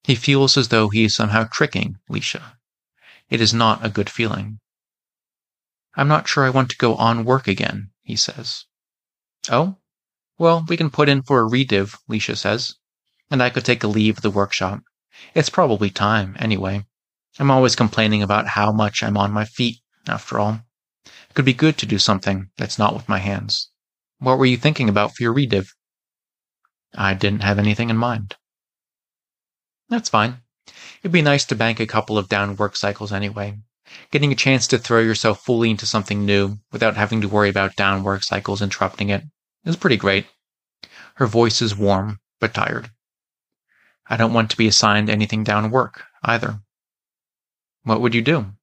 He 0.05 0.15
feels 0.15 0.57
as 0.57 0.69
though 0.69 0.89
he 0.89 1.05
is 1.05 1.15
somehow 1.15 1.45
tricking 1.45 1.99
Lisha. 2.11 2.57
It 3.31 3.41
is 3.41 3.55
not 3.55 3.85
a 3.85 3.89
good 3.89 4.11
feeling. 4.11 4.61
I'm 5.97 6.09
not 6.09 6.29
sure 6.29 6.45
I 6.45 6.51
want 6.51 6.71
to 6.71 6.77
go 6.77 6.95
on 6.97 7.25
work 7.25 7.49
again, 7.49 7.91
he 8.03 8.17
says. 8.17 8.65
Oh? 9.49 9.77
Well, 10.39 10.65
we 10.69 10.77
can 10.77 10.91
put 10.91 11.09
in 11.09 11.23
for 11.23 11.41
a 11.41 11.49
rediv, 11.49 11.97
Lisha 12.09 12.37
says. 12.37 12.75
And 13.31 13.43
I 13.43 13.51
could 13.51 13.65
take 13.65 13.83
a 13.83 13.89
leave 13.89 14.19
of 14.19 14.23
the 14.23 14.31
workshop. 14.31 14.83
It's 15.35 15.49
probably 15.49 15.91
time, 15.91 16.37
anyway. 16.39 16.85
I'm 17.39 17.51
always 17.51 17.77
complaining 17.77 18.23
about 18.23 18.49
how 18.49 18.73
much 18.73 19.03
I'm 19.03 19.17
on 19.17 19.33
my 19.33 19.45
feet, 19.45 19.81
after 20.07 20.39
all. 20.39 20.61
It 21.07 21.35
could 21.35 21.45
be 21.45 21.53
good 21.53 21.77
to 21.79 21.87
do 21.87 21.99
something 21.99 22.51
that's 22.57 22.79
not 22.79 22.95
with 22.95 23.09
my 23.09 23.19
hands. 23.19 23.69
What 24.21 24.39
were 24.39 24.47
you 24.47 24.57
thinking 24.57 24.89
about 24.89 25.15
for 25.15 25.23
your 25.23 25.35
rediv? 25.35 25.69
I 26.95 27.13
didn't 27.15 27.43
have 27.43 27.59
anything 27.59 27.91
in 27.91 27.97
mind. 27.97 28.37
That's 29.89 30.09
fine. 30.09 30.43
It'd 31.03 31.13
be 31.13 31.21
nice 31.21 31.45
to 31.47 31.55
bank 31.55 31.79
a 31.79 31.87
couple 31.87 32.17
of 32.17 32.29
down 32.29 32.57
work 32.57 32.77
cycles 32.77 33.13
anyway. 33.13 33.59
Getting 34.11 34.33
a 34.33 34.37
chance 34.37 34.67
to 34.69 34.79
throw 34.79 35.01
yourself 35.01 35.45
fully 35.45 35.71
into 35.71 35.87
something 35.87 36.25
new 36.25 36.59
without 36.73 36.97
having 36.97 37.21
to 37.21 37.29
worry 37.29 37.51
about 37.51 37.77
down 37.77 38.03
work 38.03 38.23
cycles 38.23 38.63
interrupting 38.63 39.11
it 39.11 39.25
is 39.65 39.77
pretty 39.77 39.99
great. 39.99 40.27
Her 41.17 41.27
voice 41.27 41.61
is 41.61 41.77
warm, 41.77 42.21
but 42.41 42.55
tired. 42.55 42.91
I 44.07 44.17
don't 44.17 44.33
want 44.33 44.51
to 44.53 44.57
be 44.57 44.69
assigned 44.69 45.11
anything 45.11 45.45
down 45.45 45.71
work, 45.71 46.05
either. 46.23 46.61
What 47.83 48.01
would 48.01 48.15
you 48.15 48.23
do? 48.23 48.55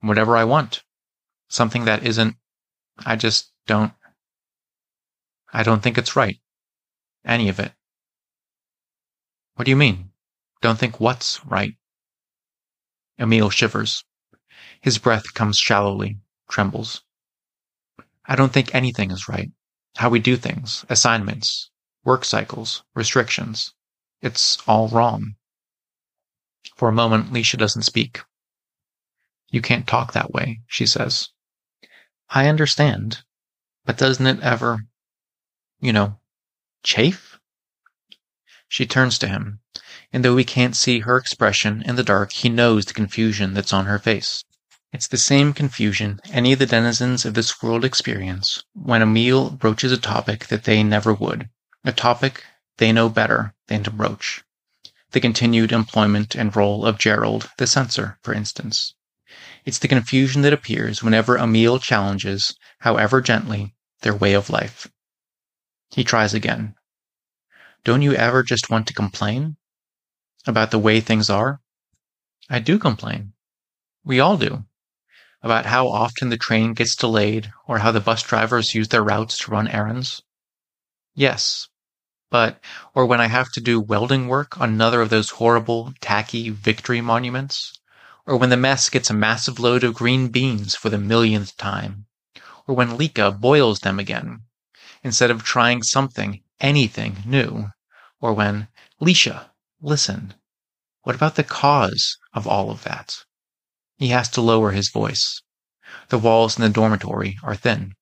Whatever 0.00 0.36
I 0.36 0.44
want 0.44 0.82
something 1.52 1.84
that 1.84 2.06
isn't, 2.06 2.34
I 3.04 3.16
just 3.16 3.52
don't, 3.66 3.92
I 5.52 5.62
don't 5.62 5.82
think 5.82 5.98
it's 5.98 6.16
right. 6.16 6.38
Any 7.26 7.50
of 7.50 7.60
it. 7.60 7.72
What 9.54 9.66
do 9.66 9.70
you 9.70 9.76
mean? 9.76 10.10
Don't 10.62 10.78
think 10.78 10.98
what's 10.98 11.44
right? 11.44 11.74
Emil 13.18 13.50
shivers. 13.50 14.02
His 14.80 14.96
breath 14.96 15.34
comes 15.34 15.58
shallowly, 15.58 16.18
trembles. 16.50 17.02
I 18.24 18.34
don't 18.34 18.52
think 18.52 18.74
anything 18.74 19.10
is 19.10 19.28
right. 19.28 19.50
How 19.96 20.08
we 20.08 20.20
do 20.20 20.36
things, 20.36 20.86
assignments, 20.88 21.70
work 22.02 22.24
cycles, 22.24 22.82
restrictions. 22.94 23.74
It's 24.22 24.56
all 24.66 24.88
wrong. 24.88 25.34
For 26.76 26.88
a 26.88 26.92
moment, 26.92 27.32
Lisha 27.32 27.58
doesn't 27.58 27.82
speak. 27.82 28.20
You 29.50 29.60
can't 29.60 29.86
talk 29.86 30.14
that 30.14 30.32
way, 30.32 30.62
she 30.66 30.86
says. 30.86 31.28
I 32.34 32.48
understand. 32.48 33.24
But 33.84 33.98
doesn't 33.98 34.26
it 34.26 34.40
ever, 34.40 34.86
you 35.80 35.92
know, 35.92 36.18
chafe? 36.82 37.38
She 38.68 38.86
turns 38.86 39.18
to 39.18 39.28
him, 39.28 39.60
and 40.14 40.24
though 40.24 40.34
we 40.34 40.44
can't 40.44 40.74
see 40.74 41.00
her 41.00 41.18
expression 41.18 41.82
in 41.82 41.96
the 41.96 42.02
dark, 42.02 42.32
he 42.32 42.48
knows 42.48 42.86
the 42.86 42.94
confusion 42.94 43.52
that's 43.52 43.72
on 43.74 43.84
her 43.84 43.98
face. 43.98 44.44
It's 44.94 45.08
the 45.08 45.18
same 45.18 45.52
confusion 45.52 46.20
any 46.30 46.54
of 46.54 46.58
the 46.58 46.64
denizens 46.64 47.26
of 47.26 47.34
this 47.34 47.62
world 47.62 47.84
experience 47.84 48.62
when 48.72 49.02
Emil 49.02 49.50
broaches 49.50 49.92
a 49.92 49.98
topic 49.98 50.46
that 50.46 50.64
they 50.64 50.82
never 50.82 51.12
would, 51.12 51.50
a 51.84 51.92
topic 51.92 52.44
they 52.78 52.92
know 52.92 53.10
better 53.10 53.52
than 53.66 53.84
to 53.84 53.90
broach. 53.90 54.42
The 55.10 55.20
continued 55.20 55.70
employment 55.70 56.34
and 56.34 56.56
role 56.56 56.86
of 56.86 56.98
Gerald, 56.98 57.50
the 57.58 57.66
censor, 57.66 58.18
for 58.22 58.32
instance. 58.32 58.94
It's 59.64 59.78
the 59.78 59.88
confusion 59.88 60.42
that 60.42 60.52
appears 60.52 61.02
whenever 61.02 61.38
Emil 61.38 61.78
challenges, 61.78 62.54
however 62.80 63.20
gently, 63.20 63.74
their 64.00 64.14
way 64.14 64.32
of 64.32 64.50
life. 64.50 64.90
He 65.90 66.02
tries 66.02 66.34
again. 66.34 66.74
Don't 67.84 68.02
you 68.02 68.14
ever 68.14 68.42
just 68.42 68.70
want 68.70 68.86
to 68.88 68.94
complain? 68.94 69.56
About 70.46 70.72
the 70.72 70.78
way 70.78 71.00
things 71.00 71.30
are? 71.30 71.60
I 72.50 72.58
do 72.58 72.78
complain. 72.78 73.34
We 74.04 74.18
all 74.18 74.36
do. 74.36 74.64
About 75.42 75.66
how 75.66 75.88
often 75.88 76.28
the 76.28 76.36
train 76.36 76.74
gets 76.74 76.96
delayed 76.96 77.52
or 77.66 77.78
how 77.78 77.92
the 77.92 78.00
bus 78.00 78.22
drivers 78.22 78.74
use 78.74 78.88
their 78.88 79.02
routes 79.02 79.38
to 79.38 79.50
run 79.50 79.68
errands? 79.68 80.22
Yes. 81.14 81.68
But, 82.30 82.60
or 82.94 83.06
when 83.06 83.20
I 83.20 83.26
have 83.26 83.52
to 83.52 83.60
do 83.60 83.80
welding 83.80 84.26
work 84.26 84.60
on 84.60 84.70
another 84.70 85.00
of 85.00 85.10
those 85.10 85.30
horrible, 85.30 85.94
tacky 86.00 86.50
victory 86.50 87.00
monuments? 87.00 87.78
Or 88.26 88.36
when 88.36 88.50
the 88.50 88.56
mess 88.56 88.88
gets 88.88 89.10
a 89.10 89.14
massive 89.14 89.58
load 89.58 89.82
of 89.82 89.94
green 89.94 90.28
beans 90.28 90.74
for 90.74 90.90
the 90.90 90.98
millionth 90.98 91.56
time, 91.56 92.06
or 92.66 92.74
when 92.74 92.96
Lika 92.96 93.32
boils 93.32 93.80
them 93.80 93.98
again, 93.98 94.42
instead 95.02 95.30
of 95.30 95.42
trying 95.42 95.82
something, 95.82 96.42
anything 96.60 97.22
new, 97.26 97.68
or 98.20 98.32
when, 98.32 98.68
Lisha, 99.00 99.50
listen, 99.80 100.34
what 101.02 101.16
about 101.16 101.34
the 101.34 101.42
cause 101.42 102.16
of 102.32 102.46
all 102.46 102.70
of 102.70 102.84
that? 102.84 103.24
He 103.96 104.08
has 104.08 104.28
to 104.30 104.40
lower 104.40 104.70
his 104.70 104.88
voice. 104.88 105.42
The 106.08 106.18
walls 106.18 106.56
in 106.56 106.62
the 106.62 106.68
dormitory 106.68 107.38
are 107.42 107.56
thin. 107.56 107.94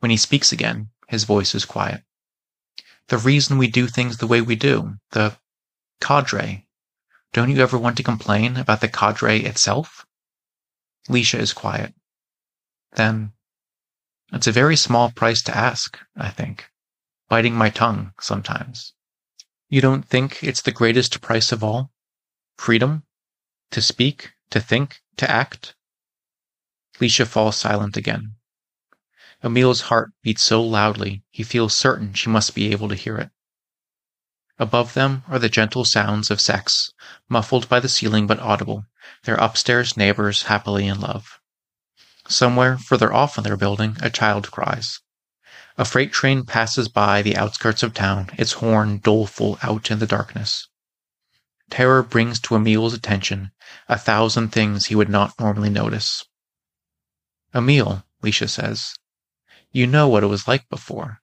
When 0.00 0.10
he 0.10 0.18
speaks 0.18 0.52
again, 0.52 0.90
his 1.08 1.24
voice 1.24 1.54
is 1.54 1.64
quiet. 1.64 2.02
The 3.08 3.18
reason 3.18 3.56
we 3.56 3.68
do 3.68 3.86
things 3.86 4.18
the 4.18 4.26
way 4.26 4.42
we 4.42 4.56
do, 4.56 4.96
the 5.12 5.38
cadre, 6.00 6.65
don't 7.36 7.50
you 7.50 7.62
ever 7.62 7.76
want 7.76 7.98
to 7.98 8.02
complain 8.02 8.56
about 8.56 8.80
the 8.80 8.88
cadre 8.88 9.44
itself? 9.44 10.06
Lisha 11.06 11.38
is 11.38 11.52
quiet. 11.52 11.92
Then, 12.92 13.32
it's 14.32 14.46
a 14.46 14.52
very 14.52 14.74
small 14.74 15.10
price 15.10 15.42
to 15.42 15.54
ask, 15.54 15.98
I 16.16 16.30
think, 16.30 16.70
biting 17.28 17.54
my 17.54 17.68
tongue 17.68 18.14
sometimes. 18.18 18.94
You 19.68 19.82
don't 19.82 20.02
think 20.02 20.42
it's 20.42 20.62
the 20.62 20.72
greatest 20.72 21.20
price 21.20 21.52
of 21.52 21.62
all? 21.62 21.92
Freedom? 22.56 23.02
To 23.72 23.82
speak 23.82 24.32
To 24.48 24.58
think, 24.58 25.02
to 25.18 25.30
act? 25.30 25.74
Lisha 27.00 27.26
falls 27.26 27.56
silent 27.56 27.98
again. 27.98 28.36
Emil's 29.42 29.82
heart 29.82 30.12
beats 30.22 30.42
so 30.42 30.62
loudly 30.62 31.22
he 31.28 31.42
feels 31.42 31.76
certain 31.76 32.14
she 32.14 32.30
must 32.30 32.54
be 32.54 32.72
able 32.72 32.88
to 32.88 32.94
hear 32.94 33.18
it. 33.18 33.28
Above 34.58 34.94
them 34.94 35.22
are 35.28 35.38
the 35.38 35.48
gentle 35.48 35.84
sounds 35.84 36.30
of 36.30 36.40
sex, 36.40 36.90
muffled 37.28 37.68
by 37.68 37.78
the 37.78 37.88
ceiling 37.88 38.26
but 38.26 38.40
audible, 38.40 38.86
their 39.24 39.34
upstairs 39.36 39.96
neighbors 39.96 40.44
happily 40.44 40.86
in 40.86 41.00
love. 41.00 41.38
Somewhere 42.26 42.78
further 42.78 43.12
off 43.12 43.36
in 43.36 43.44
their 43.44 43.56
building, 43.56 43.96
a 44.00 44.08
child 44.08 44.50
cries. 44.50 45.00
A 45.76 45.84
freight 45.84 46.12
train 46.12 46.44
passes 46.44 46.88
by 46.88 47.20
the 47.20 47.36
outskirts 47.36 47.82
of 47.82 47.92
town, 47.92 48.30
its 48.38 48.52
horn 48.54 48.98
doleful 48.98 49.58
out 49.62 49.90
in 49.90 49.98
the 49.98 50.06
darkness. 50.06 50.68
Terror 51.68 52.02
brings 52.02 52.40
to 52.40 52.54
Emil's 52.54 52.94
attention 52.94 53.50
a 53.88 53.98
thousand 53.98 54.50
things 54.50 54.86
he 54.86 54.94
would 54.94 55.10
not 55.10 55.38
normally 55.38 55.68
notice. 55.68 56.24
Emil, 57.54 58.04
Lisha 58.22 58.48
says, 58.48 58.94
you 59.70 59.86
know 59.86 60.08
what 60.08 60.22
it 60.22 60.28
was 60.28 60.48
like 60.48 60.68
before. 60.70 61.20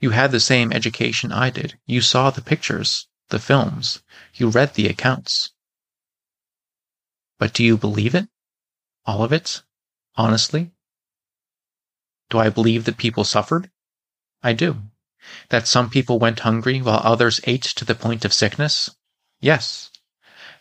You 0.00 0.10
had 0.10 0.32
the 0.32 0.40
same 0.40 0.72
education 0.72 1.32
I 1.32 1.50
did. 1.50 1.78
You 1.86 2.00
saw 2.00 2.30
the 2.30 2.40
pictures, 2.40 3.06
the 3.28 3.38
films. 3.38 4.02
You 4.34 4.48
read 4.48 4.74
the 4.74 4.88
accounts. 4.88 5.50
But 7.38 7.52
do 7.52 7.62
you 7.64 7.76
believe 7.76 8.14
it? 8.14 8.28
All 9.06 9.22
of 9.22 9.32
it? 9.32 9.62
Honestly? 10.16 10.70
Do 12.30 12.38
I 12.38 12.48
believe 12.48 12.84
that 12.84 12.96
people 12.96 13.24
suffered? 13.24 13.70
I 14.42 14.52
do. 14.52 14.82
That 15.48 15.68
some 15.68 15.90
people 15.90 16.18
went 16.18 16.40
hungry 16.40 16.80
while 16.80 17.00
others 17.02 17.40
ate 17.44 17.62
to 17.62 17.84
the 17.84 17.94
point 17.94 18.24
of 18.24 18.32
sickness? 18.32 18.90
Yes. 19.40 19.90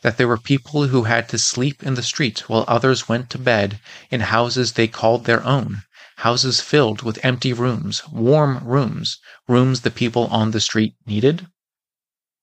That 0.01 0.17
there 0.17 0.28
were 0.28 0.38
people 0.38 0.88
who 0.88 1.03
had 1.03 1.30
to 1.30 1.38
sleep 1.38 1.84
in 1.84 1.93
the 1.93 2.03
street 2.03 2.49
while 2.49 2.65
others 2.67 3.07
went 3.07 3.30
to 3.30 3.38
bed 3.38 3.80
in 4.09 4.21
houses 4.21 4.74
they 4.74 4.88
called 4.88 5.26
their 5.26 5.43
own, 5.43 5.84
houses 6.18 6.61
filled 6.61 7.01
with 7.01 7.24
empty 7.24 7.53
rooms, 7.53 8.07
warm 8.09 8.64
rooms, 8.64 9.20
rooms 9.47 9.82
the 9.82 9.91
people 9.91 10.28
on 10.28 10.51
the 10.51 10.61
street 10.61 10.95
needed? 11.05 11.47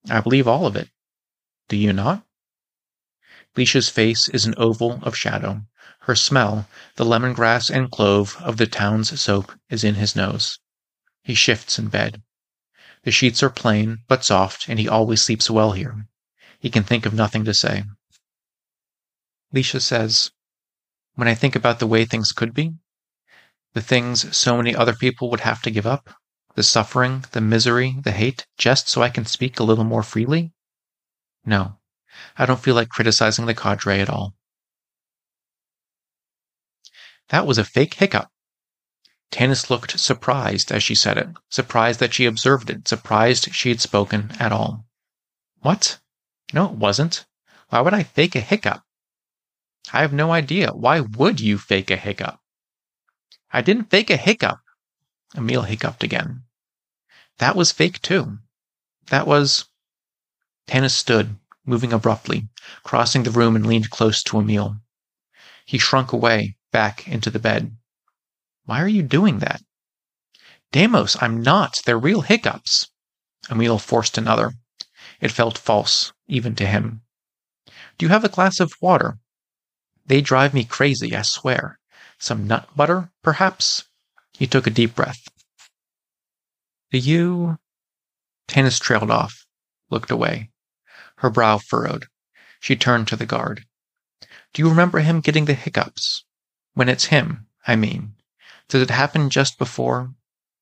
I 0.08 0.20
believe 0.20 0.48
all 0.48 0.66
of 0.66 0.76
it. 0.76 0.88
Do 1.68 1.76
you 1.76 1.92
not? 1.92 2.26
Lisha's 3.56 3.88
face 3.88 4.28
is 4.28 4.46
an 4.46 4.54
oval 4.56 5.00
of 5.02 5.16
shadow. 5.16 5.62
Her 6.00 6.16
smell, 6.16 6.68
the 6.96 7.04
lemongrass 7.04 7.68
and 7.68 7.90
clove 7.90 8.36
of 8.40 8.56
the 8.56 8.66
town's 8.66 9.20
soap, 9.20 9.52
is 9.68 9.84
in 9.84 9.96
his 9.96 10.16
nose. 10.16 10.58
He 11.22 11.34
shifts 11.34 11.78
in 11.78 11.88
bed. 11.88 12.22
The 13.02 13.10
sheets 13.10 13.42
are 13.42 13.50
plain 13.50 13.98
but 14.08 14.24
soft, 14.24 14.68
and 14.68 14.78
he 14.78 14.88
always 14.88 15.22
sleeps 15.22 15.50
well 15.50 15.72
here. 15.72 16.06
He 16.58 16.70
can 16.70 16.84
think 16.84 17.06
of 17.06 17.14
nothing 17.14 17.44
to 17.44 17.54
say. 17.54 17.84
Lisha 19.54 19.80
says, 19.80 20.30
When 21.14 21.28
I 21.28 21.34
think 21.34 21.56
about 21.56 21.78
the 21.78 21.86
way 21.86 22.04
things 22.04 22.32
could 22.32 22.54
be, 22.54 22.74
the 23.74 23.80
things 23.80 24.36
so 24.36 24.56
many 24.56 24.74
other 24.74 24.94
people 24.94 25.30
would 25.30 25.40
have 25.40 25.62
to 25.62 25.70
give 25.70 25.86
up, 25.86 26.10
the 26.54 26.62
suffering, 26.62 27.24
the 27.32 27.40
misery, 27.40 27.96
the 28.02 28.12
hate, 28.12 28.46
just 28.58 28.88
so 28.88 29.02
I 29.02 29.08
can 29.08 29.24
speak 29.24 29.58
a 29.58 29.64
little 29.64 29.84
more 29.84 30.02
freely? 30.02 30.52
No, 31.44 31.78
I 32.36 32.46
don't 32.46 32.60
feel 32.60 32.74
like 32.74 32.88
criticizing 32.88 33.46
the 33.46 33.54
cadre 33.54 34.00
at 34.00 34.10
all. 34.10 34.34
That 37.28 37.46
was 37.46 37.58
a 37.58 37.64
fake 37.64 37.94
hiccup. 37.94 38.28
Tanis 39.30 39.70
looked 39.70 40.00
surprised 40.00 40.72
as 40.72 40.82
she 40.82 40.96
said 40.96 41.16
it, 41.16 41.28
surprised 41.48 42.00
that 42.00 42.12
she 42.12 42.26
observed 42.26 42.68
it, 42.68 42.88
surprised 42.88 43.54
she 43.54 43.68
had 43.68 43.80
spoken 43.80 44.32
at 44.40 44.50
all. 44.50 44.86
What? 45.60 46.00
No, 46.52 46.64
it 46.64 46.72
wasn't. 46.72 47.26
Why 47.68 47.80
would 47.80 47.94
I 47.94 48.02
fake 48.02 48.34
a 48.34 48.40
hiccup? 48.40 48.82
I 49.92 50.00
have 50.00 50.12
no 50.12 50.32
idea. 50.32 50.72
Why 50.72 51.00
would 51.00 51.38
you 51.40 51.58
fake 51.58 51.92
a 51.92 51.96
hiccup? 51.96 52.39
I 53.52 53.62
didn't 53.62 53.90
fake 53.90 54.10
a 54.10 54.16
hiccup. 54.16 54.60
Emil 55.36 55.62
hiccuped 55.62 56.04
again. 56.04 56.44
That 57.38 57.56
was 57.56 57.72
fake 57.72 58.00
too. 58.00 58.38
That 59.06 59.26
was. 59.26 59.64
Tanis 60.68 60.94
stood, 60.94 61.36
moving 61.64 61.92
abruptly, 61.92 62.48
crossing 62.84 63.24
the 63.24 63.30
room 63.30 63.56
and 63.56 63.66
leaned 63.66 63.90
close 63.90 64.22
to 64.24 64.38
Emil. 64.38 64.76
He 65.64 65.78
shrunk 65.78 66.12
away, 66.12 66.56
back 66.70 67.08
into 67.08 67.30
the 67.30 67.40
bed. 67.40 67.76
Why 68.66 68.80
are 68.80 68.88
you 68.88 69.02
doing 69.02 69.40
that? 69.40 69.62
Deimos, 70.70 71.20
I'm 71.20 71.42
not. 71.42 71.80
They're 71.84 71.98
real 71.98 72.20
hiccups. 72.20 72.86
Emil 73.50 73.78
forced 73.78 74.16
another. 74.16 74.52
It 75.20 75.32
felt 75.32 75.58
false, 75.58 76.12
even 76.28 76.54
to 76.54 76.66
him. 76.66 77.02
Do 77.98 78.06
you 78.06 78.10
have 78.10 78.24
a 78.24 78.28
glass 78.28 78.60
of 78.60 78.72
water? 78.80 79.18
They 80.06 80.20
drive 80.20 80.54
me 80.54 80.64
crazy, 80.64 81.16
I 81.16 81.22
swear. 81.22 81.79
Some 82.20 82.46
nut 82.46 82.68
butter, 82.76 83.10
perhaps? 83.22 83.84
He 84.34 84.46
took 84.46 84.66
a 84.66 84.70
deep 84.70 84.94
breath. 84.94 85.28
Do 86.92 86.98
you. 86.98 87.58
Tanis 88.46 88.78
trailed 88.78 89.10
off, 89.10 89.46
looked 89.88 90.10
away. 90.10 90.50
Her 91.16 91.30
brow 91.30 91.56
furrowed. 91.56 92.08
She 92.60 92.76
turned 92.76 93.08
to 93.08 93.16
the 93.16 93.24
guard. 93.24 93.64
Do 94.52 94.60
you 94.60 94.68
remember 94.68 94.98
him 94.98 95.20
getting 95.20 95.46
the 95.46 95.54
hiccups? 95.54 96.24
When 96.74 96.90
it's 96.90 97.06
him, 97.06 97.46
I 97.66 97.76
mean. 97.76 98.16
Did 98.68 98.82
it 98.82 98.90
happen 98.90 99.30
just 99.30 99.56
before? 99.58 100.14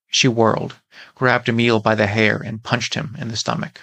She 0.07 0.29
whirled, 0.29 0.77
grabbed 1.17 1.49
Emil 1.49 1.81
by 1.81 1.97
the 1.97 2.07
hair, 2.07 2.37
and 2.37 2.63
punched 2.63 2.95
him 2.95 3.17
in 3.19 3.29
the 3.29 3.37
stomach. 3.37 3.83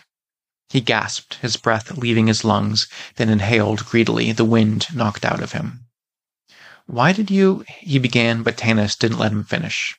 He 0.69 0.81
gasped, 0.81 1.35
his 1.35 1.57
breath 1.57 1.91
leaving 1.97 2.27
his 2.27 2.45
lungs, 2.45 2.87
then 3.17 3.29
inhaled 3.29 3.85
greedily, 3.85 4.31
the 4.31 4.45
wind 4.45 4.87
knocked 4.93 5.25
out 5.25 5.43
of 5.43 5.51
him. 5.51 5.84
Why 6.87 7.13
did 7.13 7.31
you? 7.31 7.65
he 7.67 7.97
began, 7.97 8.43
but 8.43 8.57
Tanis 8.57 8.95
didn't 8.97 9.17
let 9.17 9.31
him 9.31 9.43
finish. 9.43 9.97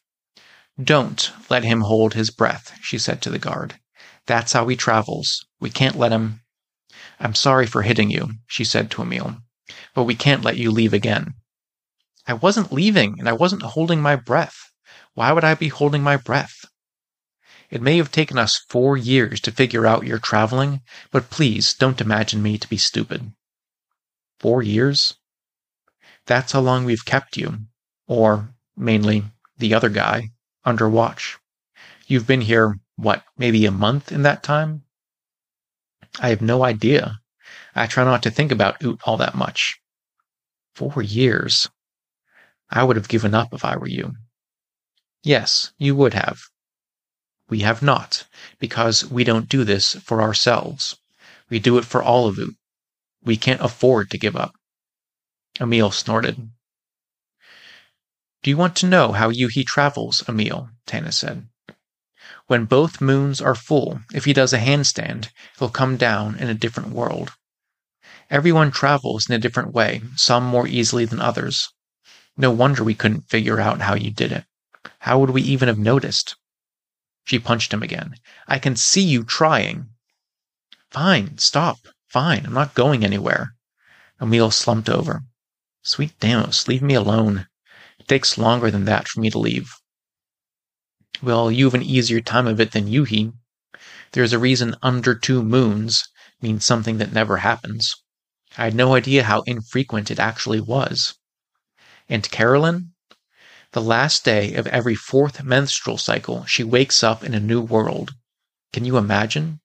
Don't 0.83 1.33
let 1.51 1.65
him 1.65 1.81
hold 1.81 2.15
his 2.15 2.31
breath, 2.31 2.79
she 2.81 2.99
said 2.99 3.21
to 3.23 3.31
the 3.31 3.39
guard. 3.39 3.81
That's 4.27 4.53
how 4.53 4.69
he 4.69 4.77
travels. 4.77 5.45
We 5.59 5.71
can't 5.71 5.97
let 5.97 6.13
him. 6.13 6.43
I'm 7.19 7.35
sorry 7.35 7.67
for 7.67 7.83
hitting 7.83 8.11
you, 8.11 8.35
she 8.47 8.65
said 8.65 8.91
to 8.93 9.03
Emil, 9.03 9.39
but 9.95 10.05
we 10.05 10.15
can't 10.15 10.45
let 10.45 10.59
you 10.59 10.71
leave 10.71 10.93
again. 10.93 11.35
I 12.27 12.35
wasn't 12.35 12.73
leaving, 12.73 13.19
and 13.19 13.29
I 13.29 13.33
wasn't 13.33 13.63
holding 13.63 14.01
my 14.01 14.17
breath. 14.17 14.71
Why 15.15 15.33
would 15.33 15.45
I 15.45 15.55
be 15.55 15.69
holding 15.69 16.03
my 16.03 16.17
breath? 16.17 16.67
It 17.71 17.83
may 17.83 17.97
have 17.97 18.13
taken 18.13 18.39
us 18.39 18.61
four 18.69 18.97
years 18.97 19.41
to 19.41 19.51
figure 19.51 19.87
out 19.87 20.07
you're 20.07 20.19
traveling, 20.19 20.83
but 21.11 21.31
please 21.31 21.75
don't 21.75 22.01
imagine 22.01 22.43
me 22.43 22.59
to 22.59 22.69
be 22.69 22.77
stupid. 22.77 23.33
Four 24.39 24.63
years? 24.63 25.15
That's 26.27 26.53
how 26.53 26.61
long 26.61 26.85
we've 26.85 27.05
kept 27.05 27.37
you, 27.37 27.59
or 28.09 28.49
mainly 28.77 29.25
the 29.59 29.75
other 29.75 29.89
guy, 29.89 30.31
under 30.65 30.89
watch. 30.89 31.39
You've 32.07 32.27
been 32.27 32.41
here, 32.41 32.79
what, 32.97 33.23
maybe 33.39 33.65
a 33.65 33.71
month 33.71 34.11
in 34.11 34.23
that 34.23 34.43
time? 34.43 34.83
I 36.19 36.31
have 36.31 36.43
no 36.43 36.65
idea. 36.65 37.21
I 37.75 37.87
try 37.87 38.05
not 38.05 38.23
to 38.25 38.31
think 38.31 38.51
about 38.51 38.83
Oot 38.83 39.01
all 39.05 39.17
that 39.19 39.35
much. 39.35 39.79
Four 40.75 41.03
years. 41.03 41.69
I 42.71 42.83
would 42.83 42.97
have 42.97 43.09
given 43.09 43.35
up 43.35 43.55
if 43.55 43.65
I 43.65 43.77
were 43.77 43.87
you. 43.87 44.15
Yes, 45.23 45.73
you 45.79 45.95
would 45.95 46.15
have. 46.15 46.41
We 47.49 47.61
have 47.61 47.83
not, 47.83 48.27
because 48.59 49.09
we 49.09 49.23
don't 49.23 49.49
do 49.49 49.63
this 49.63 49.95
for 49.95 50.21
ourselves. 50.21 50.97
We 51.49 51.61
do 51.61 51.79
it 51.79 51.85
for 51.85 52.03
all 52.03 52.27
of 52.27 52.39
Oot. 52.39 52.57
We 53.23 53.37
can't 53.37 53.61
afford 53.61 54.11
to 54.11 54.19
give 54.19 54.35
up. 54.35 54.56
Emil 55.61 55.91
snorted. 55.91 56.51
Do 58.43 58.51
you 58.51 58.57
want 58.57 58.77
to 58.77 58.87
know 58.87 59.13
how 59.13 59.31
Yuhi 59.31 59.65
travels, 59.65 60.23
Emil? 60.29 60.71
Tanis 60.87 61.15
said. 61.15 61.49
When 62.47 62.65
both 62.65 63.01
moons 63.01 63.41
are 63.41 63.55
full, 63.55 64.03
if 64.13 64.25
he 64.25 64.33
does 64.33 64.53
a 64.53 64.59
handstand, 64.59 65.31
he'll 65.59 65.71
come 65.71 65.97
down 65.97 66.37
in 66.39 66.49
a 66.49 66.55
different 66.55 66.91
world. 66.91 67.33
Everyone 68.31 68.71
travels 68.71 69.29
in 69.29 69.35
a 69.35 69.39
different 69.39 69.73
way, 69.73 70.03
some 70.15 70.45
more 70.45 70.67
easily 70.67 71.05
than 71.05 71.21
others. 71.21 71.69
No 72.37 72.51
wonder 72.51 72.85
we 72.85 72.95
couldn't 72.95 73.31
figure 73.31 73.59
out 73.59 73.81
how 73.81 73.95
you 73.95 74.11
did 74.11 74.33
it. 74.33 74.45
How 75.01 75.19
would 75.19 75.31
we 75.31 75.43
even 75.43 75.69
have 75.69 75.79
noticed? 75.79 76.37
She 77.25 77.39
punched 77.39 77.73
him 77.73 77.83
again. 77.83 78.15
I 78.47 78.59
can 78.59 78.77
see 78.77 79.03
you 79.03 79.25
trying. 79.25 79.89
Fine, 80.91 81.39
stop. 81.39 81.79
Fine, 82.09 82.47
I'm 82.47 82.55
not 82.55 82.75
going 82.75 83.05
anywhere. 83.05 83.55
Emil 84.21 84.51
slumped 84.51 84.89
over. 84.89 85.23
Sweet 85.89 86.19
Deimos, 86.19 86.67
leave 86.67 86.83
me 86.83 86.95
alone. 86.95 87.47
It 88.01 88.09
takes 88.09 88.37
longer 88.37 88.73
than 88.73 88.87
that 88.87 89.07
for 89.07 89.21
me 89.21 89.31
to 89.31 89.39
leave. 89.39 89.71
Well, 91.23 91.49
you 91.49 91.67
have 91.67 91.75
an 91.75 91.85
easier 91.85 92.21
time 92.21 92.49
of 92.49 92.59
it 92.59 92.73
than 92.73 92.89
Yuhi. 92.89 93.33
There's 94.11 94.33
a 94.33 94.39
reason 94.41 94.75
under 94.83 95.15
two 95.15 95.45
moons 95.45 96.03
means 96.43 96.65
something 96.65 96.99
that 96.99 97.13
never 97.13 97.37
happens. 97.37 97.95
I 98.59 98.65
had 98.65 98.75
no 98.75 98.97
idea 98.97 99.23
how 99.23 99.43
infrequent 99.43 100.11
it 100.11 100.19
actually 100.19 100.61
was. 100.61 101.15
And 102.09 102.29
Carolyn? 102.33 102.93
The 103.71 103.81
last 103.81 104.25
day 104.25 104.55
of 104.55 104.67
every 104.67 104.97
fourth 104.97 105.45
menstrual 105.45 105.99
cycle, 105.99 106.45
she 106.47 106.65
wakes 106.65 107.05
up 107.05 107.23
in 107.23 107.33
a 107.33 107.39
new 107.39 107.61
world. 107.61 108.13
Can 108.73 108.85
you 108.85 108.97
imagine? 108.97 109.61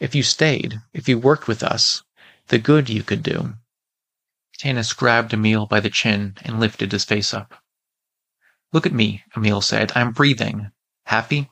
If 0.00 0.14
you 0.14 0.22
stayed, 0.22 0.82
if 0.92 1.08
you 1.08 1.18
worked 1.18 1.48
with 1.48 1.62
us, 1.62 2.02
the 2.48 2.58
good 2.58 2.90
you 2.90 3.02
could 3.02 3.22
do. 3.22 3.54
Tanis 4.56 4.96
grabbed 4.96 5.34
Emil 5.34 5.66
by 5.66 5.80
the 5.80 5.90
chin 5.90 6.36
and 6.42 6.58
lifted 6.58 6.92
his 6.92 7.04
face 7.04 7.34
up. 7.34 7.62
Look 8.72 8.86
at 8.86 8.92
me, 8.92 9.22
Emil 9.36 9.60
said. 9.60 9.92
I'm 9.94 10.12
breathing. 10.12 10.70
Happy? 11.04 11.50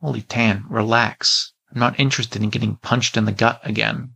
Holy 0.00 0.22
Tan, 0.22 0.64
relax. 0.68 1.52
I'm 1.72 1.80
not 1.80 1.98
interested 1.98 2.42
in 2.42 2.50
getting 2.50 2.76
punched 2.76 3.16
in 3.16 3.24
the 3.24 3.32
gut 3.32 3.60
again. 3.64 4.14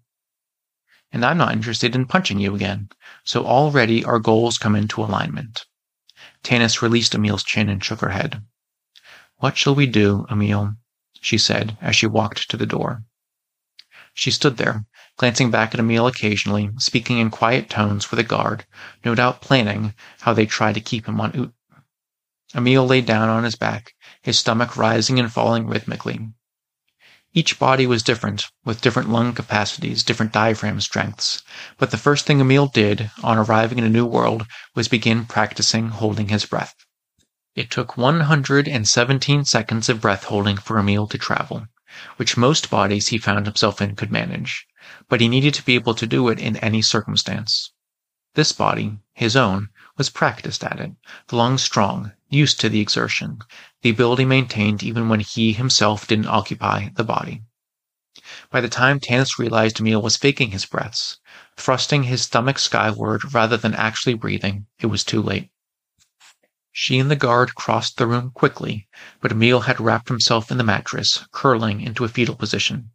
And 1.12 1.24
I'm 1.24 1.38
not 1.38 1.52
interested 1.52 1.94
in 1.94 2.06
punching 2.06 2.38
you 2.38 2.54
again. 2.54 2.90
So 3.24 3.46
already 3.46 4.04
our 4.04 4.18
goals 4.18 4.58
come 4.58 4.76
into 4.76 5.02
alignment. 5.02 5.66
Tanis 6.42 6.82
released 6.82 7.14
Emil's 7.14 7.42
chin 7.42 7.68
and 7.68 7.82
shook 7.82 8.00
her 8.00 8.10
head. 8.10 8.42
What 9.36 9.56
shall 9.56 9.74
we 9.74 9.86
do, 9.86 10.26
Emil? 10.30 10.76
she 11.20 11.38
said 11.38 11.76
as 11.80 11.96
she 11.96 12.06
walked 12.06 12.50
to 12.50 12.56
the 12.56 12.66
door. 12.66 13.04
She 14.14 14.30
stood 14.30 14.56
there, 14.56 14.84
glancing 15.20 15.50
back 15.50 15.74
at 15.74 15.80
Emil 15.80 16.06
occasionally, 16.06 16.70
speaking 16.78 17.18
in 17.18 17.28
quiet 17.28 17.68
tones 17.68 18.10
with 18.10 18.16
the 18.16 18.24
guard, 18.24 18.64
no 19.04 19.14
doubt 19.14 19.42
planning 19.42 19.92
how 20.20 20.32
they'd 20.32 20.48
try 20.48 20.72
to 20.72 20.80
keep 20.80 21.06
him 21.06 21.20
on 21.20 21.30
Oot. 21.36 21.52
Emil 22.54 22.86
lay 22.86 23.02
down 23.02 23.28
on 23.28 23.44
his 23.44 23.54
back, 23.54 23.92
his 24.22 24.38
stomach 24.38 24.78
rising 24.78 25.20
and 25.20 25.30
falling 25.30 25.66
rhythmically. 25.66 26.26
Each 27.34 27.58
body 27.58 27.86
was 27.86 28.02
different, 28.02 28.46
with 28.64 28.80
different 28.80 29.10
lung 29.10 29.34
capacities, 29.34 30.02
different 30.02 30.32
diaphragm 30.32 30.80
strengths, 30.80 31.42
but 31.76 31.90
the 31.90 31.98
first 31.98 32.24
thing 32.24 32.40
Emil 32.40 32.68
did 32.68 33.10
on 33.22 33.36
arriving 33.36 33.76
in 33.76 33.84
a 33.84 33.90
new 33.90 34.06
world 34.06 34.46
was 34.74 34.88
begin 34.88 35.26
practicing 35.26 35.90
holding 35.90 36.30
his 36.30 36.46
breath. 36.46 36.74
It 37.54 37.70
took 37.70 37.98
117 37.98 39.44
seconds 39.44 39.90
of 39.90 40.00
breath 40.00 40.24
holding 40.24 40.56
for 40.56 40.78
Emil 40.78 41.06
to 41.08 41.18
travel, 41.18 41.66
which 42.16 42.38
most 42.38 42.70
bodies 42.70 43.08
he 43.08 43.18
found 43.18 43.44
himself 43.44 43.82
in 43.82 43.96
could 43.96 44.10
manage, 44.10 44.66
but 45.08 45.20
he 45.20 45.28
needed 45.28 45.52
to 45.54 45.64
be 45.64 45.74
able 45.74 45.94
to 45.94 46.06
do 46.06 46.28
it 46.28 46.38
in 46.38 46.56
any 46.56 46.80
circumstance. 46.80 47.72
This 48.34 48.52
body, 48.52 48.98
his 49.12 49.36
own, 49.36 49.68
was 49.98 50.08
practiced 50.08 50.64
at 50.64 50.80
it, 50.80 50.92
the 51.28 51.36
lungs 51.36 51.62
strong, 51.62 52.12
used 52.28 52.60
to 52.60 52.68
the 52.68 52.80
exertion, 52.80 53.40
the 53.82 53.90
ability 53.90 54.24
maintained 54.24 54.82
even 54.82 55.08
when 55.08 55.20
he 55.20 55.52
himself 55.52 56.06
didn't 56.06 56.28
occupy 56.28 56.88
the 56.94 57.04
body. 57.04 57.42
By 58.50 58.60
the 58.60 58.68
time 58.68 59.00
Tanis 59.00 59.38
realized 59.38 59.80
Emil 59.80 60.00
was 60.00 60.16
faking 60.16 60.52
his 60.52 60.64
breaths, 60.64 61.18
thrusting 61.56 62.04
his 62.04 62.22
stomach 62.22 62.58
skyward 62.58 63.34
rather 63.34 63.56
than 63.56 63.74
actually 63.74 64.14
breathing, 64.14 64.66
it 64.78 64.86
was 64.86 65.04
too 65.04 65.20
late. 65.20 65.50
She 66.72 66.98
and 66.98 67.10
the 67.10 67.16
guard 67.16 67.54
crossed 67.54 67.96
the 67.96 68.06
room 68.06 68.30
quickly, 68.30 68.88
but 69.20 69.32
Emil 69.32 69.60
had 69.60 69.80
wrapped 69.80 70.08
himself 70.08 70.50
in 70.50 70.58
the 70.58 70.64
mattress, 70.64 71.26
curling 71.32 71.80
into 71.80 72.04
a 72.04 72.08
fetal 72.08 72.36
position. 72.36 72.92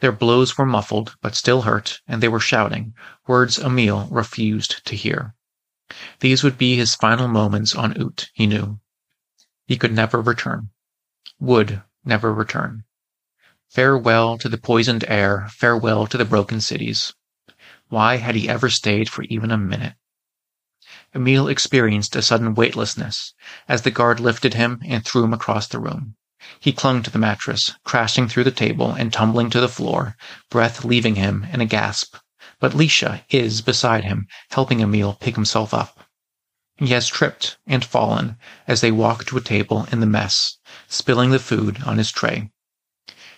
Their 0.00 0.10
blows 0.10 0.58
were 0.58 0.66
muffled, 0.66 1.14
but 1.22 1.36
still 1.36 1.62
hurt, 1.62 2.00
and 2.08 2.20
they 2.20 2.26
were 2.26 2.40
shouting, 2.40 2.92
words 3.28 3.56
Emil 3.56 4.08
refused 4.10 4.84
to 4.86 4.96
hear. 4.96 5.36
These 6.18 6.42
would 6.42 6.58
be 6.58 6.74
his 6.74 6.96
final 6.96 7.28
moments 7.28 7.72
on 7.72 7.96
Oot, 7.96 8.30
he 8.34 8.48
knew. 8.48 8.80
He 9.68 9.76
could 9.76 9.92
never 9.92 10.20
return. 10.20 10.70
Would 11.38 11.84
never 12.04 12.34
return. 12.34 12.82
Farewell 13.68 14.38
to 14.38 14.48
the 14.48 14.58
poisoned 14.58 15.04
air, 15.06 15.46
farewell 15.52 16.08
to 16.08 16.18
the 16.18 16.24
broken 16.24 16.60
cities. 16.60 17.14
Why 17.88 18.16
had 18.16 18.34
he 18.34 18.48
ever 18.48 18.70
stayed 18.70 19.08
for 19.08 19.22
even 19.22 19.52
a 19.52 19.56
minute? 19.56 19.94
Emil 21.14 21.46
experienced 21.46 22.16
a 22.16 22.22
sudden 22.22 22.54
weightlessness 22.54 23.34
as 23.68 23.82
the 23.82 23.92
guard 23.92 24.18
lifted 24.18 24.54
him 24.54 24.80
and 24.84 25.04
threw 25.04 25.22
him 25.22 25.32
across 25.32 25.68
the 25.68 25.78
room. 25.78 26.16
He 26.58 26.72
clung 26.72 27.02
to 27.02 27.10
the 27.10 27.18
mattress, 27.18 27.74
crashing 27.84 28.26
through 28.26 28.44
the 28.44 28.50
table 28.50 28.92
and 28.92 29.12
tumbling 29.12 29.50
to 29.50 29.60
the 29.60 29.68
floor, 29.68 30.16
breath 30.50 30.84
leaving 30.86 31.16
him 31.16 31.46
in 31.52 31.60
a 31.60 31.66
gasp 31.66 32.16
but 32.60 32.72
Lisha 32.72 33.24
is 33.30 33.62
beside 33.62 34.04
him, 34.04 34.28
helping 34.50 34.80
Emil 34.80 35.14
pick 35.14 35.34
himself 35.34 35.72
up. 35.72 36.06
He 36.76 36.88
has 36.88 37.08
tripped 37.08 37.56
and 37.66 37.82
fallen 37.84 38.36
as 38.68 38.82
they 38.82 38.92
walk 38.92 39.24
to 39.26 39.38
a 39.38 39.40
table 39.40 39.88
in 39.90 40.00
the 40.00 40.06
mess, 40.06 40.58
spilling 40.86 41.30
the 41.30 41.38
food 41.38 41.82
on 41.84 41.96
his 41.96 42.12
tray. 42.12 42.50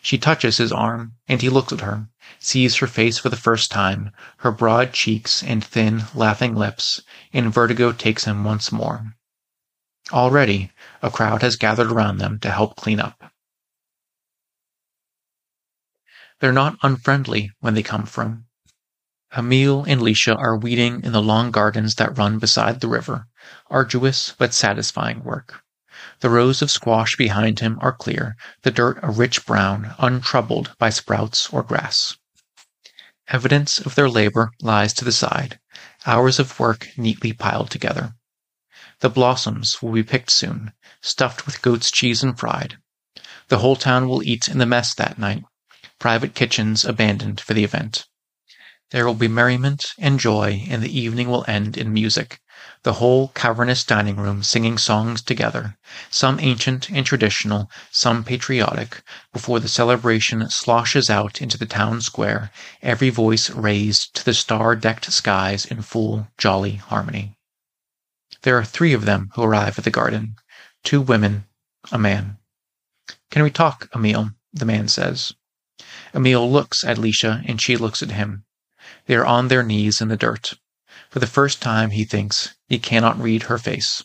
She 0.01 0.19
touches 0.19 0.57
his 0.57 0.73
arm, 0.73 1.15
and 1.29 1.41
he 1.41 1.49
looks 1.49 1.73
at 1.73 1.83
her, 1.83 2.09
sees 2.41 2.77
her 2.77 2.89
face 2.89 3.19
for 3.19 3.29
the 3.29 3.37
first 3.37 3.71
time, 3.71 4.11
her 4.39 4.51
broad 4.51 4.93
cheeks 4.93 5.43
and 5.45 5.65
thin, 5.65 6.07
laughing 6.15 6.57
lips, 6.57 7.01
and 7.33 7.55
vertigo 7.55 7.93
takes 7.93 8.25
him 8.25 8.43
once 8.43 8.73
more. 8.73 9.15
Already, 10.11 10.72
a 11.03 11.11
crowd 11.11 11.43
has 11.43 11.57
gathered 11.57 11.91
around 11.91 12.19
them 12.19 12.39
to 12.39 12.51
help 12.51 12.77
clean 12.77 13.01
up. 13.01 13.33
They're 16.41 16.53
not 16.53 16.79
unfriendly 16.83 17.51
when 17.61 17.75
they 17.75 17.83
come 17.83 18.07
from. 18.07 18.47
Emil 19.37 19.85
and 19.85 20.01
Lisha 20.01 20.37
are 20.37 20.57
weeding 20.57 21.03
in 21.05 21.13
the 21.13 21.23
long 21.23 21.51
gardens 21.51 21.95
that 21.97 22.17
run 22.19 22.39
beside 22.39 22.81
the 22.81 22.89
river, 22.89 23.27
arduous 23.71 24.35
but 24.37 24.53
satisfying 24.53 25.25
work. 25.25 25.63
The 26.21 26.31
rows 26.31 26.63
of 26.63 26.71
squash 26.71 27.17
behind 27.17 27.61
him 27.61 27.79
are 27.81 27.93
clear, 27.93 28.37
the 28.63 28.71
dirt 28.71 28.99
a 29.03 29.11
rich 29.11 29.47
brown, 29.47 29.95
untroubled 29.99 30.75
by 30.79 30.91
sprouts 30.91 31.49
or 31.51 31.63
grass. 31.63 32.17
Evidence 33.29 33.79
of 33.79 33.95
their 33.95 34.11
labor 34.11 34.51
lies 34.61 34.93
to 34.95 35.05
the 35.05 35.13
side, 35.13 35.59
hours 36.05 36.39
of 36.39 36.59
work 36.61 36.89
neatly 36.97 37.33
piled 37.33 37.71
together. 37.71 38.15
The 39.03 39.11
blossoms 39.11 39.83
will 39.83 39.91
be 39.91 40.05
picked 40.05 40.31
soon, 40.31 40.73
stuffed 41.01 41.45
with 41.45 41.61
goat's 41.61 41.91
cheese 41.91 42.23
and 42.23 42.39
fried. 42.39 42.79
The 43.49 43.59
whole 43.59 43.75
town 43.75 44.09
will 44.09 44.23
eat 44.23 44.47
in 44.47 44.59
the 44.59 44.65
mess 44.65 44.95
that 44.95 45.19
night, 45.19 45.43
private 45.99 46.37
kitchens 46.37 46.85
abandoned 46.85 47.41
for 47.41 47.53
the 47.53 47.65
event. 47.65 48.07
There 48.93 49.05
will 49.05 49.15
be 49.15 49.27
merriment 49.27 49.87
and 49.99 50.21
joy, 50.21 50.67
and 50.69 50.85
the 50.85 51.01
evening 51.01 51.29
will 51.29 51.45
end 51.49 51.77
in 51.77 51.93
music, 51.93 52.41
the 52.85 52.93
whole 52.93 53.33
cavernous 53.35 53.83
dining 53.83 54.19
room 54.19 54.45
singing 54.45 54.79
songs 54.79 55.21
together, 55.21 55.77
some 56.09 56.39
ancient 56.39 56.89
and 56.89 57.05
traditional, 57.05 57.69
some 57.91 58.23
patriotic, 58.23 59.03
before 59.33 59.59
the 59.59 59.67
celebration 59.67 60.49
sloshes 60.49 61.11
out 61.11 61.43
into 61.43 61.59
the 61.59 61.67
town 61.67 62.01
square, 62.03 62.53
every 62.83 63.11
voice 63.11 63.51
raised 63.51 64.15
to 64.15 64.25
the 64.25 64.33
star-decked 64.33 65.13
skies 65.13 65.67
in 65.67 65.83
full, 65.83 66.29
jolly 66.39 66.77
harmony. 66.77 67.37
There 68.43 68.59
are 68.59 68.65
three 68.65 68.93
of 68.93 69.05
them 69.05 69.31
who 69.35 69.43
arrive 69.43 69.79
at 69.79 69.85
the 69.85 69.91
garden, 69.91 70.35
two 70.83 71.01
women, 71.01 71.45
a 71.93 71.99
man. 71.99 72.39
Can 73.31 73.43
we 73.43 73.51
talk, 73.51 73.89
Emil? 73.95 74.31
the 74.53 74.65
man 74.65 74.89
says. 74.89 75.33
Emil 76.13 76.51
looks 76.51 76.83
at 76.85 76.97
Lisha, 76.97 77.45
and 77.49 77.61
she 77.61 77.77
looks 77.77 78.03
at 78.03 78.11
him. 78.11 78.45
They 79.07 79.15
are 79.15 79.25
on 79.25 79.49
their 79.49 79.63
knees 79.63 80.01
in 80.01 80.09
the 80.09 80.17
dirt. 80.17 80.55
For 81.09 81.21
the 81.21 81.27
first 81.27 81.63
time, 81.63 81.91
he 81.91 82.05
thinks, 82.05 82.55
he 82.67 82.79
cannot 82.79 83.21
read 83.21 83.45
her 83.45 83.59
face. 83.59 84.05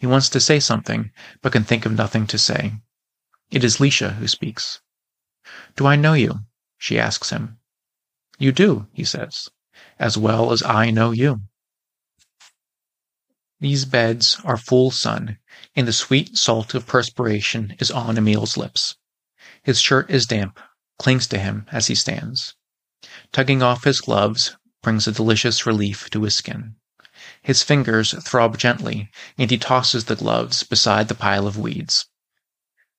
He 0.00 0.06
wants 0.06 0.28
to 0.30 0.40
say 0.40 0.58
something, 0.58 1.12
but 1.40 1.52
can 1.52 1.64
think 1.64 1.86
of 1.86 1.92
nothing 1.92 2.26
to 2.26 2.38
say. 2.38 2.74
It 3.50 3.62
is 3.62 3.78
Lisha 3.78 4.16
who 4.16 4.26
speaks. 4.26 4.80
Do 5.76 5.86
I 5.86 5.94
know 5.94 6.14
you? 6.14 6.40
she 6.76 6.98
asks 6.98 7.30
him. 7.30 7.58
You 8.36 8.50
do, 8.50 8.88
he 8.92 9.04
says, 9.04 9.48
as 9.98 10.18
well 10.18 10.50
as 10.50 10.62
I 10.62 10.90
know 10.90 11.12
you. 11.12 11.42
These 13.64 13.86
beds 13.86 14.36
are 14.44 14.58
full 14.58 14.90
sun, 14.90 15.38
and 15.74 15.88
the 15.88 15.92
sweet 15.94 16.36
salt 16.36 16.74
of 16.74 16.86
perspiration 16.86 17.74
is 17.78 17.90
on 17.90 18.18
Emil's 18.18 18.58
lips. 18.58 18.96
His 19.62 19.80
shirt 19.80 20.10
is 20.10 20.26
damp, 20.26 20.60
clings 20.98 21.26
to 21.28 21.38
him 21.38 21.64
as 21.72 21.86
he 21.86 21.94
stands. 21.94 22.56
Tugging 23.32 23.62
off 23.62 23.84
his 23.84 24.02
gloves 24.02 24.54
brings 24.82 25.08
a 25.08 25.12
delicious 25.12 25.64
relief 25.64 26.10
to 26.10 26.24
his 26.24 26.34
skin. 26.34 26.76
His 27.40 27.62
fingers 27.62 28.12
throb 28.22 28.58
gently, 28.58 29.10
and 29.38 29.50
he 29.50 29.56
tosses 29.56 30.04
the 30.04 30.16
gloves 30.16 30.62
beside 30.62 31.08
the 31.08 31.14
pile 31.14 31.46
of 31.46 31.56
weeds. 31.56 32.04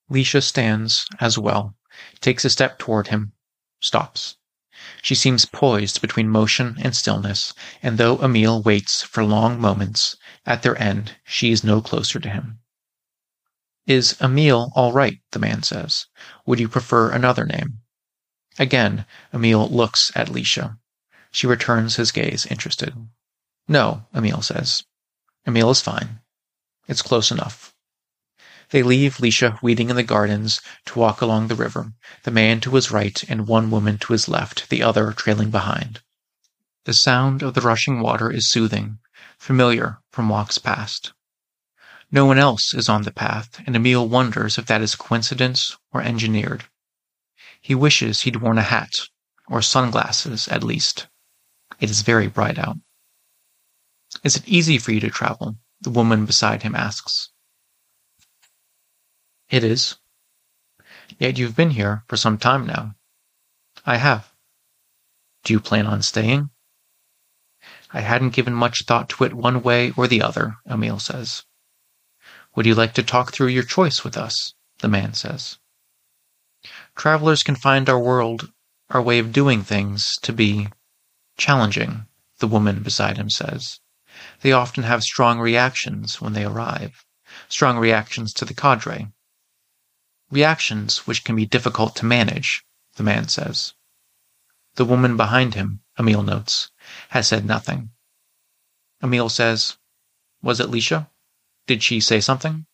Lisha 0.09 0.41
stands, 0.41 1.05
as 1.19 1.37
well, 1.37 1.75
takes 2.21 2.43
a 2.43 2.49
step 2.49 2.79
toward 2.79 3.09
him, 3.09 3.33
stops. 3.81 4.37
She 5.05 5.13
seems 5.13 5.45
poised 5.45 6.01
between 6.01 6.31
motion 6.31 6.77
and 6.79 6.95
stillness, 6.95 7.53
and 7.83 7.99
though 7.99 8.17
Emil 8.23 8.63
waits 8.63 9.03
for 9.03 9.23
long 9.23 9.61
moments, 9.61 10.15
at 10.47 10.63
their 10.63 10.75
end 10.81 11.17
she 11.23 11.51
is 11.51 11.63
no 11.63 11.79
closer 11.79 12.19
to 12.19 12.27
him. 12.27 12.57
Is 13.85 14.19
Emil 14.19 14.71
all 14.73 14.93
right? 14.93 15.19
the 15.29 15.37
man 15.37 15.61
says. 15.61 16.07
Would 16.47 16.59
you 16.59 16.67
prefer 16.67 17.11
another 17.11 17.45
name? 17.45 17.81
Again, 18.57 19.05
Emil 19.31 19.69
looks 19.69 20.11
at 20.15 20.29
Lisha. 20.29 20.79
She 21.29 21.45
returns 21.45 21.97
his 21.97 22.11
gaze, 22.11 22.47
interested. 22.47 22.95
No, 23.67 24.07
Emil 24.11 24.41
says. 24.41 24.85
Emil 25.45 25.69
is 25.69 25.81
fine. 25.81 26.21
It's 26.87 27.03
close 27.03 27.29
enough. 27.29 27.74
They 28.75 28.83
leave 28.83 29.19
Lisha 29.19 29.57
weeding 29.61 29.89
in 29.89 29.95
the 29.95 30.03
gardens 30.03 30.59
to 30.87 30.99
walk 30.99 31.21
along 31.21 31.47
the 31.47 31.55
river, 31.55 31.93
the 32.23 32.29
man 32.29 32.59
to 32.59 32.75
his 32.75 32.91
right 32.91 33.23
and 33.29 33.47
one 33.47 33.71
woman 33.71 33.97
to 33.99 34.11
his 34.11 34.27
left, 34.27 34.69
the 34.69 34.83
other 34.83 35.13
trailing 35.13 35.49
behind. 35.49 36.01
The 36.83 36.93
sound 36.93 37.41
of 37.41 37.53
the 37.53 37.61
rushing 37.61 38.01
water 38.01 38.29
is 38.29 38.51
soothing, 38.51 38.99
familiar 39.39 39.99
from 40.11 40.27
walks 40.27 40.57
past. 40.57 41.13
No 42.11 42.25
one 42.25 42.37
else 42.37 42.73
is 42.73 42.89
on 42.89 43.03
the 43.03 43.13
path, 43.13 43.61
and 43.65 43.77
Emil 43.77 44.09
wonders 44.09 44.57
if 44.57 44.65
that 44.65 44.81
is 44.81 44.95
coincidence 44.95 45.77
or 45.93 46.01
engineered. 46.01 46.65
He 47.61 47.75
wishes 47.75 48.23
he'd 48.23 48.41
worn 48.41 48.57
a 48.57 48.61
hat, 48.61 48.91
or 49.47 49.61
sunglasses 49.61 50.49
at 50.49 50.65
least. 50.65 51.07
It 51.79 51.89
is 51.89 52.01
very 52.01 52.27
bright 52.27 52.59
out. 52.59 52.75
Is 54.21 54.35
it 54.35 54.45
easy 54.45 54.77
for 54.77 54.91
you 54.91 54.99
to 54.99 55.09
travel? 55.09 55.55
The 55.79 55.91
woman 55.91 56.25
beside 56.25 56.63
him 56.63 56.75
asks. 56.75 57.29
It 59.49 59.63
is. 59.63 59.97
Yet 61.19 61.37
you've 61.37 61.55
been 61.55 61.71
here 61.71 62.03
for 62.07 62.17
some 62.17 62.37
time 62.37 62.65
now. 62.65 62.95
I 63.85 63.97
have. 63.97 64.33
Do 65.43 65.53
you 65.53 65.59
plan 65.59 65.85
on 65.85 66.01
staying? 66.01 66.49
I 67.93 68.01
hadn't 68.01 68.31
given 68.31 68.53
much 68.53 68.85
thought 68.85 69.09
to 69.09 69.23
it 69.23 69.33
one 69.33 69.61
way 69.61 69.91
or 69.95 70.07
the 70.07 70.21
other, 70.21 70.57
Emil 70.69 70.99
says. 70.99 71.43
Would 72.55 72.65
you 72.65 72.73
like 72.73 72.93
to 72.95 73.03
talk 73.03 73.31
through 73.31 73.47
your 73.47 73.63
choice 73.63 74.03
with 74.03 74.17
us? 74.17 74.53
The 74.79 74.87
man 74.87 75.13
says. 75.13 75.59
Travelers 76.95 77.43
can 77.43 77.55
find 77.55 77.87
our 77.87 77.99
world, 77.99 78.51
our 78.89 79.01
way 79.01 79.19
of 79.19 79.31
doing 79.31 79.63
things, 79.63 80.15
to 80.23 80.33
be 80.33 80.69
challenging, 81.37 82.07
the 82.39 82.47
woman 82.47 82.81
beside 82.81 83.17
him 83.17 83.29
says. 83.29 83.79
They 84.41 84.51
often 84.51 84.83
have 84.83 85.03
strong 85.03 85.39
reactions 85.39 86.19
when 86.19 86.33
they 86.33 86.45
arrive, 86.45 87.05
strong 87.47 87.77
reactions 87.77 88.33
to 88.33 88.45
the 88.45 88.53
cadre. 88.53 89.11
Reactions 90.35 91.07
which 91.07 91.23
can 91.23 91.37
be 91.37 91.45
difficult 91.45 91.95
to 91.95 92.05
manage, 92.05 92.65
the 92.97 93.03
man 93.03 93.29
says. 93.29 93.73
The 94.73 94.83
woman 94.83 95.15
behind 95.15 95.53
him, 95.53 95.79
Emil 95.97 96.23
notes, 96.23 96.71
has 97.11 97.29
said 97.29 97.45
nothing. 97.45 97.91
Emil 99.01 99.29
says, 99.29 99.77
Was 100.41 100.59
it 100.59 100.69
Lisha? 100.69 101.09
Did 101.67 101.81
she 101.83 102.01
say 102.01 102.19
something? 102.19 102.65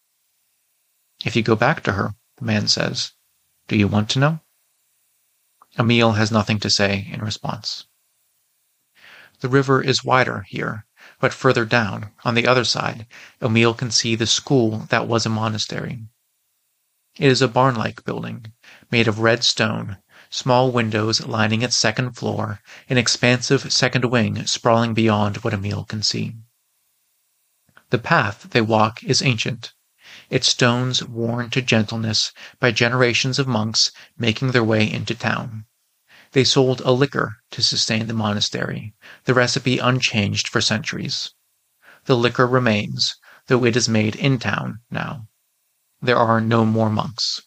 If 1.24 1.36
you 1.36 1.43
go 1.43 1.55
back 1.55 1.84
to 1.84 1.91
her, 1.91 2.16
the 2.38 2.45
man 2.45 2.68
says, 2.68 3.12
Do 3.68 3.78
you 3.78 3.88
want 3.88 4.09
to 4.09 4.20
know? 4.20 4.39
Emil 5.78 6.14
has 6.14 6.32
nothing 6.32 6.59
to 6.62 6.70
say 6.72 7.12
in 7.14 7.22
response. 7.22 7.86
The 9.41 9.49
river 9.49 9.84
is 9.84 10.03
wider 10.03 10.47
here, 10.49 10.88
but 11.20 11.32
further 11.32 11.66
down, 11.66 12.09
on 12.26 12.34
the 12.34 12.47
other 12.47 12.66
side, 12.66 13.05
Emil 13.39 13.76
can 13.76 13.91
see 13.91 14.16
the 14.16 14.26
school 14.26 14.88
that 14.89 15.07
was 15.07 15.28
a 15.28 15.30
monastery. 15.30 16.07
It 17.22 17.32
is 17.32 17.44
a 17.44 17.48
barn 17.48 17.76
like 17.76 18.04
building, 18.04 18.52
made 18.90 19.08
of 19.08 19.20
red 19.20 19.44
stone, 19.44 20.00
small 20.32 20.72
windows 20.72 21.22
lining 21.22 21.62
its 21.62 21.78
second 21.78 22.14
floor, 22.14 22.62
an 22.90 22.98
expansive 22.98 23.72
second 23.72 24.06
wing 24.06 24.44
sprawling 24.48 24.96
beyond 24.96 25.38
what 25.38 25.54
Emil 25.54 25.84
can 25.84 26.02
see. 26.02 26.38
The 27.92 28.00
path 28.00 28.48
they 28.50 28.62
walk 28.62 29.04
is 29.04 29.22
ancient, 29.22 29.72
its 30.32 30.48
stones 30.48 31.04
worn 31.04 31.52
to 31.52 31.62
gentleness 31.62 32.32
by 32.60 32.72
generations 32.72 33.38
of 33.38 33.46
monks 33.46 33.92
making 34.18 34.50
their 34.50 34.64
way 34.64 34.92
into 34.92 35.14
town. 35.14 35.66
They 36.32 36.44
sold 36.44 36.82
a 36.82 36.92
liquor 36.92 37.36
to 37.52 37.62
sustain 37.62 38.08
the 38.08 38.16
monastery, 38.16 38.96
the 39.26 39.36
recipe 39.36 39.78
unchanged 39.78 40.48
for 40.48 40.60
centuries. 40.60 41.36
The 42.06 42.18
liquor 42.18 42.48
remains, 42.48 43.16
though 43.46 43.64
it 43.64 43.76
is 43.76 43.88
made 43.88 44.16
in 44.16 44.40
town 44.40 44.80
now. 44.90 45.28
There 46.02 46.18
are 46.18 46.41
no 46.41 46.66
more 46.66 46.89
monks. 46.89 47.41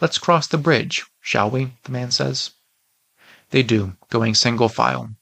Let's 0.00 0.18
cross 0.18 0.46
the 0.46 0.58
bridge, 0.58 1.04
shall 1.20 1.50
we? 1.50 1.74
the 1.84 1.92
man 1.92 2.10
says. 2.10 2.50
They 3.50 3.62
do, 3.62 3.96
going 4.10 4.34
single 4.34 4.68
file. 4.68 5.14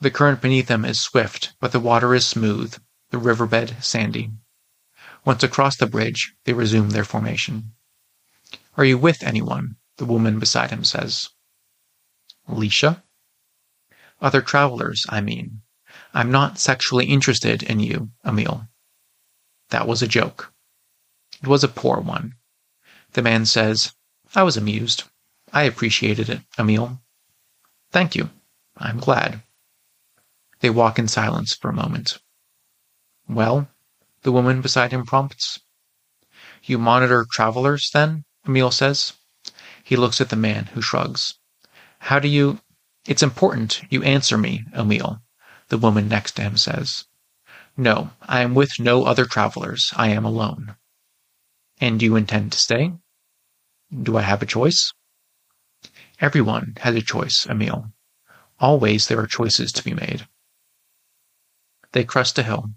The 0.00 0.10
current 0.10 0.40
beneath 0.40 0.66
them 0.66 0.84
is 0.84 1.00
swift, 1.00 1.54
but 1.58 1.72
the 1.72 1.80
water 1.80 2.14
is 2.14 2.26
smooth, 2.26 2.76
the 3.10 3.18
riverbed 3.18 3.82
sandy. 3.82 4.30
Once 5.24 5.42
across 5.42 5.76
the 5.76 5.86
bridge, 5.86 6.34
they 6.44 6.52
resume 6.52 6.90
their 6.90 7.04
formation. 7.04 7.72
Are 8.76 8.84
you 8.84 8.98
with 8.98 9.22
anyone? 9.22 9.76
the 9.96 10.04
woman 10.04 10.38
beside 10.38 10.70
him 10.70 10.84
says. 10.84 11.28
Lisha? 12.48 13.02
Other 14.20 14.40
travelers, 14.40 15.04
I 15.08 15.20
mean. 15.20 15.62
I'm 16.14 16.30
not 16.30 16.58
sexually 16.58 17.06
interested 17.06 17.62
in 17.62 17.80
you, 17.80 18.10
Emil. 18.24 18.68
That 19.70 19.86
was 19.86 20.02
a 20.02 20.08
joke. 20.08 20.52
It 21.42 21.48
was 21.48 21.62
a 21.62 21.68
poor 21.68 22.00
one. 22.00 22.34
The 23.12 23.22
man 23.22 23.46
says, 23.46 23.92
I 24.34 24.42
was 24.42 24.56
amused. 24.56 25.04
I 25.52 25.62
appreciated 25.62 26.28
it, 26.28 26.42
Emil. 26.58 27.00
Thank 27.90 28.14
you. 28.14 28.30
I'm 28.76 28.98
glad. 28.98 29.42
They 30.60 30.70
walk 30.70 30.98
in 30.98 31.08
silence 31.08 31.54
for 31.54 31.70
a 31.70 31.74
moment. 31.74 32.18
Well, 33.28 33.68
the 34.22 34.32
woman 34.32 34.60
beside 34.60 34.92
him 34.92 35.06
prompts. 35.06 35.60
You 36.64 36.78
monitor 36.78 37.24
travelers, 37.30 37.90
then? 37.90 38.24
Emil 38.46 38.70
says. 38.70 39.12
He 39.84 39.96
looks 39.96 40.20
at 40.20 40.30
the 40.30 40.36
man, 40.36 40.66
who 40.66 40.82
shrugs. 40.82 41.34
How 42.00 42.18
do 42.18 42.28
you. 42.28 42.60
It's 43.06 43.22
important 43.22 43.82
you 43.90 44.02
answer 44.02 44.36
me, 44.36 44.64
Emil, 44.74 45.22
the 45.68 45.78
woman 45.78 46.08
next 46.08 46.32
to 46.32 46.42
him 46.42 46.56
says. 46.56 47.04
No, 47.76 48.10
I 48.22 48.40
am 48.40 48.54
with 48.54 48.80
no 48.80 49.04
other 49.04 49.24
travelers. 49.24 49.92
I 49.96 50.08
am 50.08 50.24
alone. 50.24 50.74
And 51.80 51.98
do 51.98 52.04
you 52.06 52.16
intend 52.16 52.52
to 52.52 52.58
stay? 52.58 52.92
Do 53.90 54.16
I 54.16 54.22
have 54.22 54.42
a 54.42 54.46
choice? 54.46 54.92
Everyone 56.20 56.74
has 56.80 56.94
a 56.96 57.02
choice, 57.02 57.46
Emil. 57.48 57.92
Always 58.58 59.06
there 59.06 59.20
are 59.20 59.26
choices 59.26 59.70
to 59.72 59.84
be 59.84 59.94
made. 59.94 60.26
They 61.92 62.04
crest 62.04 62.38
a 62.38 62.42
hill, 62.42 62.70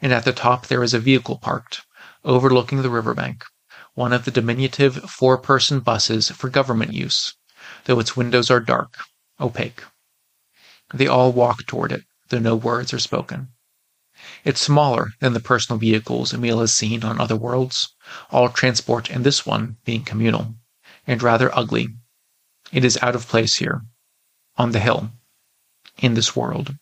and 0.00 0.12
at 0.12 0.24
the 0.24 0.32
top 0.32 0.66
there 0.66 0.82
is 0.82 0.94
a 0.94 0.98
vehicle 0.98 1.38
parked, 1.38 1.82
overlooking 2.24 2.82
the 2.82 2.90
riverbank, 2.90 3.44
one 3.94 4.12
of 4.12 4.24
the 4.24 4.30
diminutive 4.30 4.96
four 5.10 5.36
person 5.36 5.80
buses 5.80 6.30
for 6.30 6.48
government 6.48 6.94
use, 6.94 7.34
though 7.84 8.00
its 8.00 8.16
windows 8.16 8.50
are 8.50 8.60
dark, 8.60 8.96
opaque. 9.38 9.84
They 10.92 11.06
all 11.06 11.32
walk 11.32 11.66
toward 11.66 11.92
it, 11.92 12.04
though 12.30 12.38
no 12.38 12.56
words 12.56 12.94
are 12.94 12.98
spoken. 12.98 13.48
It's 14.48 14.62
smaller 14.62 15.12
than 15.20 15.34
the 15.34 15.40
personal 15.40 15.78
vehicles 15.78 16.32
Emil 16.32 16.60
has 16.60 16.72
seen 16.72 17.04
on 17.04 17.20
other 17.20 17.36
worlds, 17.36 17.92
all 18.30 18.48
transport 18.48 19.10
in 19.10 19.22
this 19.22 19.44
one 19.44 19.76
being 19.84 20.04
communal, 20.04 20.54
and 21.06 21.22
rather 21.22 21.54
ugly. 21.54 21.88
It 22.72 22.82
is 22.82 22.98
out 23.02 23.14
of 23.14 23.28
place 23.28 23.56
here, 23.56 23.82
on 24.56 24.72
the 24.72 24.80
hill, 24.80 25.10
in 25.98 26.14
this 26.14 26.34
world. 26.34 26.76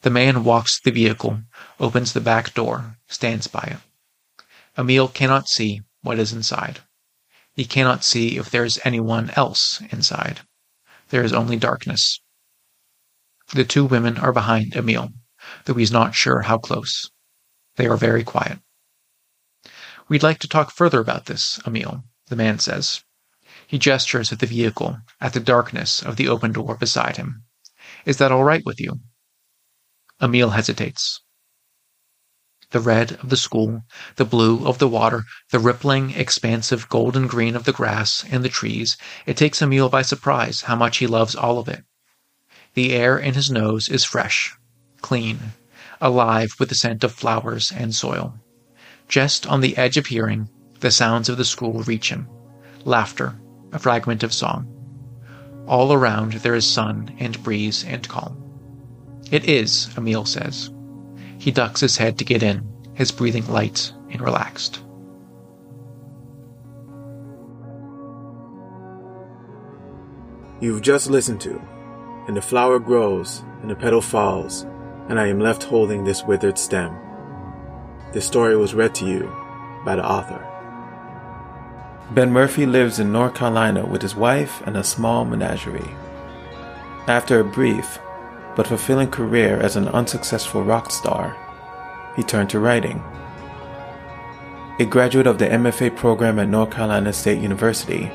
The 0.00 0.10
man 0.10 0.42
walks 0.42 0.80
the 0.80 0.90
vehicle, 0.90 1.44
opens 1.78 2.12
the 2.12 2.20
back 2.20 2.54
door, 2.54 2.98
stands 3.06 3.46
by 3.46 3.78
it. 3.78 4.44
Emil 4.76 5.06
cannot 5.06 5.48
see 5.48 5.82
what 6.00 6.18
is 6.18 6.32
inside. 6.32 6.80
He 7.54 7.66
cannot 7.66 8.02
see 8.02 8.36
if 8.36 8.50
there 8.50 8.64
is 8.64 8.80
anyone 8.84 9.30
else 9.36 9.80
inside. 9.92 10.40
There 11.10 11.22
is 11.22 11.32
only 11.32 11.56
darkness. 11.56 12.20
The 13.54 13.64
two 13.64 13.84
women 13.84 14.18
are 14.18 14.32
behind 14.32 14.74
Emil, 14.74 15.12
though 15.64 15.74
he's 15.74 15.92
not 15.92 16.14
sure 16.14 16.42
how 16.42 16.58
close. 16.58 17.10
They 17.76 17.86
are 17.86 17.96
very 17.96 18.24
quiet. 18.24 18.58
We'd 20.08 20.22
like 20.22 20.38
to 20.40 20.48
talk 20.48 20.70
further 20.70 21.00
about 21.00 21.26
this, 21.26 21.60
Emil, 21.66 22.04
the 22.28 22.36
man 22.36 22.58
says. 22.58 23.04
He 23.66 23.78
gestures 23.78 24.32
at 24.32 24.38
the 24.38 24.46
vehicle, 24.46 24.98
at 25.20 25.34
the 25.34 25.40
darkness 25.40 26.02
of 26.02 26.16
the 26.16 26.28
open 26.28 26.52
door 26.52 26.76
beside 26.76 27.18
him. 27.18 27.44
Is 28.06 28.16
that 28.16 28.32
all 28.32 28.44
right 28.44 28.64
with 28.64 28.80
you? 28.80 29.00
Emil 30.20 30.50
hesitates. 30.50 31.20
The 32.70 32.80
red 32.80 33.12
of 33.12 33.28
the 33.28 33.36
school, 33.36 33.84
the 34.16 34.24
blue 34.24 34.66
of 34.66 34.78
the 34.78 34.88
water, 34.88 35.24
the 35.50 35.58
rippling, 35.58 36.10
expansive 36.10 36.88
golden 36.88 37.26
green 37.26 37.54
of 37.54 37.64
the 37.64 37.72
grass 37.72 38.24
and 38.30 38.44
the 38.44 38.48
trees, 38.48 38.96
it 39.26 39.36
takes 39.36 39.62
Emil 39.62 39.88
by 39.88 40.02
surprise 40.02 40.62
how 40.62 40.76
much 40.76 40.98
he 40.98 41.06
loves 41.06 41.34
all 41.34 41.58
of 41.58 41.68
it. 41.68 41.84
The 42.74 42.92
air 42.94 43.18
in 43.18 43.34
his 43.34 43.50
nose 43.50 43.88
is 43.88 44.04
fresh, 44.04 44.54
clean, 45.00 45.38
alive 46.00 46.50
with 46.58 46.68
the 46.68 46.74
scent 46.74 47.04
of 47.04 47.12
flowers 47.12 47.72
and 47.74 47.94
soil. 47.94 48.34
Just 49.08 49.46
on 49.46 49.60
the 49.60 49.76
edge 49.76 49.96
of 49.96 50.06
hearing, 50.06 50.48
the 50.80 50.90
sounds 50.90 51.28
of 51.28 51.36
the 51.36 51.44
school 51.44 51.82
reach 51.82 52.10
him 52.10 52.28
laughter, 52.84 53.38
a 53.72 53.78
fragment 53.78 54.22
of 54.22 54.32
song. 54.32 54.66
All 55.66 55.92
around 55.92 56.32
there 56.34 56.54
is 56.54 56.66
sun 56.66 57.14
and 57.18 57.42
breeze 57.42 57.84
and 57.84 58.08
calm. 58.08 58.42
It 59.30 59.48
is, 59.48 59.90
Emil 59.96 60.24
says. 60.24 60.70
He 61.38 61.50
ducks 61.50 61.80
his 61.80 61.96
head 61.96 62.18
to 62.18 62.24
get 62.24 62.42
in, 62.42 62.66
his 62.94 63.12
breathing 63.12 63.46
light 63.48 63.92
and 64.10 64.20
relaxed. 64.20 64.82
You've 70.60 70.82
just 70.82 71.08
listened 71.08 71.40
to 71.42 71.60
And 72.26 72.36
the 72.36 72.42
Flower 72.42 72.78
Grows, 72.78 73.44
and 73.60 73.70
the 73.70 73.76
Petal 73.76 74.00
Falls, 74.00 74.66
and 75.08 75.18
I 75.18 75.26
am 75.26 75.40
left 75.40 75.64
holding 75.64 76.04
this 76.04 76.24
withered 76.24 76.58
stem. 76.58 76.96
This 78.12 78.26
story 78.26 78.56
was 78.56 78.74
read 78.74 78.94
to 78.96 79.06
you 79.06 79.34
by 79.84 79.96
the 79.96 80.06
author. 80.06 80.44
Ben 82.10 82.30
Murphy 82.30 82.64
lives 82.64 82.98
in 82.98 83.12
North 83.12 83.34
Carolina 83.34 83.84
with 83.84 84.00
his 84.00 84.16
wife 84.16 84.62
and 84.66 84.76
a 84.76 84.84
small 84.84 85.24
menagerie. 85.24 85.94
After 87.06 87.40
a 87.40 87.44
brief 87.44 87.98
but 88.56 88.66
fulfilling 88.66 89.10
career 89.10 89.58
as 89.58 89.76
an 89.76 89.88
unsuccessful 89.88 90.62
rock 90.62 90.90
star, 90.90 91.36
he 92.16 92.22
turned 92.22 92.50
to 92.50 92.60
writing. 92.60 93.02
A 94.80 94.84
graduate 94.84 95.26
of 95.26 95.38
the 95.38 95.46
MFA 95.46 95.94
program 95.96 96.38
at 96.38 96.48
North 96.48 96.70
Carolina 96.70 97.12
State 97.12 97.40
University, 97.40 98.06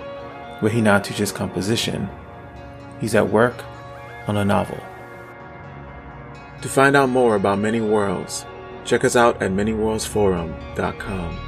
where 0.60 0.72
he 0.72 0.82
now 0.82 0.98
teaches 0.98 1.32
composition, 1.32 2.10
he's 3.00 3.16
at 3.16 3.30
work 3.30 3.64
on 4.28 4.38
a 4.38 4.46
novel. 4.46 4.80
To 6.64 6.70
find 6.70 6.96
out 6.96 7.10
more 7.10 7.36
about 7.36 7.60
Many 7.60 7.82
Worlds, 7.82 8.46
check 8.86 9.04
us 9.04 9.18
out 9.18 9.42
at 9.42 9.52
manyworldsforum.com. 9.52 11.40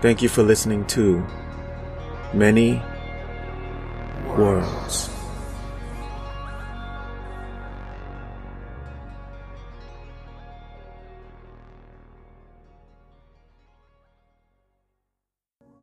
Thank 0.00 0.22
you 0.22 0.30
for 0.30 0.42
listening 0.42 0.86
to 0.86 1.22
Many 2.32 2.82
Worlds. 4.24 5.10